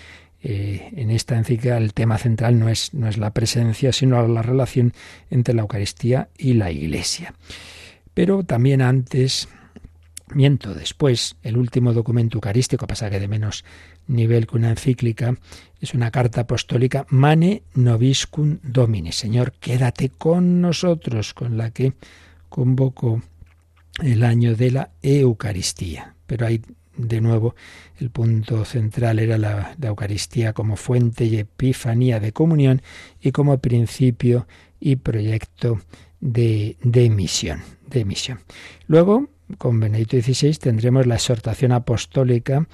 eh, 0.42 0.90
en 0.96 1.10
esta 1.10 1.36
encíclica 1.36 1.76
el 1.76 1.92
tema 1.92 2.16
central 2.16 2.58
no 2.58 2.68
es, 2.68 2.94
no 2.94 3.08
es 3.08 3.18
la 3.18 3.32
presencia, 3.32 3.92
sino 3.92 4.26
la 4.26 4.42
relación 4.42 4.92
entre 5.30 5.54
la 5.54 5.62
Eucaristía 5.62 6.28
y 6.38 6.54
la 6.54 6.70
Iglesia. 6.70 7.34
Pero 8.14 8.42
también 8.42 8.80
antes 8.82 9.48
Miento, 10.32 10.74
después, 10.74 11.36
el 11.42 11.56
último 11.56 11.92
documento 11.92 12.36
eucarístico, 12.36 12.86
pasa 12.86 13.10
que 13.10 13.18
de 13.18 13.26
menos 13.26 13.64
nivel 14.06 14.46
que 14.46 14.56
una 14.56 14.70
encíclica, 14.70 15.36
es 15.80 15.94
una 15.94 16.10
carta 16.10 16.42
apostólica 16.42 17.06
Mane 17.10 17.62
Noviscum 17.74 18.58
Domini. 18.62 19.12
Señor, 19.12 19.52
quédate 19.52 20.10
con 20.10 20.60
nosotros, 20.60 21.34
con 21.34 21.56
la 21.56 21.70
que 21.70 21.94
convocó 22.48 23.22
el 24.02 24.22
año 24.22 24.54
de 24.54 24.70
la 24.70 24.90
Eucaristía. 25.02 26.14
Pero 26.26 26.46
ahí, 26.46 26.62
de 26.96 27.20
nuevo, 27.20 27.56
el 27.98 28.10
punto 28.10 28.64
central 28.64 29.18
era 29.18 29.36
la, 29.36 29.76
Eucaristía 29.82 30.52
como 30.52 30.76
fuente 30.76 31.24
y 31.24 31.38
epifanía 31.38 32.20
de 32.20 32.32
comunión 32.32 32.82
y 33.20 33.32
como 33.32 33.58
principio 33.58 34.46
y 34.78 34.96
proyecto 34.96 35.80
de, 36.20 36.76
de 36.82 37.10
misión. 37.10 37.62
De 37.88 38.04
misión. 38.04 38.40
Luego, 38.86 39.28
con 39.58 39.80
Benedicto 39.80 40.16
XVI 40.20 40.54
tendremos 40.54 41.06
la 41.06 41.16
exhortación 41.16 41.72
apostólica 41.72 42.66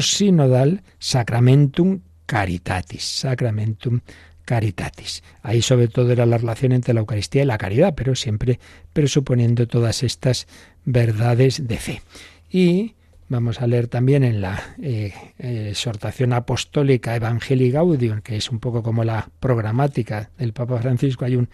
sinodal 0.00 0.82
Sacramentum 0.98 2.00
Caritatis. 2.26 3.04
Sacramentum 3.04 4.00
Caritatis. 4.44 5.22
Ahí 5.42 5.62
sobre 5.62 5.88
todo 5.88 6.12
era 6.12 6.26
la 6.26 6.38
relación 6.38 6.72
entre 6.72 6.94
la 6.94 7.00
Eucaristía 7.00 7.42
y 7.42 7.46
la 7.46 7.58
caridad, 7.58 7.94
pero 7.94 8.14
siempre 8.14 8.58
presuponiendo 8.92 9.66
todas 9.66 10.02
estas 10.02 10.46
verdades 10.84 11.66
de 11.66 11.76
fe. 11.76 12.02
Y 12.50 12.94
vamos 13.28 13.60
a 13.60 13.66
leer 13.66 13.88
también 13.88 14.24
en 14.24 14.40
la 14.40 14.76
eh, 14.82 15.12
exhortación 15.38 16.32
apostólica 16.32 17.14
Evangelii 17.14 17.70
Gaudium, 17.70 18.22
que 18.22 18.36
es 18.36 18.50
un 18.50 18.58
poco 18.58 18.82
como 18.82 19.04
la 19.04 19.28
programática 19.38 20.30
del 20.38 20.52
Papa 20.52 20.78
Francisco, 20.78 21.24
hay 21.24 21.36
un 21.36 21.48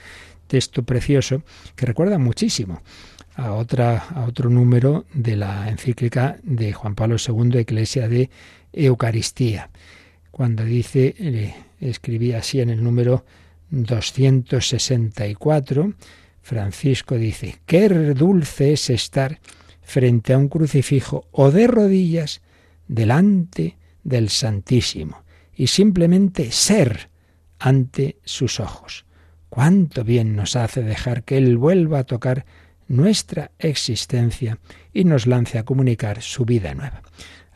texto 0.47 0.83
precioso 0.83 1.43
que 1.75 1.87
recuerda 1.87 2.19
muchísimo 2.19 2.83
a, 3.37 3.53
otra, 3.53 3.99
a 3.99 4.25
otro 4.25 4.51
número 4.51 5.07
de 5.13 5.37
la 5.37 5.69
encíclica 5.69 6.39
de 6.43 6.73
Juan 6.73 6.95
Pablo 6.95 7.17
II, 7.17 7.59
Iglesia 7.59 8.09
de 8.09 8.31
Eucaristía, 8.73 9.71
cuando 10.31 10.65
dice, 10.65 11.15
eh, 11.19 11.55
escribía 11.81 12.39
así 12.39 12.61
en 12.61 12.71
el 12.71 12.83
número 12.83 13.25
264, 13.71 15.95
Francisco 16.43 17.17
dice, 17.17 17.59
qué 17.67 17.89
dulce 17.89 18.73
es 18.73 18.91
estar 18.91 19.41
frente 19.83 20.33
a 20.33 20.39
un 20.39 20.49
crucifijo 20.49 21.27
o 21.31 21.51
de 21.51 21.67
rodillas 21.67 22.43
delante 22.89 23.77
del 24.03 24.29
Santísimo 24.29 25.25
y 25.55 25.69
simplemente 25.69 26.51
ser 26.51 27.11
ante 27.59 28.19
sus 28.25 28.61
ojos. 28.61 29.07
Cuánto 29.49 30.05
bien 30.05 30.35
nos 30.35 30.57
hace 30.57 30.83
dejar 30.83 31.23
que 31.23 31.39
Él 31.39 31.57
vuelva 31.57 32.01
a 32.01 32.05
tocar 32.05 32.45
nuestra 32.89 33.51
existencia 33.59 34.59
y 34.93 35.05
nos 35.05 35.27
lance 35.27 35.59
a 35.59 35.65
comunicar 35.65 36.23
su 36.23 36.45
vida 36.45 36.75
nueva. 36.75 37.03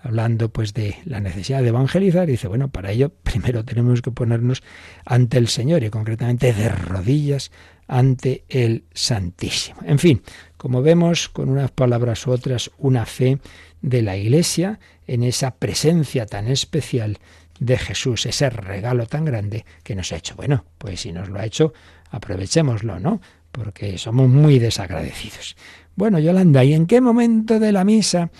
Hablando 0.00 0.48
pues 0.50 0.74
de 0.74 0.96
la 1.04 1.20
necesidad 1.20 1.62
de 1.62 1.68
evangelizar, 1.68 2.26
dice, 2.26 2.48
bueno, 2.48 2.68
para 2.68 2.92
ello 2.92 3.10
primero 3.22 3.64
tenemos 3.64 4.02
que 4.02 4.10
ponernos 4.10 4.62
ante 5.04 5.38
el 5.38 5.48
Señor 5.48 5.82
y 5.82 5.90
concretamente 5.90 6.52
de 6.52 6.68
rodillas 6.68 7.50
ante 7.88 8.44
el 8.48 8.84
Santísimo. 8.92 9.80
En 9.84 9.98
fin, 9.98 10.22
como 10.56 10.82
vemos 10.82 11.28
con 11.28 11.48
unas 11.48 11.70
palabras 11.70 12.26
u 12.26 12.30
otras, 12.30 12.70
una 12.78 13.06
fe 13.06 13.38
de 13.80 14.02
la 14.02 14.16
Iglesia 14.16 14.78
en 15.06 15.22
esa 15.22 15.56
presencia 15.56 16.26
tan 16.26 16.48
especial 16.48 17.18
de 17.58 17.78
Jesús, 17.78 18.26
ese 18.26 18.50
regalo 18.50 19.06
tan 19.06 19.24
grande 19.24 19.64
que 19.82 19.94
nos 19.94 20.12
ha 20.12 20.16
hecho. 20.16 20.36
Bueno, 20.36 20.64
pues 20.78 21.00
si 21.00 21.12
nos 21.12 21.28
lo 21.28 21.40
ha 21.40 21.46
hecho, 21.46 21.72
aprovechémoslo, 22.10 23.00
¿no? 23.00 23.20
Porque 23.53 23.99
somos 23.99 24.28
muy 24.28 24.59
desagradecidos. 24.59 25.57
Bueno, 25.96 26.18
Yolanda, 26.18 26.64
¿y 26.64 26.74
en 26.74 26.86
qué 26.86 27.01
momento 27.01 27.59
de 27.59 27.72
la 27.72 27.84
misa 27.84 28.30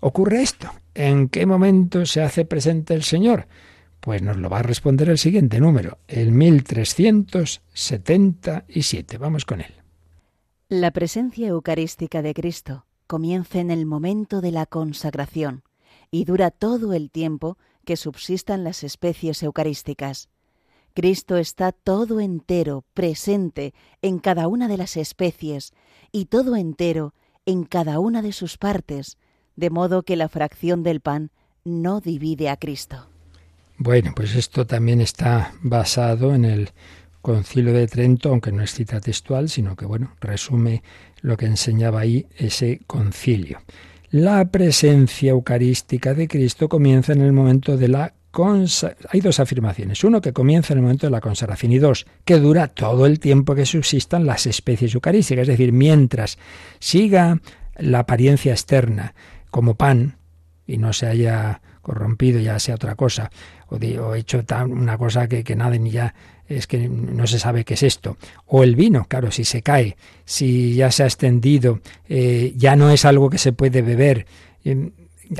ocurre 0.00 0.42
esto? 0.42 0.70
¿En 0.94 1.28
qué 1.28 1.44
momento 1.46 2.06
se 2.06 2.22
hace 2.22 2.44
presente 2.44 2.94
el 2.94 3.02
Señor? 3.02 3.48
Pues 4.00 4.22
nos 4.22 4.36
lo 4.36 4.48
va 4.50 4.60
a 4.60 4.62
responder 4.62 5.08
el 5.08 5.18
siguiente 5.18 5.58
número, 5.60 5.98
el 6.08 6.32
1377. 6.32 9.18
Vamos 9.18 9.44
con 9.44 9.60
él. 9.60 9.74
La 10.68 10.92
presencia 10.92 11.48
eucarística 11.48 12.22
de 12.22 12.32
Cristo 12.34 12.86
comienza 13.06 13.60
en 13.60 13.70
el 13.70 13.86
momento 13.86 14.40
de 14.40 14.50
la 14.50 14.66
consagración 14.66 15.62
y 16.10 16.24
dura 16.24 16.50
todo 16.50 16.92
el 16.92 17.10
tiempo 17.10 17.56
que 17.84 17.96
subsistan 17.96 18.64
las 18.64 18.82
especies 18.82 19.42
eucarísticas. 19.42 20.28
Cristo 20.94 21.36
está 21.36 21.72
todo 21.72 22.20
entero, 22.20 22.84
presente 22.94 23.74
en 24.00 24.18
cada 24.18 24.46
una 24.46 24.68
de 24.68 24.76
las 24.76 24.96
especies 24.96 25.72
y 26.12 26.26
todo 26.26 26.56
entero 26.56 27.14
en 27.46 27.64
cada 27.64 27.98
una 27.98 28.22
de 28.22 28.32
sus 28.32 28.56
partes, 28.56 29.18
de 29.56 29.70
modo 29.70 30.04
que 30.04 30.16
la 30.16 30.28
fracción 30.28 30.82
del 30.82 31.00
pan 31.00 31.30
no 31.64 32.00
divide 32.00 32.48
a 32.48 32.56
Cristo. 32.56 33.08
Bueno, 33.76 34.12
pues 34.14 34.36
esto 34.36 34.66
también 34.66 35.00
está 35.00 35.52
basado 35.62 36.34
en 36.34 36.44
el 36.44 36.70
Concilio 37.20 37.72
de 37.72 37.88
Trento, 37.88 38.28
aunque 38.28 38.52
no 38.52 38.62
es 38.62 38.72
cita 38.74 39.00
textual, 39.00 39.48
sino 39.48 39.76
que 39.76 39.86
bueno, 39.86 40.12
resume 40.20 40.82
lo 41.22 41.36
que 41.36 41.46
enseñaba 41.46 42.00
ahí 42.00 42.26
ese 42.36 42.82
concilio. 42.86 43.60
La 44.10 44.44
presencia 44.44 45.30
eucarística 45.30 46.14
de 46.14 46.28
Cristo 46.28 46.68
comienza 46.68 47.14
en 47.14 47.22
el 47.22 47.32
momento 47.32 47.76
de 47.76 47.88
la. 47.88 48.14
Hay 49.08 49.20
dos 49.20 49.40
afirmaciones. 49.40 50.02
Uno, 50.04 50.20
que 50.20 50.32
comienza 50.32 50.72
en 50.72 50.78
el 50.78 50.82
momento 50.82 51.06
de 51.06 51.10
la 51.10 51.20
consagración. 51.20 51.72
Y 51.72 51.78
dos, 51.78 52.06
que 52.24 52.38
dura 52.38 52.68
todo 52.68 53.06
el 53.06 53.20
tiempo 53.20 53.54
que 53.54 53.66
subsistan 53.66 54.26
las 54.26 54.46
especies 54.46 54.94
eucarísticas. 54.94 55.42
Es 55.42 55.48
decir, 55.48 55.72
mientras 55.72 56.38
siga 56.78 57.40
la 57.76 58.00
apariencia 58.00 58.52
externa 58.52 59.14
como 59.50 59.74
pan 59.74 60.16
y 60.66 60.78
no 60.78 60.92
se 60.92 61.06
haya 61.06 61.60
corrompido, 61.82 62.40
ya 62.40 62.58
sea 62.58 62.76
otra 62.76 62.94
cosa, 62.94 63.30
o, 63.68 64.14
hecho 64.14 64.42
una 64.68 64.96
cosa 64.96 65.28
que, 65.28 65.44
que 65.44 65.54
nada 65.54 65.76
ni 65.76 65.90
ya 65.90 66.14
es 66.48 66.66
que 66.66 66.88
no 66.88 67.26
se 67.26 67.38
sabe 67.38 67.64
qué 67.64 67.74
es 67.74 67.82
esto. 67.82 68.16
O 68.46 68.62
el 68.62 68.76
vino, 68.76 69.06
claro, 69.08 69.30
si 69.30 69.44
se 69.44 69.62
cae, 69.62 69.96
si 70.24 70.74
ya 70.74 70.90
se 70.90 71.02
ha 71.02 71.06
extendido, 71.06 71.80
eh, 72.08 72.52
ya 72.56 72.76
no 72.76 72.90
es 72.90 73.04
algo 73.04 73.30
que 73.30 73.38
se 73.38 73.52
puede 73.52 73.82
beber, 73.82 74.26
eh, 74.64 74.90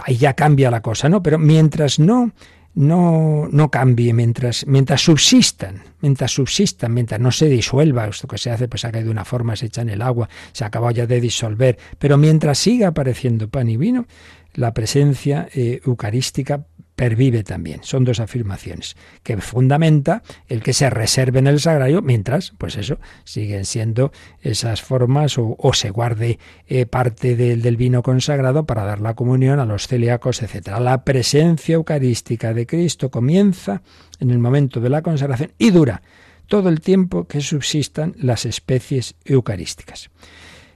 ahí 0.05 0.17
ya 0.17 0.35
cambia 0.35 0.71
la 0.71 0.81
cosa, 0.81 1.09
¿no? 1.09 1.23
Pero 1.23 1.39
mientras 1.39 1.99
no 1.99 2.33
no, 2.75 3.49
no 3.51 3.71
cambie 3.71 4.13
mientras, 4.13 4.67
mientras 4.67 5.01
subsistan, 5.03 5.83
mientras 6.01 6.33
subsistan, 6.33 6.93
mientras 6.93 7.21
no 7.21 7.31
se 7.31 7.49
disuelva, 7.49 8.07
esto 8.07 8.27
que 8.27 8.39
se 8.39 8.51
hace 8.51 8.69
pues 8.69 8.85
ha 8.85 8.93
caído 8.93 9.07
de 9.07 9.13
una 9.13 9.25
forma, 9.25 9.57
se 9.57 9.67
echa 9.67 9.83
en 9.83 9.91
el 9.91 10.03
agua, 10.03 10.29
se 10.53 10.65
acabó 10.65 10.91
ya 10.91 11.07
de 11.07 11.21
disolver, 11.21 11.79
pero 11.99 12.19
mientras 12.19 12.59
siga 12.59 12.89
apareciendo 12.89 13.49
pan 13.49 13.69
y 13.69 13.77
vino, 13.77 14.07
la 14.55 14.73
presencia 14.73 15.49
eh, 15.55 15.81
eucarística 15.85 16.67
pervive 16.95 17.43
también. 17.43 17.81
Son 17.83 18.05
dos 18.05 18.21
afirmaciones 18.21 18.97
que 19.23 19.37
fundamenta 19.39 20.23
el 20.49 20.63
que 20.63 20.73
se 20.73 20.91
reserve 20.91 21.41
en 21.41 21.47
el 21.47 21.61
sagrario 21.61 22.03
mientras, 22.03 22.53
pues 22.59 22.77
eso, 22.77 22.99
siguen 23.25 23.65
siendo 23.65 24.13
esas 24.41 24.83
formas 24.83 25.37
o, 25.39 25.57
se 25.75 25.91
guarde 25.91 26.39
eh, 26.67 26.87
parte 26.87 27.37
del 27.37 27.77
vino 27.77 28.03
consagrado 28.03 28.65
para 28.65 28.85
dar 28.85 29.01
la 29.01 29.15
comunión 29.15 29.59
a 29.59 29.67
los 29.67 29.89
celíacos, 29.89 30.43
etc. 30.43 30.79
La 30.81 31.05
presencia 31.05 31.75
eucarística 31.75 32.55
de 32.55 32.67
Cristo 32.67 33.11
comienza 33.11 33.83
en 34.21 34.31
el 34.31 34.39
momento 34.39 34.81
de 34.81 34.91
la 34.91 35.03
consagración 35.03 35.53
y 35.59 35.71
dura 35.71 36.03
todo 36.47 36.69
el 36.69 36.81
tiempo 36.81 37.27
que 37.27 37.41
subsistan 37.41 38.15
las 38.19 38.45
especies 38.45 39.17
eucarísticas. 39.25 40.11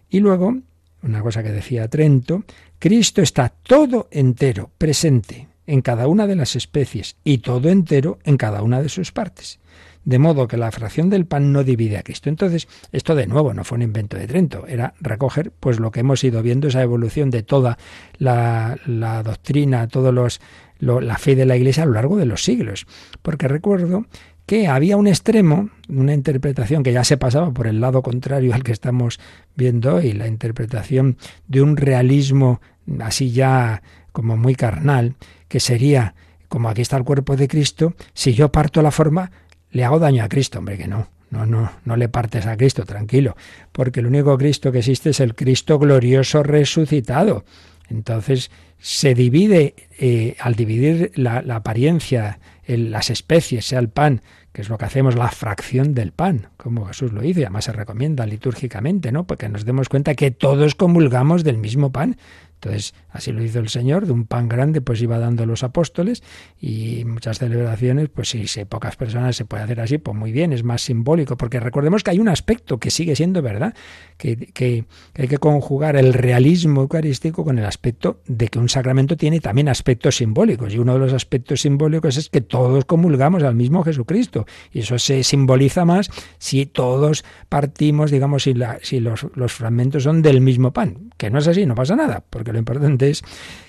Y 0.09 0.21
luego, 0.21 0.57
una 1.03 1.23
cosa 1.23 1.43
que 1.43 1.51
decía 1.51 1.89
Trento, 1.89 2.45
Cristo 2.79 3.23
está 3.23 3.51
todo 3.51 4.09
entero, 4.11 4.71
presente, 4.79 5.49
en 5.69 5.83
cada 5.83 6.09
una 6.09 6.27
de 6.27 6.35
las 6.35 6.57
especies 6.57 7.17
y 7.23 7.39
todo 7.39 7.69
entero 7.69 8.19
en 8.25 8.39
cada 8.39 8.63
una 8.63 8.83
de 8.83 8.89
sus 8.89 9.13
partes. 9.13 9.61
De 10.05 10.19
modo 10.19 10.49
que 10.49 10.57
la 10.57 10.73
fracción 10.73 11.11
del 11.11 11.27
pan 11.27 11.53
no 11.53 11.63
divide 11.63 11.99
a 11.99 12.03
Cristo. 12.03 12.31
Entonces, 12.31 12.67
esto 12.93 13.15
de 13.15 13.27
nuevo 13.27 13.53
no 13.53 13.65
fue 13.65 13.77
un 13.77 13.83
invento 13.83 14.17
de 14.17 14.27
Trento, 14.27 14.67
era 14.67 14.95
recoger 15.01 15.53
pues 15.61 15.79
lo 15.79 15.91
que 15.91 16.01
hemos 16.01 16.25
ido 16.25 16.43
viendo, 16.43 16.69
esa 16.69 16.83
evolución 16.83 17.31
de 17.31 17.43
toda 17.43 17.77
la, 18.17 18.79
doctrina, 19.23 19.87
todos 19.89 20.15
los, 20.15 20.41
la 20.81 21.19
fe 21.19 21.37
de 21.37 21.45
la 21.45 21.57
Iglesia 21.57 21.83
a 21.83 21.87
lo 21.87 21.93
largo 21.93 22.17
de 22.17 22.25
los 22.25 22.43
siglos. 22.43 22.87
Porque 23.21 23.47
recuerdo 23.47 24.07
que 24.47 24.69
había 24.69 24.97
un 24.97 25.07
extremo, 25.07 25.69
una 25.91 26.15
interpretación 26.15 26.83
que 26.83 26.95
ya 26.95 27.05
se 27.05 27.19
pasaba 27.19 27.53
por 27.53 27.67
el 27.67 27.83
lado 27.83 28.01
contrario 28.01 28.55
al 28.55 28.63
que 28.63 28.73
estamos 28.73 29.21
viendo 29.55 29.97
hoy, 29.97 30.15
la 30.15 30.27
interpretación 30.27 31.19
de 31.47 31.61
un 31.61 31.77
realismo 31.77 32.63
así 33.01 33.31
ya 33.31 33.83
como 34.19 34.37
muy 34.37 34.57
carnal, 34.57 35.15
que 35.47 35.61
sería, 35.61 36.17
como 36.49 36.69
aquí 36.69 36.83
está 36.83 36.97
el 36.97 37.05
cuerpo 37.05 37.37
de 37.37 37.47
Cristo, 37.47 37.95
si 38.15 38.35
yo 38.35 38.51
parto 38.51 38.83
la 38.83 38.91
forma, 38.91 39.31
le 39.71 39.85
hago 39.85 40.01
daño 40.01 40.25
a 40.25 40.29
Cristo, 40.29 40.59
hombre, 40.59 40.77
que 40.77 40.89
no. 40.89 41.07
No, 41.31 41.47
no, 41.47 41.71
no 41.85 41.97
le 41.97 42.09
partes 42.09 42.45
a 42.47 42.57
Cristo, 42.57 42.85
tranquilo, 42.85 43.37
porque 43.71 44.01
el 44.01 44.07
único 44.07 44.37
Cristo 44.37 44.73
que 44.73 44.81
existe 44.81 45.11
es 45.11 45.21
el 45.21 45.37
Cristo 45.37 45.79
glorioso 45.79 46.43
resucitado. 46.43 47.45
Entonces 47.91 48.51
se 48.81 49.15
divide, 49.15 49.77
eh, 50.01 50.35
al 50.41 50.57
dividir 50.57 51.13
la, 51.15 51.45
apariencia, 51.55 52.41
en 52.65 52.91
las 52.91 53.11
especies, 53.11 53.67
sea 53.67 53.79
el 53.79 53.89
pan, 53.89 54.23
que 54.53 54.63
es 54.63 54.69
lo 54.69 54.79
que 54.79 54.85
hacemos, 54.85 55.15
la 55.15 55.29
fracción 55.29 55.95
del 55.95 56.11
pan, 56.11 56.49
como 56.57 56.87
Jesús 56.87 57.13
lo 57.13 57.21
dice, 57.21 57.43
además 57.43 57.67
se 57.67 57.73
recomienda 57.73 58.27
litúrgicamente, 58.27 59.13
¿no? 59.13 59.29
Porque 59.29 59.49
nos 59.49 59.65
demos 59.65 59.89
cuenta 59.89 60.15
que 60.15 60.33
todos 60.33 60.75
comulgamos 60.75 61.45
del 61.45 61.59
mismo 61.59 61.93
pan. 61.93 62.17
Entonces, 62.61 62.93
así 63.11 63.31
lo 63.31 63.43
hizo 63.45 63.61
el 63.61 63.69
Señor, 63.69 64.07
de 64.07 64.13
un 64.13 64.25
pan 64.25 64.49
grande 64.49 64.81
pues 64.81 65.01
iba 65.01 65.19
dando 65.19 65.47
los 65.47 65.63
apóstoles 65.63 66.25
y 66.61 67.05
muchas 67.05 67.39
celebraciones, 67.39 68.09
pues 68.09 68.31
si, 68.31 68.49
si 68.49 68.65
pocas 68.65 68.97
personas 68.97 69.37
se 69.37 69.45
puede 69.45 69.63
hacer 69.63 69.81
así, 69.81 69.99
pues 69.99 70.17
muy 70.17 70.33
bien, 70.33 70.53
es 70.53 70.65
más 70.65 70.83
simbólico, 70.83 71.37
porque 71.37 71.61
recordemos 71.61 72.03
que 72.03 72.11
hay 72.11 72.19
un 72.19 72.29
aspecto 72.29 72.79
que 72.79 72.91
sigue 72.91 73.15
siendo 73.15 73.43
verdad, 73.43 73.75
que, 74.17 74.37
que, 74.37 74.87
hay 75.15 75.29
que 75.29 75.39
conjugar 75.39 75.95
el 75.95 76.13
realismo 76.13 76.81
eucarístico 76.81 77.45
con 77.45 77.61
el 77.61 77.65
aspecto 77.65 78.23
de 78.27 78.49
que 78.49 78.59
un 78.59 78.69
sacramento 78.69 79.17
tiene 79.17 79.39
también 79.39 79.69
aspectos 79.69 80.17
simbólicos, 80.17 80.75
y 80.75 80.79
uno 80.79 80.95
de 80.95 80.99
los 80.99 81.13
aspectos 81.13 81.61
simbólicos 81.61 82.17
es 82.17 82.29
que 82.29 82.41
todos 82.41 82.85
comulgamos 82.87 83.45
al 83.45 83.55
mismo 83.55 83.85
Jesucristo, 83.85 84.47
y 84.73 84.81
eso 84.81 84.99
se 84.99 85.23
simboliza 85.23 85.85
más 85.85 86.11
si 86.39 86.67
todos 86.67 87.25
partimos, 87.49 88.11
digamos, 88.11 88.43
si, 88.43 88.55
la, 88.55 88.79
si 88.83 88.99
los, 88.99 89.27
los 89.37 89.53
fragmentos 89.53 90.03
son 90.03 90.23
del 90.23 90.41
mismo 90.41 90.73
pan, 90.73 91.13
que 91.17 91.31
no 91.31 91.39
es 91.39 91.47
así, 91.47 91.65
no 91.65 91.77
pasa 91.77 91.95
nada, 91.95 92.25
porque 92.29 92.48
lo 92.53 92.59
importante 92.59 93.11
es 93.11 93.23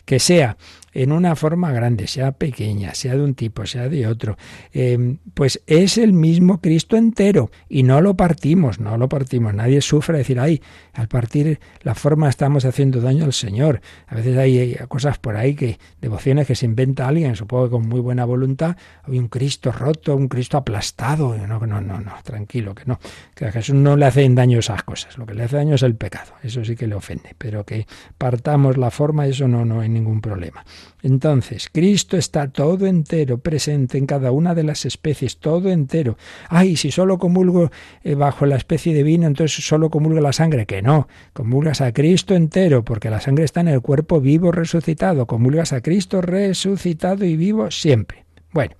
que 0.05 0.19
sea 0.19 0.57
en 0.93 1.11
una 1.11 1.35
forma 1.35 1.71
grande, 1.71 2.07
sea 2.07 2.31
pequeña, 2.31 2.93
sea 2.93 3.15
de 3.15 3.23
un 3.23 3.35
tipo, 3.35 3.65
sea 3.65 3.89
de 3.89 4.07
otro, 4.07 4.37
em, 4.73 5.17
pues 5.33 5.61
es 5.67 5.97
el 5.97 6.13
mismo 6.13 6.61
Cristo 6.61 6.97
entero 6.97 7.51
y 7.67 7.83
no 7.83 8.01
lo 8.01 8.15
partimos, 8.15 8.79
no 8.79 8.97
lo 8.97 9.09
partimos. 9.09 9.53
Nadie 9.53 9.81
sufre 9.81 10.17
decir, 10.17 10.39
ay, 10.39 10.61
al 10.93 11.07
partir 11.07 11.59
la 11.81 11.95
forma 11.95 12.29
estamos 12.29 12.65
haciendo 12.65 13.01
daño 13.01 13.25
al 13.25 13.33
Señor. 13.33 13.81
A 14.07 14.15
veces 14.15 14.37
hay, 14.37 14.75
cosas 14.87 15.17
por 15.17 15.37
ahí 15.37 15.55
que, 15.55 15.79
devociones 16.01 16.47
que 16.47 16.55
se 16.55 16.65
inventa 16.65 17.07
alguien, 17.07 17.35
supongo 17.35 17.65
que 17.65 17.71
con 17.71 17.87
muy 17.87 17.99
buena 17.99 18.25
voluntad, 18.25 18.75
hay 19.03 19.19
un 19.19 19.27
Cristo 19.27 19.71
roto, 19.71 20.15
un 20.15 20.27
Cristo 20.27 20.57
aplastado. 20.57 21.35
No, 21.37 21.59
no, 21.59 21.81
no, 21.81 21.99
no, 21.99 22.13
tranquilo, 22.23 22.75
que 22.75 22.83
no. 22.85 22.99
Que 23.35 23.45
a 23.45 23.51
Jesús 23.51 23.75
no 23.75 23.95
le 23.95 24.05
hacen 24.05 24.35
daño 24.35 24.59
esas 24.59 24.83
cosas. 24.83 25.17
Lo 25.17 25.25
que 25.25 25.33
le 25.33 25.43
hace 25.43 25.57
daño 25.57 25.75
es 25.75 25.83
el 25.83 25.95
pecado. 25.95 26.33
Eso 26.43 26.63
sí 26.63 26.75
que 26.75 26.87
le 26.87 26.95
ofende. 26.95 27.35
Pero 27.37 27.65
que 27.65 27.87
partamos 28.17 28.77
la 28.77 28.91
forma, 28.91 29.27
eso 29.27 29.47
no, 29.47 29.65
no 29.65 29.81
hay 29.81 29.89
ningún 29.89 30.21
problema. 30.21 30.63
Entonces, 31.01 31.69
Cristo 31.71 32.17
está 32.17 32.49
todo 32.49 32.85
entero 32.85 33.37
presente 33.37 33.97
en 33.97 34.05
cada 34.05 34.31
una 34.31 34.53
de 34.53 34.63
las 34.63 34.85
especies, 34.85 35.37
todo 35.37 35.69
entero. 35.69 36.17
Ay, 36.49 36.75
si 36.75 36.91
solo 36.91 37.17
comulgo 37.17 37.71
eh, 38.03 38.15
bajo 38.15 38.45
la 38.45 38.57
especie 38.57 38.93
de 38.93 39.03
vino, 39.03 39.27
entonces 39.27 39.65
solo 39.65 39.89
comulgo 39.89 40.19
la 40.19 40.33
sangre. 40.33 40.65
Que 40.65 40.81
no, 40.81 41.07
comulgas 41.33 41.81
a 41.81 41.93
Cristo 41.93 42.35
entero, 42.35 42.83
porque 42.83 43.09
la 43.09 43.21
sangre 43.21 43.45
está 43.45 43.61
en 43.61 43.69
el 43.69 43.81
cuerpo 43.81 44.19
vivo 44.19 44.51
resucitado. 44.51 45.25
Comulgas 45.25 45.73
a 45.73 45.81
Cristo 45.81 46.21
resucitado 46.21 47.25
y 47.25 47.37
vivo 47.37 47.71
siempre. 47.71 48.25
Bueno, 48.51 48.75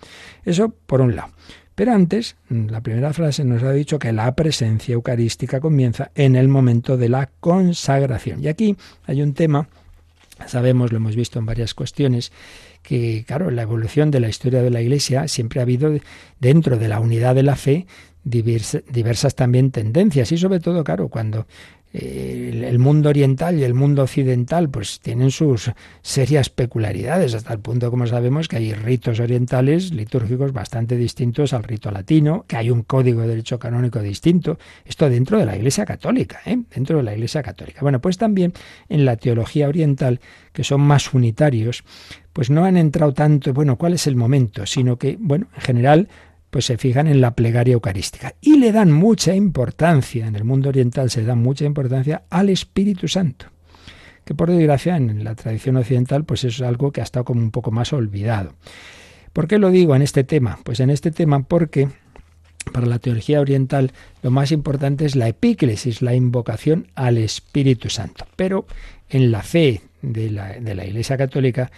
eso 0.45 0.69
por 0.69 1.01
un 1.01 1.15
lado. 1.15 1.31
Pero 1.79 1.93
antes, 1.93 2.35
la 2.49 2.81
primera 2.81 3.13
frase 3.13 3.45
nos 3.45 3.63
ha 3.63 3.71
dicho 3.71 3.99
que 3.99 4.11
la 4.11 4.35
presencia 4.35 4.91
eucarística 4.91 5.61
comienza 5.61 6.11
en 6.13 6.35
el 6.35 6.49
momento 6.49 6.97
de 6.97 7.07
la 7.07 7.29
consagración. 7.39 8.43
Y 8.43 8.49
aquí 8.49 8.75
hay 9.05 9.21
un 9.21 9.33
tema 9.33 9.69
Sabemos, 10.47 10.91
lo 10.91 10.97
hemos 10.97 11.15
visto 11.15 11.39
en 11.39 11.45
varias 11.45 11.73
cuestiones, 11.73 12.31
que, 12.81 13.23
claro, 13.27 13.51
la 13.51 13.63
evolución 13.63 14.11
de 14.11 14.19
la 14.19 14.29
historia 14.29 14.61
de 14.61 14.69
la 14.69 14.81
Iglesia 14.81 15.27
siempre 15.27 15.59
ha 15.59 15.63
habido 15.63 15.97
dentro 16.39 16.77
de 16.77 16.87
la 16.87 16.99
unidad 16.99 17.35
de 17.35 17.43
la 17.43 17.55
fe 17.55 17.85
diversas, 18.23 19.35
también 19.35 19.71
tendencias. 19.71 20.31
Y 20.31 20.37
sobre 20.37 20.59
todo, 20.59 20.83
claro, 20.83 21.09
cuando 21.09 21.47
el 21.91 22.77
mundo 22.77 23.09
oriental 23.09 23.57
y 23.57 23.63
el 23.63 23.73
mundo 23.73 24.03
occidental 24.03 24.69
pues 24.69 24.99
tienen 24.99 25.31
sus 25.31 25.71
serias 26.01 26.49
peculiaridades, 26.49 27.33
hasta 27.33 27.53
el 27.53 27.59
punto 27.59 27.89
como 27.89 28.05
sabemos 28.05 28.47
que 28.47 28.57
hay 28.57 28.73
ritos 28.73 29.19
orientales 29.19 29.91
litúrgicos 29.91 30.53
bastante 30.53 30.95
distintos 30.97 31.53
al 31.53 31.63
rito 31.63 31.89
latino, 31.89 32.45
que 32.47 32.57
hay 32.57 32.69
un 32.69 32.83
código 32.83 33.21
de 33.21 33.29
derecho 33.29 33.57
canónico 33.57 34.01
distinto, 34.01 34.59
esto 34.85 35.09
dentro 35.09 35.39
de 35.39 35.45
la 35.45 35.55
Iglesia 35.55 35.85
Católica, 35.85 36.41
¿eh? 36.45 36.59
dentro 36.75 36.97
de 36.97 37.03
la 37.03 37.13
Iglesia 37.13 37.41
Católica. 37.41 37.81
Bueno, 37.81 37.99
pues 37.99 38.17
también 38.17 38.53
en 38.87 39.05
la 39.05 39.17
teología 39.17 39.67
oriental, 39.67 40.19
que 40.53 40.63
son 40.63 40.81
más 40.81 41.13
unitarios, 41.13 41.83
pues 42.33 42.49
no 42.51 42.65
han 42.65 42.77
entrado 42.77 43.13
tanto, 43.13 43.53
bueno, 43.53 43.77
cuál 43.77 43.93
es 43.93 44.05
el 44.05 44.15
momento, 44.15 44.65
sino 44.65 44.97
que, 44.97 45.17
bueno, 45.19 45.47
en 45.55 45.61
general 45.61 46.07
pues 46.49 46.65
se 46.65 46.77
fijan 46.77 47.07
en 47.07 47.21
la 47.21 47.35
plegaria 47.35 47.73
eucarística 47.73 48.35
y 48.41 48.57
le 48.57 48.71
dan 48.71 48.91
mucha 48.91 49.35
importancia, 49.35 50.27
en 50.27 50.35
el 50.35 50.43
mundo 50.43 50.69
oriental 50.69 51.09
se 51.09 51.23
da 51.23 51.35
mucha 51.35 51.65
importancia 51.65 52.23
al 52.29 52.49
Espíritu 52.49 53.07
Santo, 53.07 53.47
que 54.25 54.33
por 54.33 54.49
desgracia 54.49 54.97
en 54.97 55.23
la 55.23 55.35
tradición 55.35 55.77
occidental 55.77 56.23
pues 56.23 56.43
es 56.43 56.61
algo 56.61 56.91
que 56.91 57.01
ha 57.01 57.03
estado 57.03 57.25
como 57.25 57.41
un 57.41 57.51
poco 57.51 57.71
más 57.71 57.93
olvidado. 57.93 58.53
¿Por 59.33 59.47
qué 59.47 59.59
lo 59.59 59.69
digo 59.69 59.95
en 59.95 60.01
este 60.01 60.23
tema? 60.23 60.59
Pues 60.63 60.79
en 60.79 60.89
este 60.89 61.11
tema 61.11 61.43
porque 61.43 61.89
para 62.73 62.87
la 62.87 62.99
teología 62.99 63.41
oriental 63.41 63.91
lo 64.21 64.31
más 64.31 64.51
importante 64.51 65.05
es 65.05 65.15
la 65.15 65.27
epíclesis, 65.27 66.01
la 66.01 66.15
invocación 66.15 66.87
al 66.95 67.17
Espíritu 67.17 67.89
Santo. 67.89 68.25
Pero 68.35 68.65
en 69.09 69.31
la 69.31 69.43
fe 69.43 69.81
de 70.01 70.29
la, 70.31 70.59
de 70.59 70.75
la 70.75 70.85
Iglesia 70.85 71.17
Católica 71.17 71.71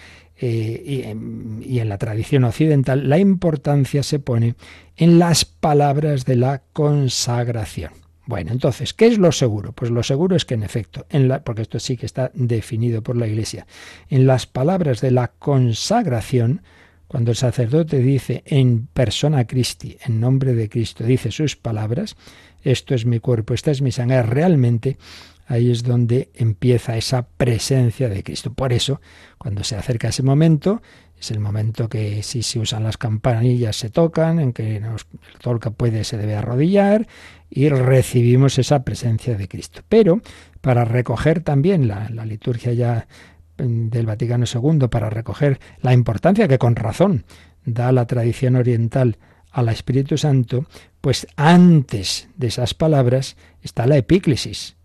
eh, 0.44 1.16
y, 1.62 1.80
en 1.80 1.90
la 1.90 2.00
tradición 2.00 2.44
occidental, 2.46 3.08
la 3.08 3.20
importancia 3.20 4.02
se 4.02 4.18
pone 4.18 4.56
en 4.98 5.20
las 5.20 5.46
palabras 5.46 6.26
de 6.26 6.36
la 6.36 6.64
consagración. 6.74 7.92
Bueno, 8.26 8.52
entonces, 8.52 8.94
¿qué 8.94 9.08
es 9.08 9.20
lo 9.20 9.32
seguro? 9.32 9.72
Pues 9.74 9.92
lo 9.92 10.02
seguro 10.02 10.36
es 10.36 10.46
que 10.46 10.56
en 10.56 10.64
efecto, 10.64 11.06
porque 11.44 11.62
esto 11.62 11.80
sí 11.80 11.96
que 11.96 12.06
está 12.06 12.32
definido 12.34 13.04
por 13.04 13.18
la 13.18 13.28
Iglesia, 13.28 13.68
en 14.10 14.26
las 14.26 14.48
palabras 14.48 15.00
de 15.02 15.12
la 15.12 15.28
consagración, 15.28 16.62
cuando 17.08 17.32
el 17.32 17.38
sacerdote 17.38 18.00
dice 18.00 18.42
en 18.46 18.88
persona 18.88 19.46
Christi, 19.46 19.98
en 20.06 20.20
nombre 20.20 20.54
de 20.54 20.70
Cristo, 20.70 21.04
dice 21.04 21.30
sus 21.30 21.56
palabras, 21.56 22.16
esto 22.64 22.96
es 22.96 23.06
mi 23.06 23.20
cuerpo, 23.20 23.54
esta 23.54 23.70
es 23.70 23.82
mi 23.82 23.92
sangre, 23.92 24.24
realmente 24.24 24.98
ahí 25.52 25.70
es 25.70 25.84
donde 25.84 26.30
empieza 26.34 26.96
esa 26.96 27.28
presencia 27.28 28.08
de 28.08 28.24
Cristo. 28.24 28.54
Por 28.54 28.72
eso, 28.72 29.02
cuando 29.38 29.64
se 29.66 29.76
acerca 29.76 30.08
ese 30.08 30.24
momento, 30.24 30.82
es 31.20 31.30
el 31.30 31.40
momento 31.40 31.90
que 31.90 32.24
si 32.24 32.42
se 32.42 32.60
usan 32.60 32.84
las 32.84 32.98
campanillas 32.98 33.76
se 33.76 33.90
tocan, 33.90 34.40
en 34.40 34.54
que 34.54 34.78
el 34.78 34.84
todo 35.40 35.60
que 35.60 35.70
puede 35.70 36.06
se 36.06 36.18
debe 36.18 36.36
arrodillar 36.36 37.06
y 37.50 37.68
recibimos 37.68 38.58
esa 38.60 38.84
presencia 38.84 39.38
de 39.38 39.50
Cristo. 39.50 39.82
Pero 39.90 40.22
para 40.62 40.86
recoger 40.86 41.42
también 41.42 41.88
la, 41.88 42.10
la 42.10 42.26
liturgia 42.26 42.72
ya 42.72 43.08
mm, 43.58 43.90
del 43.90 44.06
Vaticano 44.06 44.46
II, 44.52 44.88
para 44.88 45.10
recoger 45.10 45.60
la 45.82 45.94
importancia 45.94 46.48
que 46.48 46.58
con 46.58 46.78
razón 46.78 47.26
da 47.66 47.92
la 47.92 48.08
tradición 48.08 48.56
oriental 48.56 49.18
al 49.52 49.68
Espíritu 49.68 50.18
Santo, 50.18 50.66
pues 51.02 51.28
antes 51.36 52.30
de 52.38 52.48
esas 52.48 52.74
palabras 52.74 53.36
está 53.62 53.86
la 53.86 53.98
epíclesis, 53.98 54.78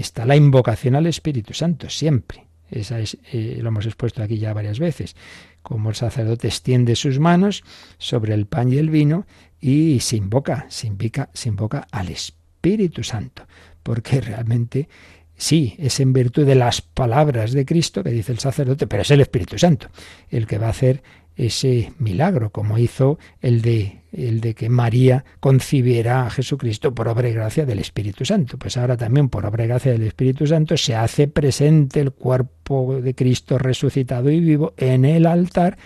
está 0.00 0.24
la 0.24 0.36
invocación 0.36 0.96
al 0.96 1.06
Espíritu 1.06 1.54
Santo, 1.54 1.88
siempre. 1.88 2.46
Esa 2.70 3.00
es, 3.00 3.18
eh, 3.32 3.58
lo 3.60 3.68
hemos 3.68 3.86
expuesto 3.86 4.22
aquí 4.22 4.38
ya 4.38 4.52
varias 4.52 4.78
veces. 4.78 5.16
Como 5.62 5.90
el 5.90 5.96
sacerdote 5.96 6.48
extiende 6.48 6.96
sus 6.96 7.18
manos 7.18 7.64
sobre 7.98 8.34
el 8.34 8.46
pan 8.46 8.72
y 8.72 8.76
el 8.76 8.90
vino 8.90 9.26
y 9.60 10.00
invoca, 10.12 10.66
se 10.68 10.86
invoca, 10.86 11.28
se 11.32 11.48
invoca 11.48 11.86
al 11.90 12.08
Espíritu 12.08 13.02
Santo, 13.02 13.46
porque 13.82 14.20
realmente 14.20 14.88
sí, 15.36 15.74
es 15.78 16.00
en 16.00 16.12
virtud 16.12 16.46
de 16.46 16.54
las 16.54 16.80
palabras 16.80 17.52
de 17.52 17.66
Cristo 17.66 18.02
que 18.02 18.10
dice 18.10 18.32
el 18.32 18.38
sacerdote, 18.38 18.86
pero 18.86 19.02
es 19.02 19.10
el 19.10 19.20
Espíritu 19.20 19.58
Santo 19.58 19.88
el 20.30 20.46
que 20.46 20.58
va 20.58 20.68
a 20.68 20.70
hacer 20.70 21.02
ese 21.46 21.92
milagro, 21.98 22.50
como 22.50 22.76
hizo 22.76 23.18
el 23.40 23.62
de, 23.62 24.02
el 24.12 24.40
de 24.40 24.54
que 24.54 24.68
María 24.68 25.24
concibiera 25.40 26.26
a 26.26 26.30
Jesucristo 26.30 26.94
por 26.94 27.08
obra 27.08 27.28
y 27.28 27.32
gracia 27.32 27.64
del 27.64 27.78
Espíritu 27.78 28.26
Santo. 28.26 28.58
Pues 28.58 28.76
ahora 28.76 28.96
también 28.96 29.30
por 29.30 29.46
obra 29.46 29.64
y 29.64 29.68
gracia 29.68 29.92
del 29.92 30.02
Espíritu 30.02 30.46
Santo 30.46 30.76
se 30.76 30.94
hace 30.94 31.28
presente 31.28 32.00
el 32.00 32.12
cuerpo 32.12 33.00
de 33.00 33.14
Cristo 33.14 33.58
resucitado 33.58 34.30
y 34.30 34.40
vivo 34.40 34.74
en 34.76 35.04
el 35.06 35.26
altar 35.26 35.78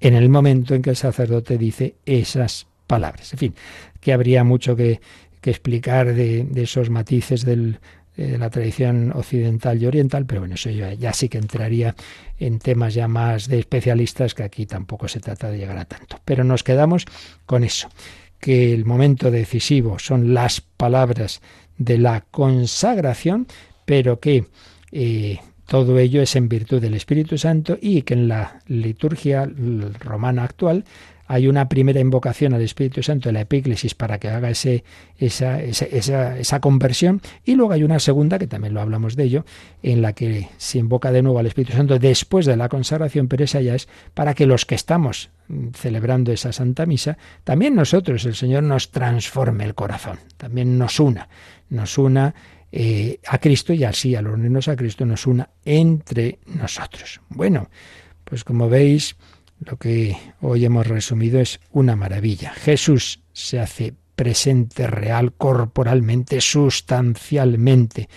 en 0.00 0.14
el 0.14 0.28
momento 0.28 0.74
en 0.74 0.82
que 0.82 0.90
el 0.90 0.96
sacerdote 0.96 1.56
dice 1.56 1.94
esas 2.04 2.66
palabras. 2.86 3.32
En 3.32 3.38
fin, 3.38 3.54
que 4.00 4.12
habría 4.12 4.44
mucho 4.44 4.76
que, 4.76 5.00
explicar 5.46 6.12
de, 6.12 6.42
de 6.42 6.62
esos 6.64 6.90
matices 6.90 7.44
del, 7.44 7.78
de 8.16 8.38
la 8.38 8.50
tradición 8.50 9.12
occidental 9.14 9.82
y 9.82 9.86
oriental, 9.86 10.24
pero 10.26 10.40
bueno, 10.40 10.54
eso 10.54 10.70
ya, 10.70 11.12
sí 11.12 11.28
que 11.28 11.38
entraría 11.38 11.94
en 12.38 12.58
temas 12.58 12.94
ya 12.94 13.08
más 13.08 13.48
de 13.48 13.58
especialistas 13.58 14.34
que 14.34 14.42
aquí 14.42 14.66
tampoco 14.66 15.08
se 15.08 15.20
trata 15.20 15.50
de 15.50 15.58
llegar 15.58 15.78
a 15.78 15.84
tanto. 15.84 16.18
Pero 16.24 16.42
nos 16.44 16.62
quedamos 16.62 17.04
con 17.44 17.62
eso, 17.62 17.88
que 18.40 18.72
el 18.72 18.84
momento 18.84 19.30
decisivo 19.30 19.98
son 19.98 20.32
las 20.32 20.60
palabras 20.60 21.42
de 21.76 21.98
la 21.98 22.22
consagración, 22.30 23.46
pero 23.84 24.18
que 24.18 24.46
eh, 24.92 25.38
todo 25.66 25.98
ello 25.98 26.22
es 26.22 26.36
en 26.36 26.48
virtud 26.48 26.80
del 26.80 26.94
Espíritu 26.94 27.36
Santo 27.36 27.76
y 27.80 28.02
que 28.02 28.14
en 28.14 28.28
la 28.28 28.60
liturgia 28.66 29.50
romana 30.00 30.44
actual 30.44 30.84
hay 31.26 31.48
una 31.48 31.68
primera 31.68 32.00
invocación 32.00 32.54
al 32.54 32.62
Espíritu 32.62 33.02
Santo 33.02 33.28
en 33.28 33.34
la 33.34 33.42
epíclesis 33.42 33.94
para 33.94 34.18
que 34.18 34.28
haga 34.28 34.50
ese, 34.50 34.84
esa, 35.18 35.60
esa, 35.62 36.38
esa, 36.38 36.60
conversión 36.60 37.20
y 37.44 37.54
luego 37.54 37.72
hay 37.72 37.82
una 37.82 37.98
segunda, 37.98 38.38
que 38.38 38.46
también 38.46 38.74
lo 38.74 38.80
hablamos 38.80 39.16
de 39.16 39.24
ello, 39.24 39.44
en 39.82 40.02
la 40.02 40.12
que 40.12 40.48
se 40.56 40.78
invoca 40.78 41.12
de 41.12 41.22
nuevo 41.22 41.38
al 41.38 41.46
Espíritu 41.46 41.76
Santo 41.76 41.98
después 41.98 42.46
de 42.46 42.56
la 42.56 42.68
consagración, 42.68 43.28
pero 43.28 43.44
esa 43.44 43.60
ya 43.60 43.74
es 43.74 43.88
para 44.14 44.34
que 44.34 44.46
los 44.46 44.66
que 44.66 44.74
estamos 44.74 45.30
celebrando 45.74 46.32
esa 46.32 46.52
Santa 46.52 46.86
Misa, 46.86 47.18
también 47.44 47.74
nosotros, 47.74 48.24
el 48.24 48.34
Señor 48.34 48.62
nos 48.62 48.90
transforme 48.90 49.64
el 49.64 49.74
corazón, 49.74 50.18
también 50.36 50.78
nos 50.78 50.98
una, 51.00 51.28
nos 51.68 51.98
una 51.98 52.34
eh, 52.72 53.20
a 53.26 53.38
Cristo 53.38 53.72
y 53.72 53.84
así 53.84 54.14
al 54.14 54.26
unirnos 54.26 54.68
a 54.68 54.76
Cristo 54.76 55.06
nos 55.06 55.26
una 55.26 55.48
entre 55.64 56.40
nosotros. 56.46 57.20
Bueno, 57.28 57.70
pues 58.24 58.42
como 58.42 58.68
veis, 58.68 59.16
lo 59.60 59.76
que 59.76 60.16
hoy 60.40 60.64
hemos 60.64 60.86
resumido 60.86 61.40
es 61.40 61.60
una 61.70 61.96
maravilla. 61.96 62.52
Jesús 62.52 63.20
se 63.32 63.58
hace 63.58 63.94
presente 64.14 64.86
real, 64.86 65.32
corporalmente, 65.34 66.40
sustancialmente, 66.40 68.08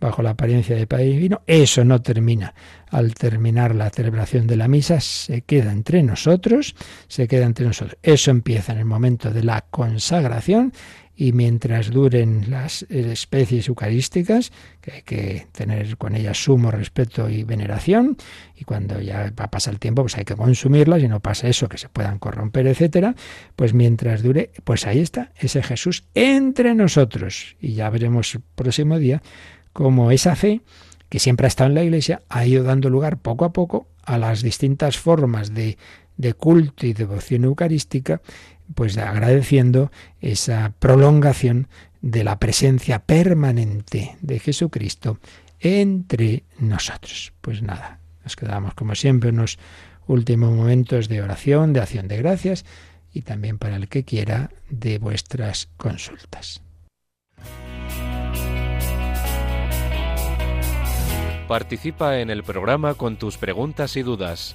bajo 0.00 0.22
la 0.22 0.30
apariencia 0.30 0.76
de 0.76 0.86
Padre 0.86 1.06
Divino. 1.06 1.42
Eso 1.46 1.84
no 1.84 2.00
termina. 2.00 2.54
Al 2.90 3.14
terminar 3.14 3.74
la 3.74 3.90
celebración 3.90 4.46
de 4.46 4.56
la 4.56 4.68
misa, 4.68 5.00
se 5.00 5.42
queda 5.42 5.72
entre 5.72 6.02
nosotros, 6.02 6.74
se 7.08 7.26
queda 7.26 7.46
entre 7.46 7.66
nosotros. 7.66 7.98
Eso 8.02 8.30
empieza 8.30 8.72
en 8.72 8.78
el 8.78 8.84
momento 8.84 9.30
de 9.30 9.42
la 9.42 9.62
consagración 9.62 10.72
y 11.20 11.32
mientras 11.32 11.90
duren 11.90 12.48
las 12.48 12.84
especies 12.84 13.66
eucarísticas, 13.66 14.52
que 14.80 14.92
hay 14.92 15.02
que 15.02 15.46
tener 15.50 15.96
con 15.96 16.14
ellas 16.14 16.40
sumo 16.40 16.70
respeto 16.70 17.28
y 17.28 17.42
veneración, 17.42 18.16
y 18.54 18.62
cuando 18.62 19.00
ya 19.00 19.32
va 19.38 19.46
a 19.46 19.50
pasar 19.50 19.74
el 19.74 19.80
tiempo, 19.80 20.02
pues 20.02 20.16
hay 20.16 20.24
que 20.24 20.36
consumirlas 20.36 21.02
y 21.02 21.08
no 21.08 21.18
pasa 21.18 21.48
eso, 21.48 21.68
que 21.68 21.76
se 21.76 21.88
puedan 21.88 22.20
corromper, 22.20 22.68
etcétera, 22.68 23.16
pues 23.56 23.74
mientras 23.74 24.22
dure, 24.22 24.52
pues 24.62 24.86
ahí 24.86 25.00
está, 25.00 25.32
ese 25.36 25.60
Jesús 25.60 26.04
entre 26.14 26.76
nosotros. 26.76 27.56
Y 27.60 27.72
ya 27.72 27.90
veremos 27.90 28.36
el 28.36 28.42
próximo 28.54 28.96
día 29.00 29.20
cómo 29.72 30.12
esa 30.12 30.36
fe, 30.36 30.60
que 31.08 31.18
siempre 31.18 31.46
ha 31.46 31.48
estado 31.48 31.68
en 31.68 31.74
la 31.74 31.82
Iglesia, 31.82 32.22
ha 32.28 32.46
ido 32.46 32.62
dando 32.62 32.90
lugar 32.90 33.18
poco 33.18 33.44
a 33.44 33.52
poco 33.52 33.88
a 34.04 34.18
las 34.18 34.40
distintas 34.40 34.98
formas 34.98 35.52
de 35.52 35.76
culto 36.36 36.86
y 36.86 36.92
devoción 36.92 37.42
eucarística 37.42 38.20
pues 38.74 38.96
agradeciendo 38.98 39.90
esa 40.20 40.72
prolongación 40.78 41.68
de 42.00 42.24
la 42.24 42.38
presencia 42.38 43.00
permanente 43.00 44.16
de 44.20 44.38
Jesucristo 44.38 45.18
entre 45.60 46.44
nosotros. 46.58 47.32
Pues 47.40 47.62
nada, 47.62 48.00
nos 48.24 48.36
quedamos 48.36 48.74
como 48.74 48.94
siempre 48.94 49.30
unos 49.30 49.58
últimos 50.06 50.52
momentos 50.52 51.08
de 51.08 51.22
oración, 51.22 51.72
de 51.72 51.80
acción 51.80 52.08
de 52.08 52.16
gracias 52.18 52.64
y 53.12 53.22
también 53.22 53.58
para 53.58 53.76
el 53.76 53.88
que 53.88 54.04
quiera 54.04 54.50
de 54.70 54.98
vuestras 54.98 55.68
consultas. 55.76 56.62
Participa 61.48 62.18
en 62.18 62.28
el 62.28 62.44
programa 62.44 62.94
con 62.94 63.16
tus 63.16 63.38
preguntas 63.38 63.96
y 63.96 64.02
dudas 64.02 64.54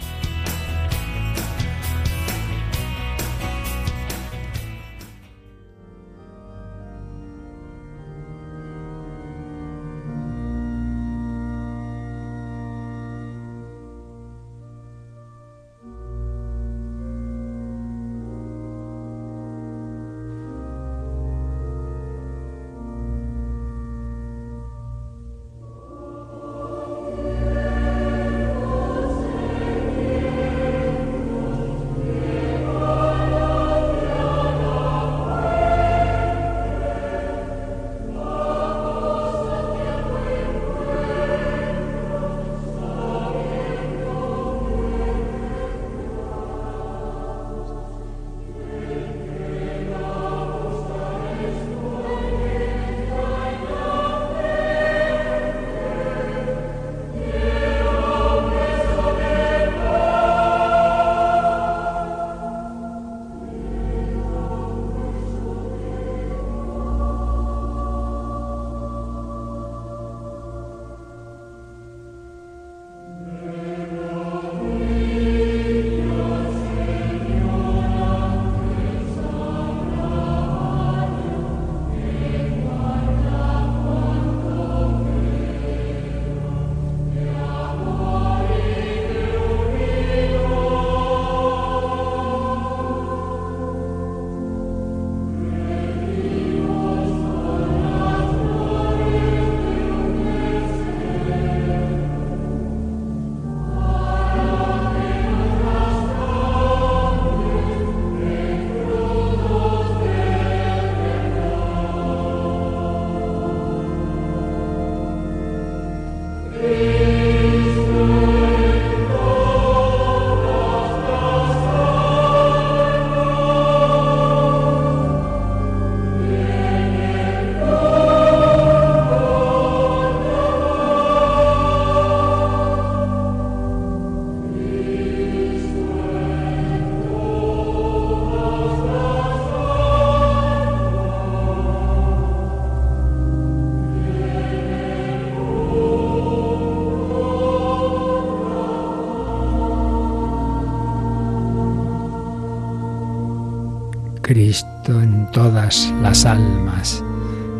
En 154.41 155.29
todas 155.31 155.93
las 156.01 156.25
almas 156.25 157.03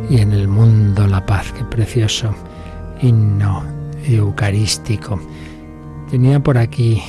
y 0.09 0.19
en 0.19 0.31
el 0.31 0.47
mundo 0.47 1.05
la 1.05 1.23
paz. 1.23 1.53
Qué 1.55 1.63
precioso 1.63 2.33
himno 2.99 3.63
eucarístico. 4.07 5.21
Tenía 6.09 6.39
por 6.39 6.57
aquí, 6.57 6.99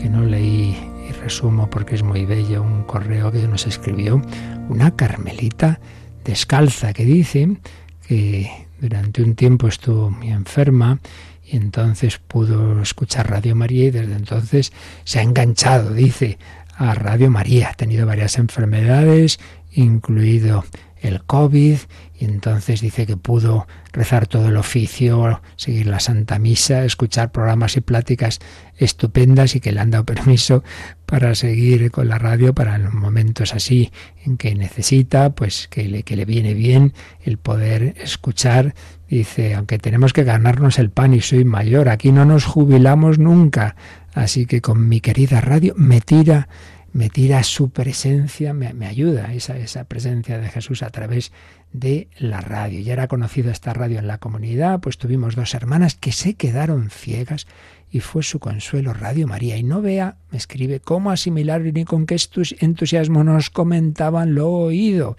que 0.00 0.08
no 0.08 0.22
leí 0.22 0.74
y 1.06 1.12
resumo 1.12 1.68
porque 1.68 1.96
es 1.96 2.02
muy 2.02 2.24
bello, 2.24 2.62
un 2.62 2.84
correo 2.84 3.30
que 3.30 3.46
nos 3.46 3.66
escribió 3.66 4.22
una 4.70 4.96
carmelita 4.96 5.78
descalza 6.24 6.94
que 6.94 7.04
dice 7.04 7.58
que 8.06 8.50
durante 8.80 9.22
un 9.22 9.34
tiempo 9.34 9.68
estuvo 9.68 10.10
muy 10.10 10.30
enferma 10.30 11.00
y 11.44 11.58
entonces 11.58 12.18
pudo 12.18 12.80
escuchar 12.80 13.30
Radio 13.30 13.54
María 13.54 13.84
y 13.84 13.90
desde 13.90 14.14
entonces 14.14 14.72
se 15.04 15.18
ha 15.18 15.22
enganchado, 15.22 15.92
dice, 15.92 16.38
a 16.78 16.94
Radio 16.94 17.30
María. 17.30 17.70
Ha 17.70 17.74
tenido 17.74 18.06
varias 18.06 18.38
enfermedades, 18.38 19.38
incluido 19.72 20.64
el 21.00 21.22
COVID, 21.22 21.76
y 22.18 22.24
entonces 22.24 22.80
dice 22.80 23.06
que 23.06 23.16
pudo 23.16 23.68
rezar 23.92 24.26
todo 24.26 24.48
el 24.48 24.56
oficio, 24.56 25.40
seguir 25.56 25.86
la 25.86 26.00
Santa 26.00 26.38
Misa, 26.38 26.84
escuchar 26.84 27.30
programas 27.30 27.76
y 27.76 27.80
pláticas 27.80 28.40
estupendas 28.76 29.54
y 29.54 29.60
que 29.60 29.70
le 29.70 29.80
han 29.80 29.90
dado 29.90 30.04
permiso 30.04 30.64
para 31.06 31.34
seguir 31.34 31.90
con 31.90 32.08
la 32.08 32.18
radio 32.18 32.54
para 32.54 32.78
los 32.78 32.94
momentos 32.94 33.54
así 33.54 33.92
en 34.24 34.36
que 34.36 34.54
necesita, 34.54 35.30
pues 35.30 35.68
que 35.68 35.84
le, 35.84 36.02
que 36.02 36.16
le 36.16 36.24
viene 36.24 36.54
bien 36.54 36.92
el 37.22 37.38
poder 37.38 37.94
escuchar. 38.02 38.74
Dice, 39.08 39.54
aunque 39.54 39.78
tenemos 39.78 40.12
que 40.12 40.24
ganarnos 40.24 40.78
el 40.78 40.90
pan 40.90 41.14
y 41.14 41.20
soy 41.20 41.44
mayor, 41.44 41.88
aquí 41.88 42.12
no 42.12 42.24
nos 42.24 42.44
jubilamos 42.44 43.18
nunca, 43.18 43.76
Así 44.18 44.46
que 44.46 44.60
con 44.60 44.88
mi 44.88 45.00
querida 45.00 45.40
radio 45.40 45.74
me 45.76 46.00
tira, 46.00 46.48
me 46.92 47.08
tira 47.08 47.44
su 47.44 47.70
presencia, 47.70 48.52
me, 48.52 48.84
ayuda 48.84 49.32
esa, 49.32 49.56
esa 49.56 49.84
presencia 49.84 50.38
de 50.38 50.48
Jesús 50.48 50.82
a 50.82 50.90
través 50.90 51.30
de 51.72 52.08
la 52.18 52.40
radio. 52.40 52.80
Ya 52.80 52.94
era 52.94 53.06
conocida 53.06 53.52
esta 53.52 53.74
radio 53.74 54.00
en 54.00 54.08
la 54.08 54.18
comunidad, 54.18 54.80
pues 54.80 54.98
tuvimos 54.98 55.36
dos 55.36 55.54
hermanas 55.54 55.94
que 55.94 56.10
se 56.10 56.34
quedaron 56.34 56.90
ciegas 56.90 57.46
y 57.92 58.00
fue 58.00 58.24
su 58.24 58.40
consuelo 58.40 58.92
Radio 58.92 59.28
María. 59.28 59.56
Y 59.56 59.62
no 59.62 59.82
vea, 59.82 60.16
me 60.32 60.38
escribe, 60.38 60.80
cómo 60.80 61.12
asimilar 61.12 61.60
ni 61.60 61.84
con 61.84 62.04
qué 62.04 62.16
entusiasmo 62.58 63.22
nos 63.22 63.50
comentaban 63.50 64.34
lo 64.34 64.50
oído. 64.50 65.16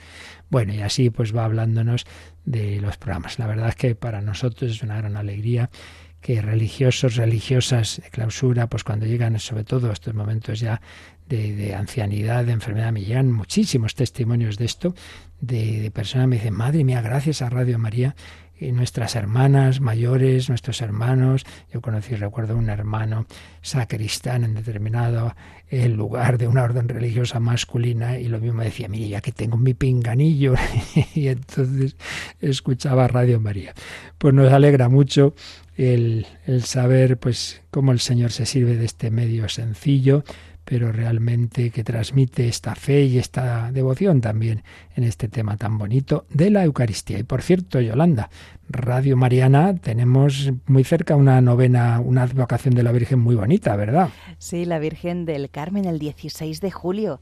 Bueno, 0.50 0.74
y 0.74 0.82
así 0.82 1.10
pues 1.10 1.34
va 1.34 1.46
hablándonos 1.46 2.06
de 2.44 2.82
los 2.82 2.98
programas. 2.98 3.40
La 3.40 3.48
verdad 3.48 3.70
es 3.70 3.76
que 3.76 3.96
para 3.96 4.20
nosotros 4.20 4.72
es 4.72 4.84
una 4.84 4.98
gran 4.98 5.16
alegría 5.16 5.70
que 6.22 6.42
religiosos, 6.42 7.16
religiosas 7.16 8.02
de 8.04 8.10
clausura, 8.10 8.68
pues 8.68 8.84
cuando 8.84 9.06
llegan 9.06 9.40
sobre 9.40 9.64
todo 9.64 9.90
a 9.90 9.94
estos 9.94 10.14
momentos 10.14 10.60
ya 10.60 10.82
de, 11.28 11.76
ancianidad, 11.76 12.46
de 12.46 12.54
enfermedad, 12.54 12.92
me 12.92 13.04
llegan 13.04 13.32
muchísimos 13.32 13.94
testimonios 13.96 14.58
de 14.58 14.66
esto, 14.66 14.96
de, 15.40 15.92
personas 15.94 16.26
que 16.26 16.30
me 16.30 16.36
dicen, 16.38 16.54
madre 16.56 16.84
mía, 16.84 17.02
gracias 17.02 17.42
a 17.42 17.50
Radio 17.50 17.78
María, 17.78 18.16
y 18.60 18.72
nuestras 18.74 19.16
hermanas 19.16 19.80
mayores, 19.80 20.50
nuestros 20.50 20.82
hermanos. 20.82 21.46
Yo 21.74 21.82
conocí, 21.82 22.16
recuerdo, 22.16 22.58
un 22.58 22.70
hermano 22.70 23.26
sacristán 23.62 24.44
en 24.44 24.54
determinado 24.54 25.34
eh, 25.70 25.88
lugar 25.88 26.38
de 26.38 26.48
una 26.48 26.64
orden 26.64 26.90
religiosa 26.90 27.40
masculina 27.40 28.20
y 28.20 28.28
lo 28.28 28.40
mismo 28.40 28.62
decía, 28.62 28.90
mire, 28.90 29.08
ya 29.08 29.22
que 29.22 29.32
tengo 29.32 29.56
mi 29.56 29.74
pinganillo 29.74 30.56
y 31.16 31.28
entonces 31.28 31.96
escuchaba 32.42 33.08
Radio 33.08 33.40
María. 33.40 33.74
Pues 34.18 34.34
nos 34.34 34.52
alegra 34.52 34.90
mucho 34.90 35.36
el, 35.80 36.28
el 36.46 36.64
saber 36.64 37.18
pues 37.18 37.62
cómo 37.72 37.92
el 37.92 38.00
Señor 38.00 38.32
se 38.32 38.46
sirve 38.46 38.76
de 38.76 38.86
este 38.86 39.12
medio 39.12 39.48
sencillo, 39.50 40.24
pero 40.70 40.92
realmente 40.92 41.72
que 41.72 41.84
transmite 41.84 42.48
esta 42.48 42.76
fe 42.76 43.04
y 43.04 43.18
esta 43.18 43.72
devoción 43.72 44.22
también 44.22 44.62
en 44.96 45.04
este 45.04 45.28
tema 45.28 45.58
tan 45.58 45.80
bonito 45.80 46.26
de 46.30 46.52
la 46.52 46.64
Eucaristía. 46.64 47.18
Y 47.18 47.24
por 47.24 47.42
cierto, 47.42 47.82
Yolanda, 47.82 48.30
Radio 48.70 49.18
Mariana, 49.18 49.76
tenemos 49.78 50.52
muy 50.68 50.84
cerca 50.84 51.16
una 51.16 51.42
novena, 51.42 52.00
una 52.00 52.22
advocación 52.22 52.76
de 52.76 52.84
la 52.84 52.92
Virgen 52.92 53.18
muy 53.18 53.36
bonita, 53.36 53.76
¿verdad? 53.76 54.10
Sí, 54.38 54.66
la 54.66 54.78
Virgen 54.78 55.26
del 55.26 55.50
Carmen 55.50 55.86
el 55.86 55.98
16 55.98 56.62
de 56.62 56.70
julio. 56.70 57.20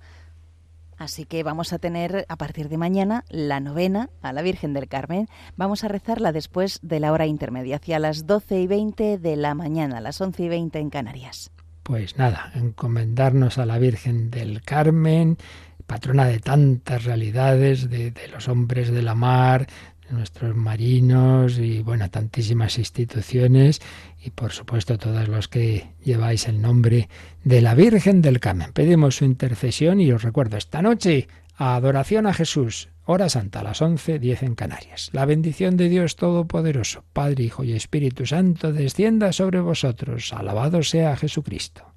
Así 0.97 1.25
que 1.25 1.43
vamos 1.43 1.73
a 1.73 1.79
tener 1.79 2.25
a 2.27 2.35
partir 2.37 2.69
de 2.69 2.77
mañana 2.77 3.23
la 3.29 3.59
novena 3.59 4.09
a 4.21 4.33
la 4.33 4.41
Virgen 4.41 4.73
del 4.73 4.87
Carmen. 4.87 5.27
Vamos 5.55 5.83
a 5.83 5.87
rezarla 5.87 6.31
después 6.31 6.79
de 6.81 6.99
la 6.99 7.11
hora 7.11 7.27
intermedia, 7.27 7.77
hacia 7.77 7.99
las 7.99 8.25
12 8.25 8.61
y 8.61 8.67
20 8.67 9.17
de 9.17 9.35
la 9.35 9.53
mañana, 9.53 10.01
las 10.01 10.19
11 10.19 10.43
y 10.43 10.49
20 10.49 10.79
en 10.79 10.89
Canarias. 10.89 11.51
Pues 11.83 12.17
nada, 12.17 12.51
encomendarnos 12.55 13.57
a 13.59 13.65
la 13.65 13.77
Virgen 13.77 14.29
del 14.29 14.61
Carmen, 14.61 15.37
patrona 15.85 16.25
de 16.25 16.39
tantas 16.39 17.05
realidades, 17.05 17.89
de, 17.89 18.11
de 18.11 18.27
los 18.27 18.49
hombres 18.49 18.91
de 18.91 19.03
la 19.03 19.15
mar, 19.15 19.67
nuestros 20.09 20.55
marinos 20.55 21.57
y 21.57 21.81
bueno, 21.81 22.09
tantísimas 22.09 22.77
instituciones 22.77 23.81
y 24.27 24.31
por 24.31 24.51
supuesto 24.51 24.97
todos 24.97 25.29
los 25.29 25.47
que 25.47 25.87
lleváis 26.03 26.49
el 26.49 26.61
nombre 26.61 27.07
de 27.45 27.61
la 27.61 27.75
Virgen 27.75 28.21
del 28.21 28.41
Carmen. 28.41 28.73
Pedimos 28.73 29.15
su 29.15 29.25
intercesión 29.25 30.01
y 30.01 30.11
os 30.11 30.21
recuerdo 30.21 30.57
esta 30.57 30.81
noche 30.81 31.29
adoración 31.55 32.27
a 32.27 32.33
Jesús, 32.33 32.89
hora 33.05 33.29
santa 33.29 33.61
a 33.61 33.63
las 33.63 33.81
once, 33.81 34.19
diez 34.19 34.43
en 34.43 34.55
Canarias. 34.55 35.09
La 35.13 35.23
bendición 35.23 35.77
de 35.77 35.87
Dios 35.87 36.17
Todopoderoso, 36.17 37.05
Padre, 37.13 37.45
Hijo 37.45 37.63
y 37.63 37.71
Espíritu 37.71 38.25
Santo 38.25 38.73
descienda 38.73 39.31
sobre 39.31 39.61
vosotros. 39.61 40.33
Alabado 40.33 40.83
sea 40.83 41.15
Jesucristo. 41.15 41.96